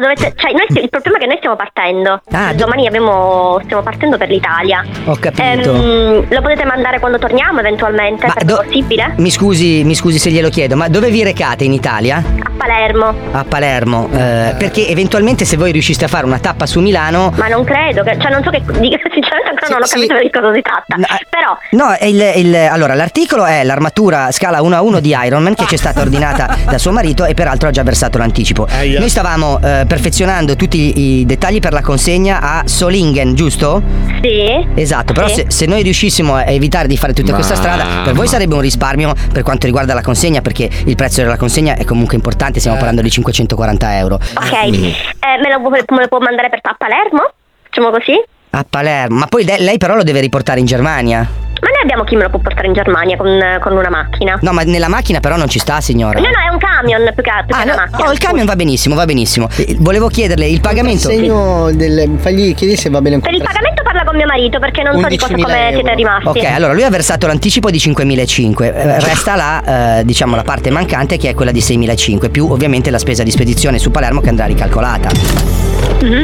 [0.00, 2.20] dovete, cioè, noi il problema è che noi stiamo partendo.
[2.32, 4.84] Ah, Domani abbiamo, stiamo partendo per l'Italia.
[5.06, 5.72] Ho capito.
[5.74, 8.26] Ehm, lo potete mandare quando torniamo eventualmente?
[8.26, 9.14] Ma se do- è possibile?
[9.16, 12.16] Mi scusi, mi scusi se glielo chiedo, ma dove vi recate in Italia?
[12.18, 13.14] A Palermo.
[13.32, 17.32] A Palermo, eh, perché eventualmente se voi riusciste a fare una tappa su Milano...
[17.36, 18.60] Ma non credo, che, cioè non so che.
[18.70, 20.06] Sinceramente ancora non ho sì.
[20.06, 20.96] capito di cosa si tratta.
[21.28, 25.42] Però No, è il- il- allora l'articolo è l'armatura scala 1 a 1 di Iron
[25.42, 28.66] Man che ci è stata ordinata da suo marito e peraltro ha già versato l'anticipo.
[28.98, 33.82] Noi stavamo eh, perfezionando tutti i dettagli per la consegna a Solingen, giusto?
[34.22, 34.66] Sì.
[34.74, 35.34] Esatto, però Sì.
[35.34, 38.60] se, se noi riuscissimo a evitare di fare tutta questa strada, per voi sarebbe un
[38.60, 42.76] risparmio per quanto riguarda la consegna, perché il prezzo della consegna è comunque importante, stiamo
[42.76, 44.14] parlando di 540 euro.
[44.16, 47.32] Ok, eh, me, lo, me lo può mandare per a Palermo?
[47.62, 48.12] Facciamo così?
[48.52, 51.18] A Palermo, ma poi de- lei però lo deve riportare in Germania.
[51.60, 54.38] Ma noi abbiamo chi me lo può portare in Germania con, con una macchina.
[54.40, 56.18] No, ma nella macchina però non ci sta, signora.
[56.18, 58.08] No, no, è un camion più che, più che una macchina.
[58.08, 59.46] Oh, il camion va benissimo, va benissimo.
[59.56, 61.08] Eh, Volevo chiederle il pagamento.
[61.10, 62.16] segno del.
[62.18, 65.00] Fagli chiedi se va bene un Per il pagamento parla con mio marito perché non
[65.00, 65.94] so di cosa 11.000 come siete euro.
[65.94, 66.28] rimasti.
[66.28, 70.70] Ok, allora lui ha versato l'anticipo di 5.500, eh, resta la, eh, diciamo, la parte
[70.70, 74.28] mancante che è quella di 6.500, più ovviamente la spesa di spedizione su Palermo che
[74.30, 75.59] andrà ricalcolata.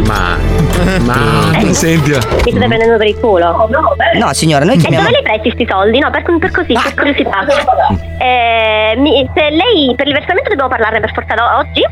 [0.05, 0.37] Ma.
[1.05, 1.59] Ma.
[1.59, 1.72] Eh.
[1.74, 2.11] Senti.
[2.11, 3.68] Mi state prendendo per il culo?
[4.18, 5.05] No, signora, noi E chiamiamo...
[5.07, 5.99] dove li presti sti soldi?
[5.99, 7.45] No, per, per così, per curiosità.
[8.18, 11.83] Eh, mi- se lei per il versamento dobbiamo parlarne per forza oggi?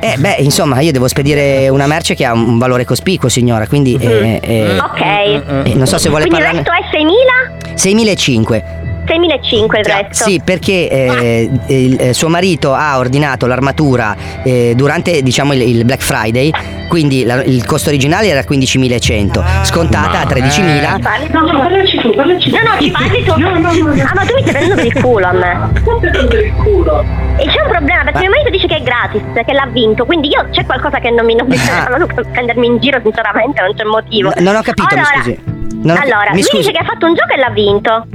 [0.00, 3.96] Eh, beh, insomma, io devo spedire una merce che ha un valore cospicuo, signora, quindi...
[4.00, 5.00] eh, eh, Ok.
[5.00, 7.74] eh, non so se vuole Quindi il resto è 6.000?
[7.74, 8.80] 6.500.
[9.06, 10.24] 6.500 il resto.
[10.24, 15.84] Sì, perché eh, il, eh, suo marito ha ordinato l'armatura eh, durante diciamo il, il
[15.84, 16.50] Black Friday,
[16.88, 21.00] quindi la- il costo originale era 15.100, scontata a 13.000.
[21.00, 22.56] Parli- No, no, parlaci tu, parlaci tu.
[22.56, 23.30] No, no, ci parli tu.
[23.32, 25.70] Ah, ma tu mi stai prendendo per il culo a me.
[25.84, 27.04] Non prendendo per il culo.
[27.38, 30.28] E c'è un problema perché mio marito dice che è gratis, che l'ha vinto, quindi
[30.28, 33.74] io c'è qualcosa che non mi, non mi sta non prendermi in giro, sinceramente, non
[33.74, 34.28] c'è motivo.
[34.28, 34.34] Ah.
[34.36, 35.38] No, non ho capito, mi Allora, scusi.
[35.82, 36.56] Non ho- allora, mi lui scusi.
[36.58, 38.06] dice che ha fatto un gioco e l'ha vinto.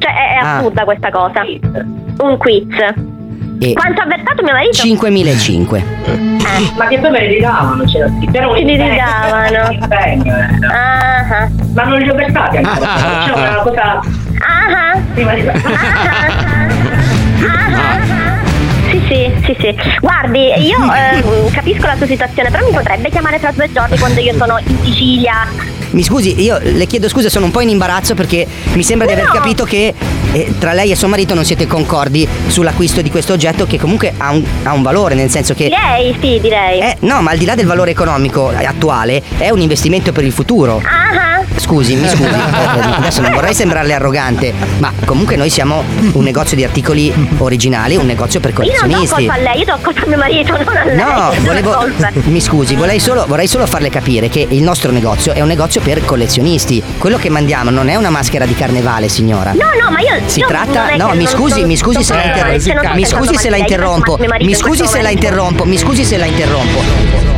[0.00, 0.56] Cioè, è, è Ah.
[0.58, 1.42] assurda questa cosa.
[2.18, 2.66] Un quiz.
[3.62, 4.82] E Quanto ha versato mio marito?
[4.82, 5.76] 5.500.
[5.76, 5.82] Eh.
[6.76, 7.86] Ma che dove li davano?
[7.86, 9.78] Ce l'ho Però li rigavano.
[10.72, 11.48] Ah, ah.
[11.74, 12.86] Ma non li ho versati ancora.
[13.26, 13.82] C'è una cosa.
[13.82, 14.98] Ah, ah.
[15.12, 15.42] Prima di
[18.90, 19.76] Sì, sì, sì, sì.
[20.00, 24.20] Guardi, io eh, capisco la sua situazione, però mi potrebbe chiamare tra due giorni quando
[24.20, 25.46] io sono in Sicilia.
[25.90, 29.12] Mi scusi, io le chiedo scusa, sono un po' in imbarazzo perché mi sembra di
[29.12, 29.32] aver No.
[29.32, 29.92] capito che
[30.32, 34.12] eh, tra lei e suo marito non siete concordi sull'acquisto di questo oggetto che comunque
[34.16, 35.64] ha un, ha un valore, nel senso che...
[35.64, 36.80] Direi, sì, direi.
[36.80, 40.24] Eh, no, ma al di là del valore economico eh, attuale, è un investimento per
[40.24, 40.80] il futuro.
[40.84, 41.44] Ah, ah.
[41.56, 42.30] Scusi, mi scusi, eh,
[42.96, 45.82] adesso non vorrei sembrarle arrogante, ma comunque noi siamo
[46.12, 49.14] un negozio di articoli originali, un negozio per Io non do collezionisti.
[49.26, 50.96] colpa a lei, io do colpa a mio marito, non a lei.
[50.96, 51.88] No, Non ho volevo.
[52.30, 55.79] Mi scusi, vorrei solo, vorrei solo farle capire che il nostro negozio è un negozio
[55.82, 56.82] per collezionisti.
[56.98, 59.52] Quello che mandiamo non è una maschera di carnevale, signora.
[59.52, 60.20] No, no, ma io.
[60.26, 60.94] Si io tratta.
[60.96, 62.94] No, mi scusi, mi scusi se la interrompo.
[62.94, 64.18] Mi scusi se la interrompo.
[64.40, 65.64] Mi scusi se la interrompo.
[65.64, 67.29] Mi scusi se la interrompo.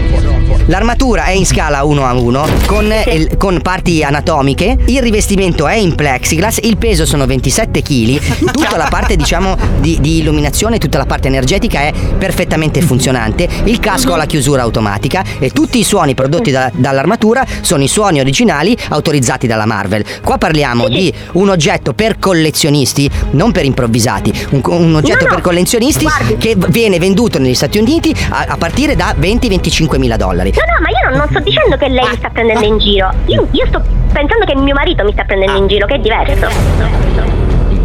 [0.66, 5.74] L'armatura è in scala 1 a 1 con, il- con parti anatomiche, il rivestimento è
[5.74, 8.18] in plexiglass, il peso sono 27 kg,
[8.52, 13.80] tutta la parte diciamo di, di illuminazione, tutta la parte energetica è perfettamente funzionante, il
[13.80, 18.20] casco ha la chiusura automatica e tutti i suoni prodotti da- dall'armatura sono i suoni
[18.20, 20.04] originali autorizzati dalla Marvel.
[20.22, 25.34] Qua parliamo di un oggetto per collezionisti, non per improvvisati, un, un oggetto No, no,
[25.34, 26.06] per collezionisti
[26.38, 30.51] che v- viene venduto negli Stati Uniti a, a partire da 20-25 mila dollari.
[30.54, 33.10] No, no, ma io non, non sto dicendo che lei mi sta prendendo in giro.
[33.26, 33.82] Io, io sto
[34.12, 37.31] pensando che mio marito mi sta prendendo in giro, che è diverso.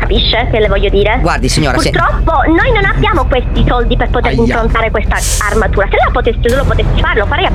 [0.07, 1.17] Capisce che le voglio dire?
[1.19, 5.17] Guardi, signora, se- Purtroppo noi non abbiamo questi soldi per poter improntare questa
[5.49, 5.85] armatura.
[5.91, 7.51] Se la potessi, se lo potessi fare, lo farei a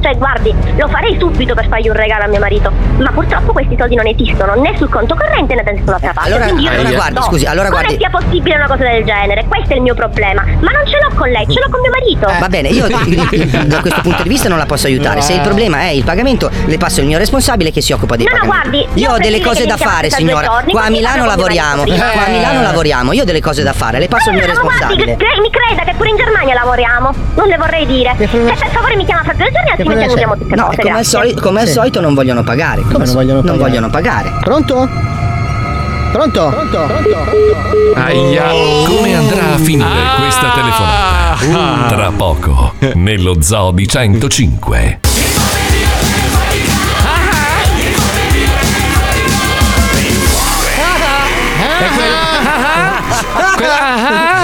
[0.00, 2.72] Cioè, guardi, lo farei subito per fargli un regalo a mio marito.
[3.00, 6.30] Ma purtroppo questi soldi non esistono né sul conto corrente né da nessun'altra parte.
[6.30, 8.84] Allora- Quindi io allora non guardi, so scusi, allora come guardi- sia possibile una cosa
[8.84, 9.44] del genere.
[9.46, 10.42] Questo è il mio problema.
[10.42, 12.32] Ma non ce l'ho con lei, ce l'ho con mio marito.
[12.40, 12.86] Va bene, io
[13.68, 15.20] da questo punto di vista non la posso aiutare.
[15.20, 18.24] Se il problema è il pagamento, le passo il mio responsabile che si occupa dei
[18.24, 18.78] No, no, pagamenti.
[18.86, 20.46] guardi, io ho delle cose da fare, signora.
[20.46, 21.84] giorni, Qua a Milano lavoriamo.
[21.92, 22.10] Prima.
[22.10, 23.12] Qua a Milano lavoriamo.
[23.12, 25.16] Io ho delle cose da fare, le passo il mio no, guardi, responsabile.
[25.16, 27.14] cre- mi creda che pure in Germania lavoriamo.
[27.34, 28.14] Non le vorrei dire.
[28.18, 30.76] Se per favore mi chiama fra due giorni, altrimenti annunciamo tutte No, cose.
[30.82, 31.72] come al, solito, come al Sì.
[31.72, 32.82] solito non vogliono pagare.
[32.82, 33.58] Come non vogliono Non pagare?
[33.68, 34.32] vogliono pagare.
[34.40, 34.88] Pronto?
[36.12, 36.48] Pronto?
[36.48, 36.78] Pronto?
[37.94, 38.44] Aia.
[38.86, 39.88] Come andrà a finire
[40.18, 41.88] questa telefonata?
[41.88, 44.98] Tra poco, nello Zoo di 105.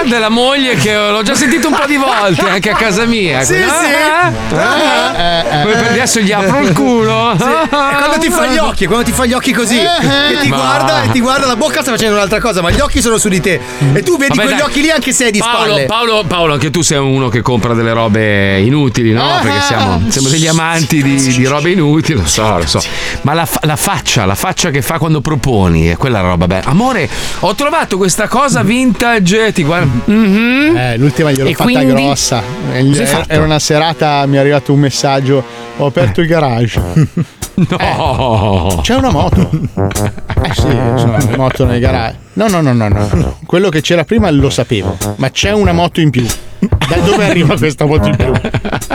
[0.09, 3.43] Della moglie che l'ho già sentito un po' di volte anche a casa mia.
[3.43, 4.55] Sì, Quello- sì.
[4.55, 5.63] Ah, ah, ah.
[5.63, 7.35] Poi per adesso gli apro il culo.
[7.39, 7.45] Sì.
[7.45, 10.57] E quando ti fa gli occhi, quando ti fa gli occhi così, che ti Ma-
[10.57, 13.29] guarda e ti guarda la bocca sta facendo un'altra cosa, ma gli occhi sono su
[13.29, 13.61] di te.
[13.93, 14.69] E tu vedi Vabbè, quegli dai.
[14.69, 15.85] occhi lì anche se è di Paolo, spalle.
[15.87, 19.35] Paolo, Paolo, anche tu sei uno che compra delle robe inutili, no?
[19.37, 19.39] Ah.
[19.41, 22.81] Perché siamo, siamo degli amanti di, di robe inutili, lo so, lo so.
[23.23, 26.71] Ma la, la faccia, la faccia che fa quando proponi, è quella roba bella.
[26.71, 27.09] Amore,
[27.41, 29.96] ho trovato questa cosa vintage, ti guarda.
[30.05, 30.77] Mhm.
[30.77, 31.87] Eh, l'ultima gliel'ho E fatta quindi?
[31.93, 32.43] grossa.
[32.73, 33.31] Hai fatto?
[33.33, 35.43] Era una serata, mi è arrivato un messaggio.
[35.79, 36.81] Ho aperto il garage.
[37.57, 38.81] No!
[38.83, 39.49] C'è una moto.
[39.49, 42.19] Eh sì, insomma, una moto nel garage.
[42.35, 43.39] No, no, no, no, no.
[43.47, 46.27] Quello che c'era prima lo sapevo, ma c'è una moto in più.
[46.59, 48.33] Da dove arriva questa moto in più?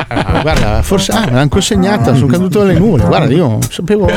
[0.08, 1.12] Ah, guarda, forse.
[1.12, 3.04] Ah, me l'hanno consegnata, sono caduto dalle nuvole.
[3.04, 4.06] Guarda, io non sapevo.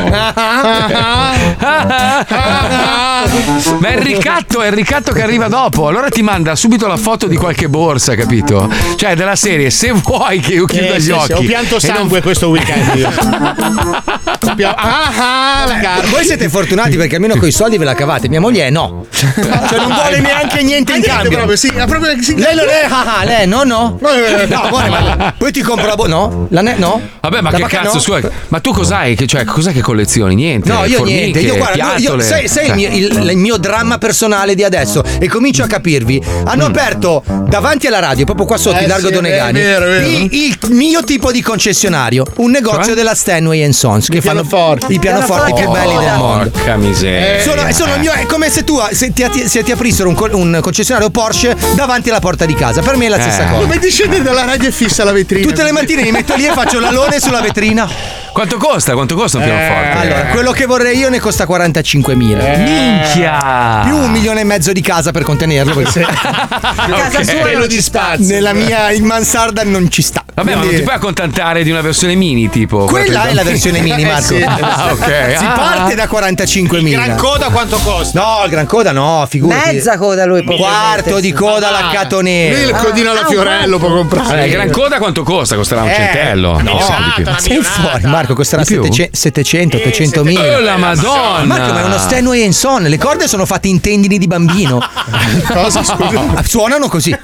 [3.78, 5.88] Ma è il ricatto, è il ricatto che arriva dopo.
[5.88, 8.70] Allora ti manda subito la foto di qualche borsa, capito?
[8.96, 11.26] Cioè, della serie, se vuoi che io chiuda Eh, gli sì, occhi.
[11.26, 12.94] sì, ho pianto e non- sangue questo weekend.
[12.96, 13.08] Io.
[14.56, 16.06] Ah, ah, carta.
[16.10, 18.28] Voi siete fortunati perché almeno con i soldi ve la cavate.
[18.28, 19.06] Mia moglie è no.
[19.10, 21.30] Cioè non vuole neanche niente in cambio.
[21.30, 22.36] proprio, sì, ha proprio- sì.
[22.36, 23.98] Lei non è ah, ah, lei no no.
[24.02, 26.46] eh, No, amore, ma poi ti compro la bo- no?
[26.50, 27.00] La ne- no?
[27.20, 28.00] Vabbè, ma La che cazzo, no?
[28.00, 29.14] scusa, ma tu cos'hai?
[29.16, 30.34] Che, cioè, cos'è che collezioni?
[30.34, 30.70] Niente.
[30.70, 32.22] No, io Formiche, niente, io guarda, io- io, piattole.
[32.22, 32.76] sai, sai il, Cioè.
[32.76, 36.22] mio, il- il mio dramma personale di adesso e comincio a capirvi.
[36.44, 39.84] Hanno aperto davanti alla radio, proprio qua sotto, Eh in Largo sì, è Donegani, vero,
[39.86, 40.06] è vero.
[40.06, 42.94] Il, il mio tipo di concessionario, un negozio Cioè?
[42.94, 44.42] della Stanway Sons che fanno
[44.88, 46.50] i pianoforti più belli del mondo.
[46.50, 47.42] Porca miseria.
[47.42, 50.28] Sono, sono il mio- è come se tu se ti, se ti aprissero un, co-
[50.32, 52.82] un concessionario Porsche davanti alla porta di casa.
[52.82, 53.50] Per me è la stessa Eh.
[53.50, 53.60] cosa.
[53.62, 55.46] Come ti scende dalla radio e fissa la vetrina?
[55.46, 57.88] Tutte le mattine mi metto lì e faccio l'alone sulla vetrina.
[58.34, 58.94] Quanto costa?
[58.94, 59.98] Quanto costa un Eh, pianoforte?
[59.98, 62.58] Allora, quello che vorrei io ne costa 45.000.
[62.58, 63.80] Minchia!
[63.84, 65.72] Più un milione e mezzo di casa per contenerlo.
[65.72, 68.14] perché Casa sua non ci sta.
[68.18, 70.24] Nella mia in mansarda non ci sta.
[70.34, 72.86] Vabbè, ma non Quindi- ti puoi accontentare di una versione mini, tipo.
[72.86, 74.34] Quella è la versione mini, Marco.
[74.34, 74.44] Eh, sì.
[74.60, 75.36] Ah, ok.
[75.38, 75.52] Si Ah.
[75.52, 76.90] parte da 45.000.
[76.90, 78.20] Gran coda quanto costa?
[78.20, 79.74] No, il gran coda no, figurati.
[79.76, 82.68] Mezza coda lui può Quarto di coda laccato Lui nero.
[82.68, 84.44] il codino alla Ah, Fiorello può comprare.
[84.46, 85.54] Eh, gran coda quanto costa?
[85.54, 86.60] Costerà un Eh, centello.
[86.60, 86.78] No,
[87.14, 87.32] di più.
[87.38, 88.82] Sei fuori, Marco, costerà Di più?
[88.84, 90.56] 700, 700 800 mila.
[90.56, 91.44] Oh, la Madonna!
[91.44, 92.82] Marco, ma è uno Stanway Son.
[92.84, 94.80] Le corde sono fatte in tendini di bambino.
[95.52, 96.20] Cosa, scusa?
[96.34, 97.14] Ah, Suonano così.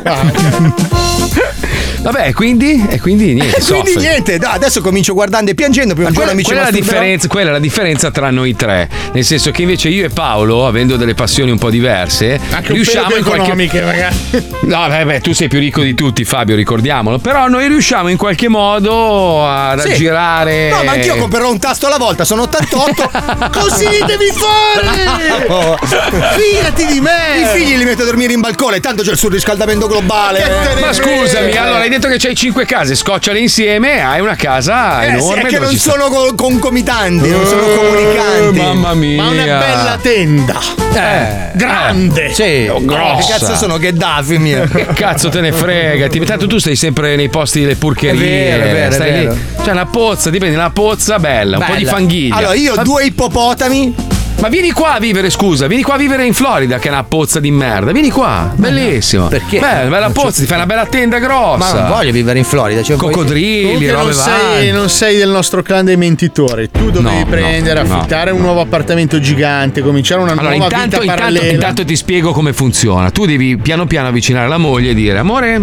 [2.03, 2.83] Vabbè, quindi?
[2.89, 3.57] E quindi niente.
[3.59, 4.01] E quindi soffri.
[4.09, 5.93] niente, no, adesso comincio guardando e piangendo.
[5.95, 6.99] Prima Quella, mi ci quella è la masturberò.
[6.99, 8.89] differenza, quella è la differenza tra noi tre.
[9.13, 12.75] Nel senso che invece io e Paolo, avendo delle passioni un po' diverse, Anche un
[12.77, 14.15] riusciamo in qualche economiche, magari.
[14.63, 17.19] No, beh, beh, tu sei più ricco di tutti, Fabio, ricordiamolo.
[17.19, 19.89] Però noi riusciamo in qualche modo a Sì.
[19.89, 20.71] raggirare.
[20.71, 23.11] No, ma anch'io comprerò un tasto alla volta, sono 88.
[23.59, 25.39] Così devi fare!
[25.51, 25.77] Oh.
[25.83, 27.41] Fidati di me!
[27.41, 30.45] I figli li metto a dormire in balcone, tanto c'è il surriscaldamento globale.
[30.81, 35.07] Ma scusami, allora hai detto che c'hai cinque case, scocciale insieme hai una casa Eh,
[35.09, 35.43] sì, enorme.
[35.43, 38.59] è che non sta- sono co- concomitanti, non sono comunicanti.
[38.59, 39.23] Eh, mamma mia.
[39.23, 40.61] Ma una bella tenda.
[40.93, 42.33] Eh, Grande.
[42.33, 43.17] Sì, grossa.
[43.35, 44.69] Che cazzo sono Gheddafi mio?
[44.73, 46.09] Che cazzo te ne frega?
[46.25, 48.55] Tanto tu stai sempre nei posti delle purcherie.
[48.55, 49.33] È vero, è vero, è vero.
[49.33, 49.41] lì.
[49.63, 50.80] C'è una pozza, dipende, una pozza
[51.19, 52.37] bella, un po' di fanghiglia.
[52.37, 53.95] Allora, io due ippopotami.
[54.41, 57.05] Ma vieni qua a vivere, scusa, vieni qua a vivere in Florida, che è una
[57.05, 57.93] pozza di merda.
[57.93, 59.27] Vieni qua, bellissimo.
[59.29, 59.59] Perché?
[59.59, 61.75] Beh, bella pozza, ti fai una bella tenda grossa.
[61.75, 62.83] Ma non voglio vivere in Florida.
[62.83, 66.71] Cioè Coccodrilli, robe non sei, non sei del nostro clan dei mentitori.
[66.71, 70.85] Tu dovevi No, prendere, no, affittare un nuovo appartamento gigante, cominciare una Allora, nuova intanto,
[71.01, 71.53] vita intanto, parallela.
[71.53, 73.11] intanto ti spiego come funziona.
[73.11, 75.63] Tu devi piano piano avvicinare la moglie e dire: Amore,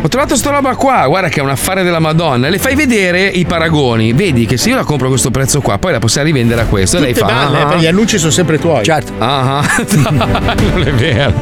[0.00, 2.48] ho trovato sta roba qua, guarda che è un affare della Madonna.
[2.48, 4.14] Le fai vedere i paragoni.
[4.14, 6.64] Vedi che se io la compro a questo prezzo qua, poi la possiamo rivendere a
[6.64, 6.96] questo.
[6.96, 7.32] E lei Tutte fa.
[7.34, 8.84] balle, "Ah, eh, gli annunci sono sempre tuoi.
[8.84, 9.12] Certo.
[9.18, 9.84] Ah, ah.
[9.94, 11.32] non è vero.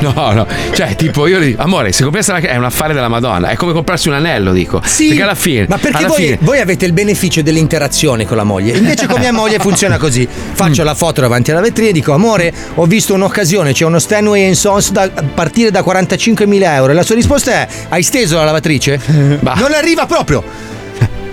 [0.00, 0.46] No, no.
[0.72, 3.48] Cioè, tipo, io le dico, amore, se comprassi una è un affare della Madonna.
[3.48, 4.80] È come comprarsi un anello, dico.
[4.84, 5.66] Sì, Perché alla fine.
[5.68, 8.76] ma perché voi, fine- voi avete il beneficio dell'interazione con la moglie?
[8.76, 12.52] Invece con mia moglie funziona così: faccio la foto davanti alla vetrina e dico: Amore,
[12.74, 16.92] ho visto un'occasione, c'è uno Stanway Sons da partire da 45.000 euro.
[16.92, 19.00] E la sua risposta è: Hai steso la lavatrice?
[19.06, 20.42] Non arriva proprio.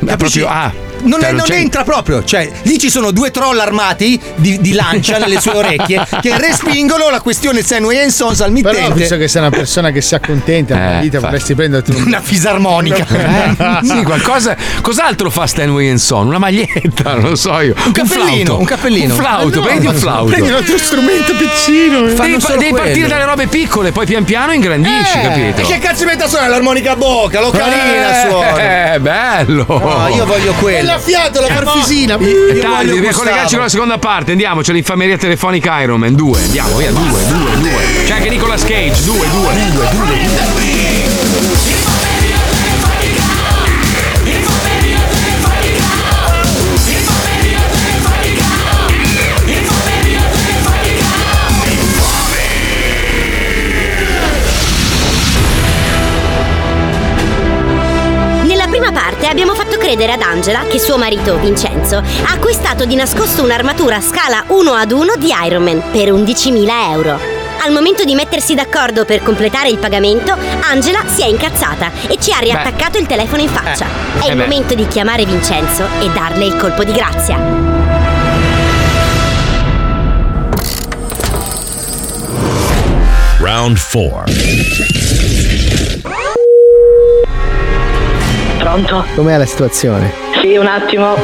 [0.05, 0.39] Capisci?
[0.39, 0.71] proprio, ah,
[1.03, 4.73] Non, cioè, è- non entra proprio, cioè lì ci sono due troll armati di, di
[4.73, 8.93] lancia nelle sue orecchie che respingono la questione Stanway Sons al Però mittente.
[8.99, 12.03] visto che sei una persona che si accontenta Eh, vita, fa- potresti prenderti un...
[12.07, 13.05] Una fisarmonica.
[13.07, 14.55] Eh, sì, qualcosa.
[14.81, 16.27] Cos'altro fa Stanway Son?
[16.27, 17.73] Una maglietta, non lo so io.
[17.85, 19.13] Un cappellino, un cappellino.
[19.13, 20.31] Un flauto, Ma no, prendi un flauto.
[20.31, 22.07] Prendi un altro strumento piccino.
[22.07, 25.61] Fanno Devi, solo devi partire dalle robe piccole, poi pian piano ingrandisci, Eh, capito?
[25.61, 27.39] E che cazzo mette a suonare l'armonica a bocca?
[27.41, 28.93] Lo carina suona.
[28.93, 29.65] Eh, bello.
[29.67, 30.92] No, io voglio quello.
[30.93, 32.17] Innaffiato la farfisina.
[32.17, 34.31] Dai, dobbiamo collegarci con la seconda parte.
[34.31, 36.41] Andiamo, c'è l'infameria telefonica Iron Man 2.
[36.41, 37.71] Andiamo, via, 2, 2, 2.
[38.05, 40.82] C'è anche Nicolas Cage, 2, 2, 2, 2.
[59.93, 64.71] Credere ad Angela che suo marito Vincenzo ha acquistato di nascosto un'armatura a scala 1
[64.71, 67.19] ad 1 di Iron Man per 11.000 euro.
[67.63, 72.31] Al momento di mettersi d'accordo per completare il pagamento, Angela si è incazzata e ci
[72.31, 73.85] ha riattaccato il telefono in faccia.
[74.19, 74.41] È eh il beh.
[74.41, 77.37] momento di chiamare Vincenzo e darle il colpo di grazia.
[83.37, 85.52] Round 4.
[88.63, 89.03] Pronto?
[89.15, 90.13] Com'è la situazione?
[90.41, 91.15] Sì, un attimo.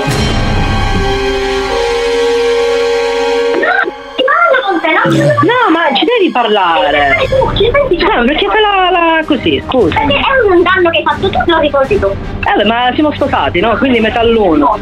[5.10, 7.16] No, ma ci devi parlare.
[7.30, 9.96] No, perché quella la così, scusa.
[10.00, 12.08] Perché è un danno che hai fatto tu, lo ricordi tu.
[12.08, 13.78] Eh, ma siamo sposati, no?
[13.78, 14.78] Quindi metà l'uno.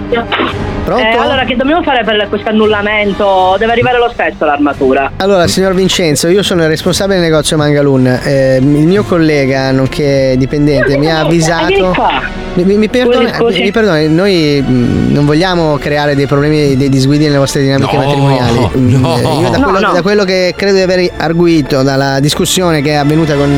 [0.84, 1.04] Pronto?
[1.04, 3.56] Eh, allora, che dobbiamo fare per questo annullamento?
[3.60, 5.12] Deve arrivare lo stesso l'armatura.
[5.18, 8.08] Allora, signor Vincenzo, io sono il responsabile del negozio Mangalun.
[8.24, 11.92] Eh, il mio collega, nonché dipendente, mi ha Eh, vieni avvisato.
[11.94, 12.46] qua.
[12.64, 12.90] Mi, mi-
[13.36, 13.62] scusi.
[13.62, 18.04] mi perdoni, noi mh, non vogliamo creare dei problemi, dei disguidi nelle vostre dinamiche No,
[18.04, 18.70] matrimoniali.
[18.78, 19.18] Mm, no.
[19.18, 19.94] eh, Io da No, quello, no.
[19.94, 23.52] da quello che credo di aver arguito dalla discussione che è avvenuta con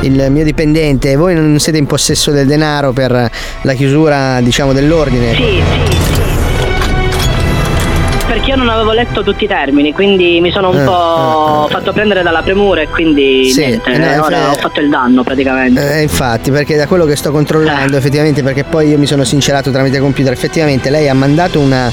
[0.00, 3.30] il mio dipendente, voi non siete in possesso del denaro per
[3.62, 5.34] la chiusura, diciamo, dell'ordine.
[5.34, 5.85] Sì, sì,
[8.46, 12.22] io non avevo letto tutti i termini, quindi mi sono un Eh, po' fatto prendere
[12.22, 15.98] dalla premura e quindi Sì, niente, eh, no, ora eh, ho fatto il danno praticamente.
[15.98, 19.70] Eh, infatti, perché da quello che sto controllando, effettivamente, perché poi io mi sono sincerato
[19.70, 21.90] tramite computer, effettivamente lei ha mandato una,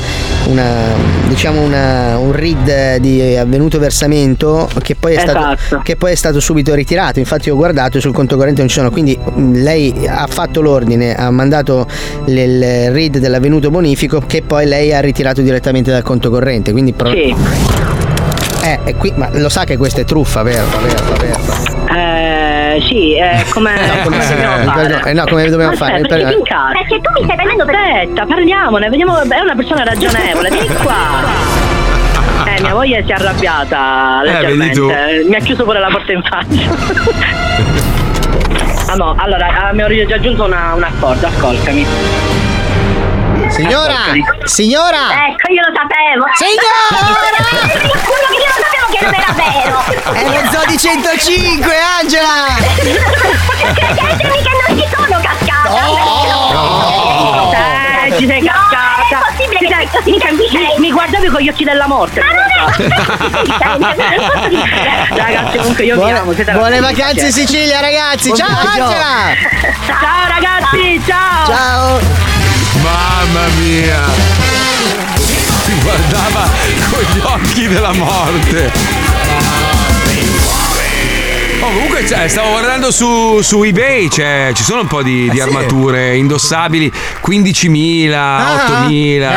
[0.48, 5.56] una diciamo una, un read di avvenuto versamento che poi, è Esatto.
[5.58, 7.20] stato, che poi è stato subito ritirato.
[7.20, 8.92] Infatti, ho guardato e sul conto corrente non ci sono.
[8.92, 11.88] Quindi mh, lei ha fatto l'ordine, ha mandato
[12.26, 16.72] il read dell'avvenuto bonifico che poi lei ha ritirato direttamente dal conto corrente.
[16.72, 17.36] Quindi pro- Sì.
[18.86, 20.66] Eh, qui, ma lo sa che questa è truffa, vero?
[20.82, 21.73] vero, vero.
[22.74, 24.88] Eh, sì, eh, come, come Eh, dobbiamo fare?
[24.88, 26.02] perdo- eh, no, come dobbiamo Aspetta, fare?
[26.02, 26.72] Perché Per-?
[26.74, 27.76] Perché tu mi stai prendendo per...
[27.76, 31.52] Aspetta, parliamone, vediamo, è una persona ragionevole, vieni qua.
[32.46, 35.24] Eh, mia moglie si è arrabbiata leggermente.
[35.28, 37.92] Mi ha chiuso pure la porta in faccia.
[38.86, 41.88] Ah no, allora ah, mi ho già aggiunto una, un accordo, ascoltami.
[43.48, 43.96] Signora!
[44.44, 45.26] Signora!
[45.30, 46.26] Ecco, io lo sapevo.
[46.36, 47.64] Signora!
[48.94, 49.82] Che non era vero.
[50.14, 52.56] È lo zoo di 105, Angela!
[53.74, 55.88] Credetemi che non ci sono cascata.
[55.88, 57.52] Oh!
[57.54, 58.84] Eh, ci sei No, cascata.
[59.10, 60.48] non è possibile che mi,
[60.80, 62.20] mi guardavi con gli occhi della morte.
[62.22, 64.02] Ma non è
[65.16, 66.34] Ragazzi, comunque io vi Buone, amo.
[66.34, 67.32] siete buone vacanze in.
[67.32, 68.28] Sicilia, ragazzi!
[68.30, 68.58] Buon Ciao.
[68.60, 69.34] Angela!
[69.88, 71.46] Ciao ragazzi, ciao.
[71.48, 72.00] Ciao!
[72.82, 74.02] Mamma mia!
[75.82, 76.48] Guardava
[76.90, 78.72] con gli occhi della morte.
[81.64, 85.36] Oh, comunque cioè, stavo guardando su, su eBay, c'è- ci sono un po' di, di
[85.38, 85.42] sì?
[85.42, 86.92] armature indossabili,
[87.26, 88.88] 15.000, 8.000.
[88.90, 89.32] dice-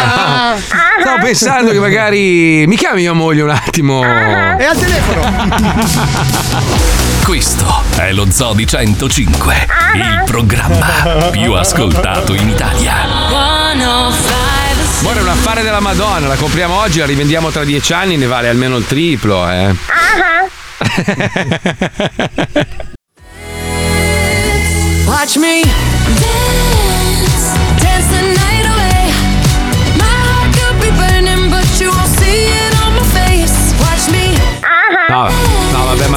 [0.00, 0.56] Ah.
[1.00, 4.02] Stavo pensando che magari mi chiami mia moglie un attimo.
[4.02, 5.46] E al telefono!
[7.24, 12.94] Questo è lo Zoo di 105, il programma più ascoltato in Italia.
[15.00, 18.26] Buona, è un affare della Madonna, la compriamo oggi, la rivendiamo tra dieci anni, ne
[18.26, 19.74] vale almeno il triplo, eh.
[25.06, 25.62] Watch me
[26.18, 27.46] dance,
[27.80, 29.14] dance the night away.
[29.94, 33.72] My heart could be burning, but you won't see it on my face.
[33.78, 34.34] Watch me.
[35.08, 35.57] No, vabbè,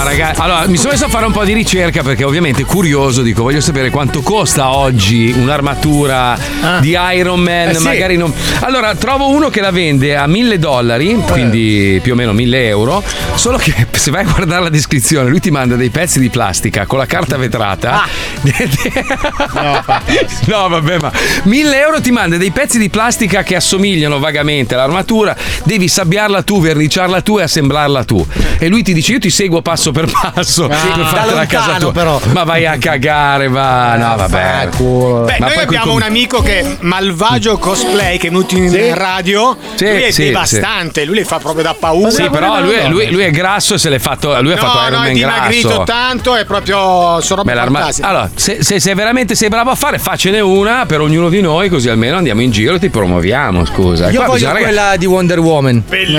[0.01, 0.41] ma ragazzi.
[0.41, 3.61] Allora, mi sono messo a fare un po' di ricerca perché ovviamente curioso, dico, voglio
[3.61, 6.37] sapere quanto costa oggi un'armatura
[6.79, 7.69] di Iron Man.
[7.69, 7.83] Eh sì.
[7.83, 8.33] Magari non.
[8.61, 13.03] Allora, trovo uno che la vende a 1000 dollari, quindi più o meno 1000 euro.
[13.35, 16.85] Solo che se vai a guardare la descrizione, lui ti manda dei pezzi di plastica
[16.85, 18.03] con la carta vetrata.
[20.45, 21.11] no, vabbè, ma
[21.43, 25.35] 1000 euro ti manda dei pezzi di plastica che assomigliano vagamente all'armatura.
[25.63, 28.25] Devi sabbiarla tu, verniciarla tu e assemblarla tu.
[28.57, 30.65] E lui ti dice: Io ti seguo passo per passo.
[30.65, 30.67] Ah.
[30.67, 31.91] per fartela a casa tua.
[31.91, 32.19] però.
[32.33, 33.95] Ma vai a cagare, va.
[33.95, 34.69] No, vabbè.
[34.77, 38.55] Beh, Ma noi poi abbiamo qui- un amico che è Malvagio Cosplay che è venuto
[38.55, 38.91] in Sì.
[38.93, 39.57] radio.
[39.75, 42.09] Sì, lui è sì, devastante, lui le fa proprio da paura.
[42.09, 44.39] Sì, però lui, è- lui- lui è grasso e se l'è fatto.
[44.41, 45.83] Lui ha no, fatto Iron no, è Man dimagrito grasso.
[45.83, 47.89] tanto, è proprio sono Beh, l'arma-.
[48.01, 51.69] Allora, se, se- se veramente sei bravo a fare, faccene una per ognuno di noi,
[51.69, 53.65] così almeno andiamo in giro e ti promuoviamo.
[53.65, 54.09] Scusa.
[54.09, 55.83] Io Qua voglio bisogna- quella di Wonder Woman.
[55.89, 56.11] Sì.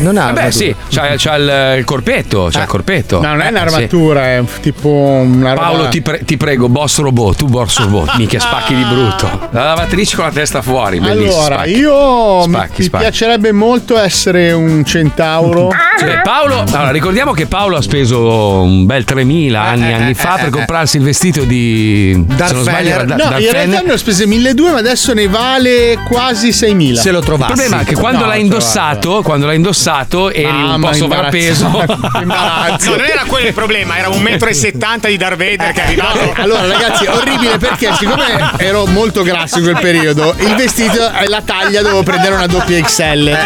[0.00, 0.50] Non ha Beh, armatura.
[0.50, 2.48] sì, c'ha, c'ha il, il corpetto.
[2.50, 3.20] C'ha il corpetto.
[3.20, 5.60] No, non è Eh, un'armatura, è tipo una roba.
[5.66, 9.48] Paolo, ti, pre- ti prego, boss robot, tu boss robot, mica spacchi di brutto.
[9.50, 11.32] La lavatrice con la testa fuori, bellissimo.
[11.40, 11.70] Allora, spacchi.
[11.70, 13.04] io mi- Spacchi, mi spacchi.
[13.04, 15.68] piacerebbe molto essere un centauro.
[16.00, 20.48] Cioè, Paolo, allora, ricordiamo che Paolo ha speso un bel 3.000 anni, anni fa per
[20.48, 23.84] comprarsi il vestito di se non sbaglio era da- no, in Darth realtà Vader.
[23.84, 26.98] ne ho spese 1200, ma adesso ne vale quasi 6000.
[27.02, 30.52] Se lo Il problema è che quando No, l'hai indossato, quando l'hai indossato eri un
[30.70, 31.39] Mamma, po' sovrappeso.
[31.48, 35.80] No, non era quello il problema, era un metro e settanta di Darth Vader che
[35.82, 36.32] è arrivato.
[36.36, 41.28] Allora, ragazzi, è orribile perché siccome ero molto grasso in quel periodo, il vestito e
[41.28, 43.36] la taglia dovevo prendere una doppia XL.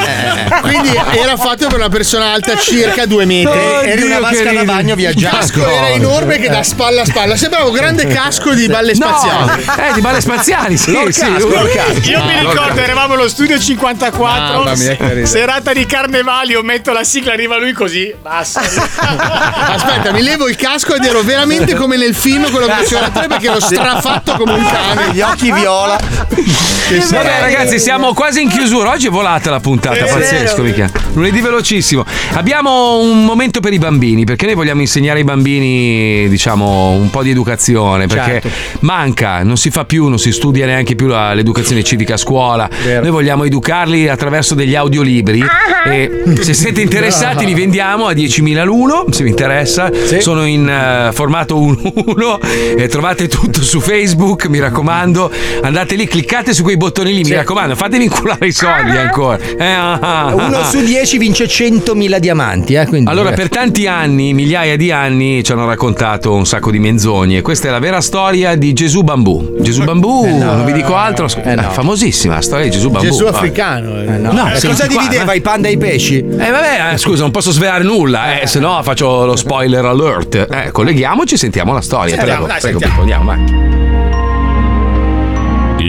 [0.62, 3.58] Quindi era fatto per una persona alta circa due metri.
[3.84, 5.36] Eri una vasca da bagno Il viaggiante.
[5.38, 7.36] casco era enorme che da spalla a spalla.
[7.36, 9.62] Sembrava un grande casco di balle No, spaziali.
[9.88, 12.10] eh, di balle spaziali, sì, Lord sì, casco, Lord casco.
[12.10, 16.62] Io mi No, ricordo, Lord- eravamo allo studio 54, Mamma mia, serata di carnevali, io
[16.62, 18.60] metto la sigla, arriva lui così, basta.
[19.74, 23.26] Aspetta, mi levo il casco ed ero veramente come nel film quello che faceva tre
[23.26, 25.12] perché ero strafatto come un cane.
[25.12, 25.98] Gli occhi viola.
[25.98, 28.90] Vabbè, ragazzi, siamo quasi in chiusura.
[28.90, 30.76] Oggi è volata la puntata, È pazzesco, vero.
[30.76, 30.90] mica.
[31.12, 32.04] Lunedì velocissimo.
[32.32, 37.22] Abbiamo un momento per i bambini, perché noi vogliamo insegnare ai bambini, diciamo, un po'
[37.22, 38.06] di educazione.
[38.06, 38.48] Perché Certo.
[38.80, 42.68] manca, non si fa più, non si studia neanche più la- l'educazione civica a scuola.
[42.84, 45.44] Noi vogliamo educarli attraverso degli audiolibri.
[45.86, 49.04] E se siete interessati, li vendiamo a 10.000 l'uno.
[49.10, 54.46] Se vi interessa, sono in eh, formato 1-1 e trovate tutto su Facebook.
[54.46, 55.30] Mi raccomando,
[55.62, 57.22] andate lì, cliccate su quei bottoni lì.
[57.22, 59.38] Mi raccomando, fatevi inculare i soldi ancora.
[59.38, 60.64] Eh, ah, ah, Uno ah.
[60.64, 62.74] su dieci vince 100.000 diamanti.
[62.74, 66.78] Eh, quindi, Allora, per tanti anni, migliaia di anni, ci hanno raccontato un sacco di
[66.78, 67.42] menzogne.
[67.42, 69.56] Questa è la vera storia di Gesù Bambù.
[69.60, 73.08] Gesù Bambù, non vi dico altro, sc- è famosissima la storia di Gesù Bambù.
[73.08, 74.00] Gesù africano.
[74.00, 74.18] eh.
[74.18, 76.18] No, Eh, senti cosa qua, divideva ma- i panda e i pesci?
[76.18, 80.46] Eh vabbè, eh, scusa, non posso svelare nulla, eh, se no faccio lo spoiler alert.
[80.50, 82.16] Eh, colleghiamoci e sentiamo la storia.
[82.16, 83.00] Sentiamo, prego, dai, prego, sentiamo.
[83.00, 83.72] Andiamo, vai.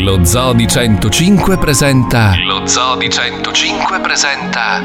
[0.03, 2.33] Lo Zoo di 105 presenta.
[2.45, 4.81] Lo Zoo di 105 presenta.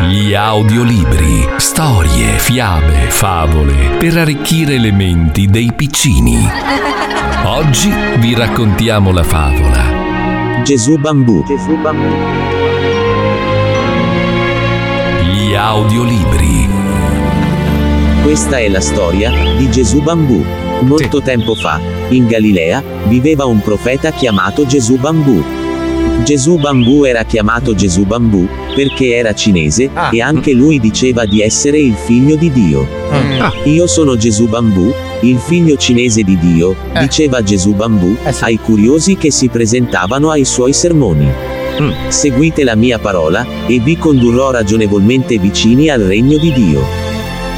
[0.00, 1.48] Gli audiolibri.
[1.56, 6.46] Storie, fiabe, favole per arricchire le menti dei piccini.
[7.44, 10.62] Oggi vi raccontiamo la favola.
[10.62, 11.44] Gesù Bambù.
[15.50, 16.68] Gli audiolibri.
[18.22, 20.44] Questa è la storia di Gesù Bambù.
[20.82, 25.42] Molto tempo fa, in Galilea, viveva un profeta chiamato Gesù Bambù.
[26.22, 28.46] Gesù Bambù era chiamato Gesù Bambù
[28.76, 32.86] perché era cinese e anche lui diceva di essere il figlio di Dio.
[33.64, 39.32] Io sono Gesù Bambù, il figlio cinese di Dio, diceva Gesù Bambù ai curiosi che
[39.32, 41.49] si presentavano ai suoi sermoni.
[42.08, 46.82] Seguite la mia parola, e vi condurrò ragionevolmente vicini al regno di Dio.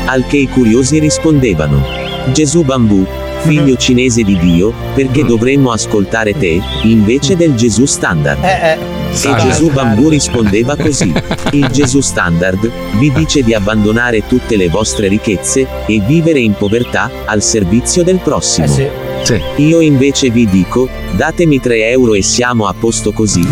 [0.06, 1.82] Al che i curiosi rispondevano:
[2.32, 3.04] Gesù Bambù,
[3.40, 8.42] figlio cinese di Dio, perché dovremmo ascoltare te, invece del Gesù standard.
[8.44, 8.78] E
[9.12, 11.12] Gesù Bambù rispondeva così:
[11.52, 17.10] Il Gesù standard vi dice di abbandonare tutte le vostre ricchezze e vivere in povertà
[17.24, 19.01] al servizio del prossimo.
[19.56, 23.42] Io invece vi dico, datemi 3 euro e siamo a posto così.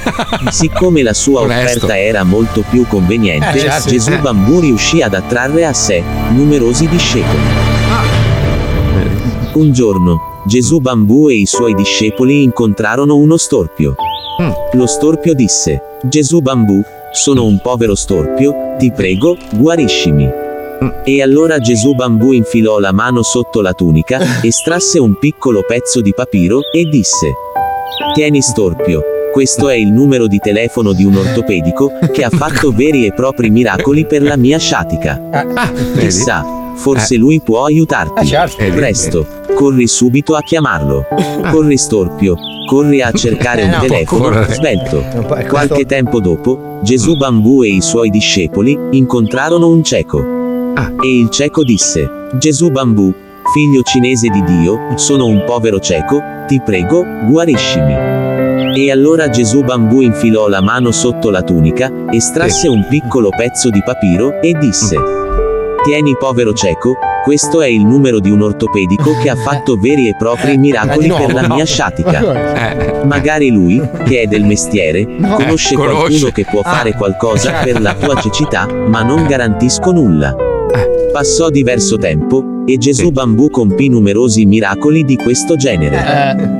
[0.50, 1.76] Siccome la sua Onesto.
[1.84, 3.88] offerta era molto più conveniente, Eh, certo.
[3.90, 4.18] Gesù Eh.
[4.18, 7.42] Bambù riuscì ad attrarre a sé numerosi discepoli.
[9.54, 13.94] Un giorno, Gesù Bambù e i suoi discepoli incontrarono uno storpio.
[14.72, 16.80] Lo storpio disse, Gesù Bambù,
[17.12, 20.46] sono un povero storpio, ti prego, guariscimi.
[21.04, 26.12] E allora Gesù Bambù infilò la mano sotto la tunica, estrasse un piccolo pezzo di
[26.14, 27.32] papiro, e disse,
[28.14, 29.02] Tieni storpio.
[29.32, 33.50] Questo è il numero di telefono di un ortopedico, che ha fatto veri e propri
[33.50, 35.20] miracoli per la mia sciatica.
[35.98, 36.44] Chissà,
[36.74, 38.26] forse lui può aiutarti.
[38.70, 41.04] Presto, corri subito a chiamarlo.
[41.50, 42.36] Corri storpio,
[42.66, 45.04] corri a cercare Eh, un telefono, svelto.
[45.48, 50.37] Qualche tempo dopo, Gesù Bambù e i suoi discepoli incontrarono un cieco.
[51.02, 53.12] E il cieco disse, Gesù Bambù,
[53.52, 58.16] figlio cinese di Dio, sono un povero cieco, ti prego, guariscimi.
[58.74, 63.82] E allora Gesù Bambù infilò la mano sotto la tunica, estrasse un piccolo pezzo di
[63.84, 64.96] papiro, e disse,
[65.82, 66.94] Tieni povero cieco,
[67.24, 71.08] questo è il numero di un ortopedico che ha fatto veri e propri miracoli di
[71.08, 71.54] nuovo, per la no.
[71.54, 72.72] mia sciatica.
[72.74, 73.04] Eh.
[73.04, 76.32] Magari lui, che è del mestiere, conosce Eh, qualcuno conosce.
[76.32, 77.64] che può Ah, fare qualcosa certo.
[77.72, 80.34] per la tua cecità, ma non garantisco nulla.
[81.18, 85.96] Passò diverso tempo, e Gesù Bambù compì numerosi miracoli di questo genere.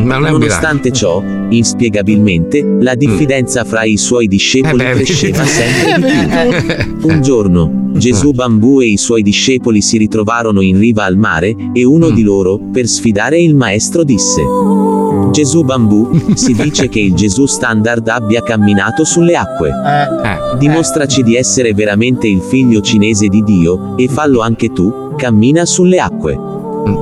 [0.00, 6.26] Eh, Nonostante ciò, inspiegabilmente, la diffidenza fra i suoi discepoli Eh beh, cresceva sempre di
[6.26, 7.06] più.
[7.06, 11.54] Eh, Un giorno, Gesù Bambù e i suoi discepoli si ritrovarono in riva al mare,
[11.72, 14.42] e uno di loro, per sfidare il maestro, disse:
[15.30, 19.70] Gesù Bambù, si dice che il Gesù standard abbia camminato sulle acque.
[20.58, 25.98] Dimostraci di essere veramente il figlio cinese di Dio, e fallo anche tu, cammina sulle
[25.98, 26.38] acque.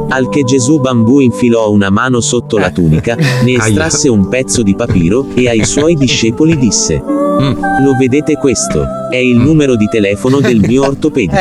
[0.09, 4.75] Al che Gesù Bambù infilò una mano sotto la tunica, ne estrasse un pezzo di
[4.75, 7.03] papiro, e ai suoi discepoli disse:
[7.39, 8.85] Lo vedete questo?
[9.11, 11.37] È il numero di telefono del mio ortopedico.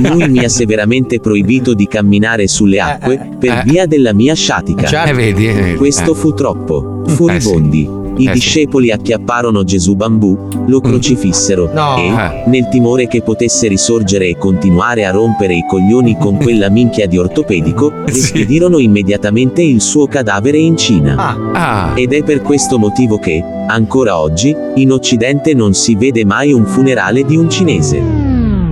[0.00, 5.04] Lui mi ha severamente proibito di camminare sulle acque, per via della mia sciatica.
[5.04, 5.76] Eh, vedi, eh, vedi.
[5.76, 6.16] Questo Eh.
[6.16, 7.02] fu troppo.
[7.06, 8.00] Furibondi.
[8.16, 8.32] I Eh, sì.
[8.32, 10.36] discepoli acchiapparono Gesù Bambù,
[10.66, 11.96] lo crocifissero No.
[11.96, 12.42] e, Eh.
[12.46, 17.16] nel timore che potesse risorgere e continuare a rompere i coglioni con quella minchia di
[17.18, 21.36] ortopedico, rispedirono immediatamente il suo cadavere in Cina.
[21.52, 21.92] Ah.
[21.94, 26.64] Ed è per questo motivo che, ancora oggi, in Occidente non si vede mai un
[26.66, 28.00] funerale di un cinese.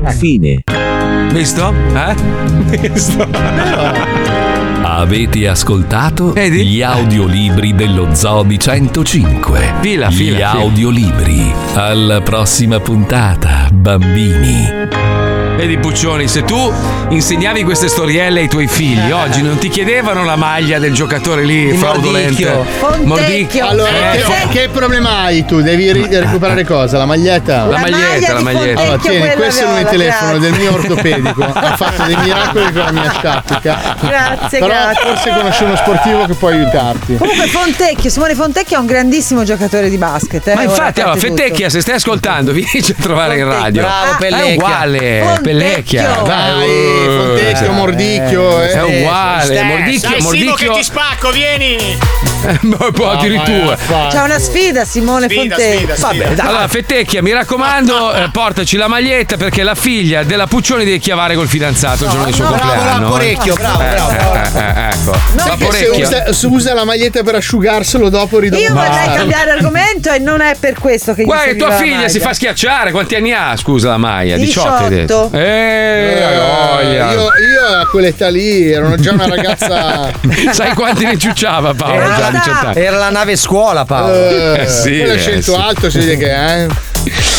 [0.06, 0.62] Fine.
[1.32, 1.72] Visto?
[1.94, 2.78] Eh?
[2.92, 3.26] Visto?
[5.00, 9.76] Avete ascoltato gli audiolibri dello Zoo di 105.
[9.80, 10.50] Fila, fila, Gli fila.
[10.50, 11.50] audiolibri.
[11.72, 14.99] Alla prossima puntata, bambini.
[15.60, 16.72] Vedi Puccioni, se tu
[17.10, 21.64] insegnavi queste storielle ai tuoi figli, oggi non ti chiedevano la maglia del giocatore lì
[21.66, 22.44] Il fraudolente.
[22.80, 23.04] Mordicchio.
[23.04, 23.66] Mordicchio.
[23.68, 25.60] Allora, Eh, che, che problema hai tu?
[25.60, 26.96] Devi ri- recuperare cosa?
[26.96, 27.64] La maglietta?
[27.66, 28.80] La La maglietta, la maglietta.
[28.80, 30.50] Allora, Fontecchio, tieni, questo è il mio viola, telefono grazie.
[30.50, 31.44] del mio ortopedico.
[31.52, 33.96] ha fatto dei miracoli con la mia sciatica.
[34.00, 35.04] Grazie, Però grazie.
[35.04, 37.16] forse conosci uno sportivo che può aiutarti.
[37.18, 40.46] Comunque Fontecchio, Simone Fontecchio è un grandissimo giocatore di basket.
[40.48, 41.18] eh, Ma infatti, allora.
[41.20, 43.82] Fettecchia, se stai ascoltando, vienici a trovare in radio.
[43.82, 44.54] bravo, È Pellecchia.
[44.54, 45.48] uguale, Fontecchio.
[45.50, 46.22] Pellecchia.
[46.22, 48.60] Dai, Eh, Fontecchio, Mordicchio.
[48.62, 49.00] È eh.
[49.00, 50.72] uguale, Dai, Mordicchio, Simo che Mordicchio.
[50.74, 51.98] ti spacco, vieni!
[52.62, 53.76] Ma poi addirittura.
[54.08, 55.94] C'è una sfida, Simone Fontecchio.
[55.98, 56.46] Vabbè, dai.
[56.46, 61.34] Allora, Fettecchia, mi raccomando, eh, portaci la maglietta perché la figlia della Puccioni deve chiavare
[61.34, 63.00] col fidanzato il giorno del suo no, bravo, compleanno.
[63.08, 63.58] Vaporecchio, eh.
[63.58, 65.18] bravo, Eh, bravo, eh, eh, ecco.
[65.34, 70.10] Perché se usa, se usa la maglietta per asciugarselo dopo ridono Io vorrei cambiare argomento
[70.10, 72.90] e non è per questo che Guarda tua figlia si fa schiacciare.
[72.90, 73.56] Quanti anni ha?
[73.56, 74.36] Scusa la Maia.
[74.36, 75.28] 18 hai detto.
[75.30, 75.36] 18.
[75.36, 77.12] Eh, voglia.
[77.12, 80.10] io, io a quell'età lì ero già una ragazza.
[80.52, 82.28] Sai quanti ne ciucciava Paolo?
[82.32, 82.80] Già a 18 anni.
[82.86, 84.14] Era la nave scuola, Paolo.
[84.14, 85.60] Eh, Eh, sì, quello è eh, scelto sì.
[85.60, 86.66] alto, si vede che eh.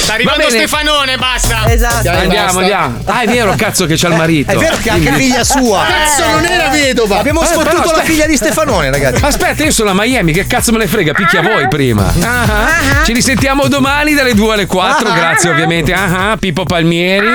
[0.01, 0.49] Sta arrivando.
[0.49, 1.71] Stefanone, basta!
[1.71, 2.01] Esatto.
[2.03, 2.59] Dai, Andiamo, basta.
[2.61, 3.01] andiamo.
[3.05, 4.51] Ah, è vero, cazzo, che c'ha il marito.
[4.51, 5.85] È vero che è anche figlia sua.
[5.85, 7.19] Cazzo, non era vedova.
[7.19, 8.03] Abbiamo Eh, sfottuto però, la aspetta.
[8.07, 9.23] figlia di Stefanone, ragazzi.
[9.23, 11.13] Aspetta, io sono a Miami, che cazzo me ne frega?
[11.13, 12.11] Picchia voi prima.
[12.23, 15.07] Ah, Ci risentiamo domani dalle 2 alle 4.
[15.07, 15.13] Ah.
[15.13, 17.27] Grazie ovviamente a Pippo Palmieri.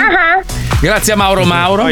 [0.81, 1.87] Grazie a Mauro Mauro.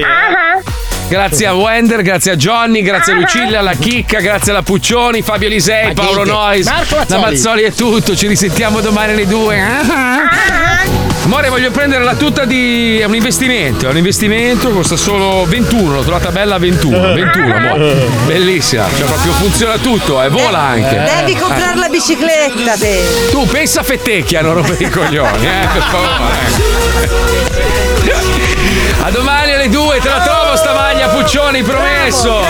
[1.15, 5.49] Grazie a Wender, grazie a Johnny, grazie a Lucilla, alla Chicca, grazie alla Puccioni, Fabio
[5.49, 6.25] Lisei, Paolo?
[6.25, 7.63] Nois, Marco la Mazzoli.
[7.63, 8.17] È tutto.
[8.17, 9.63] Ci risentiamo domani alle 2.
[11.23, 12.99] Amore, voglio prendere la tuta di.
[12.99, 17.13] È un investimento, è un investimento, costa solo 21, l'ho trovata bella a 21.
[17.15, 17.95] 21, amore.
[18.27, 21.01] Bellissima, cioè proprio funziona tutto, e vola anche.
[21.21, 23.29] Devi comprare la bicicletta, te.
[23.31, 27.53] Tu pensa a fettecchia, non rompere i coglioni, eh, per favore.
[29.01, 32.41] A domani alle 2, te la trovo sta maglia Puccioni, promesso.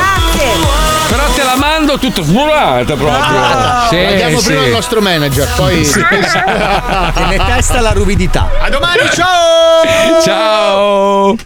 [1.09, 3.89] Però te la mando tutto sburata proprio.
[3.89, 4.47] Sì, Andiamo sì.
[4.47, 5.89] prima al nostro manager, poi.
[5.89, 8.51] Te ne testa la ruvidità.
[8.61, 10.23] A domani, ciao!
[10.23, 11.37] Ciao.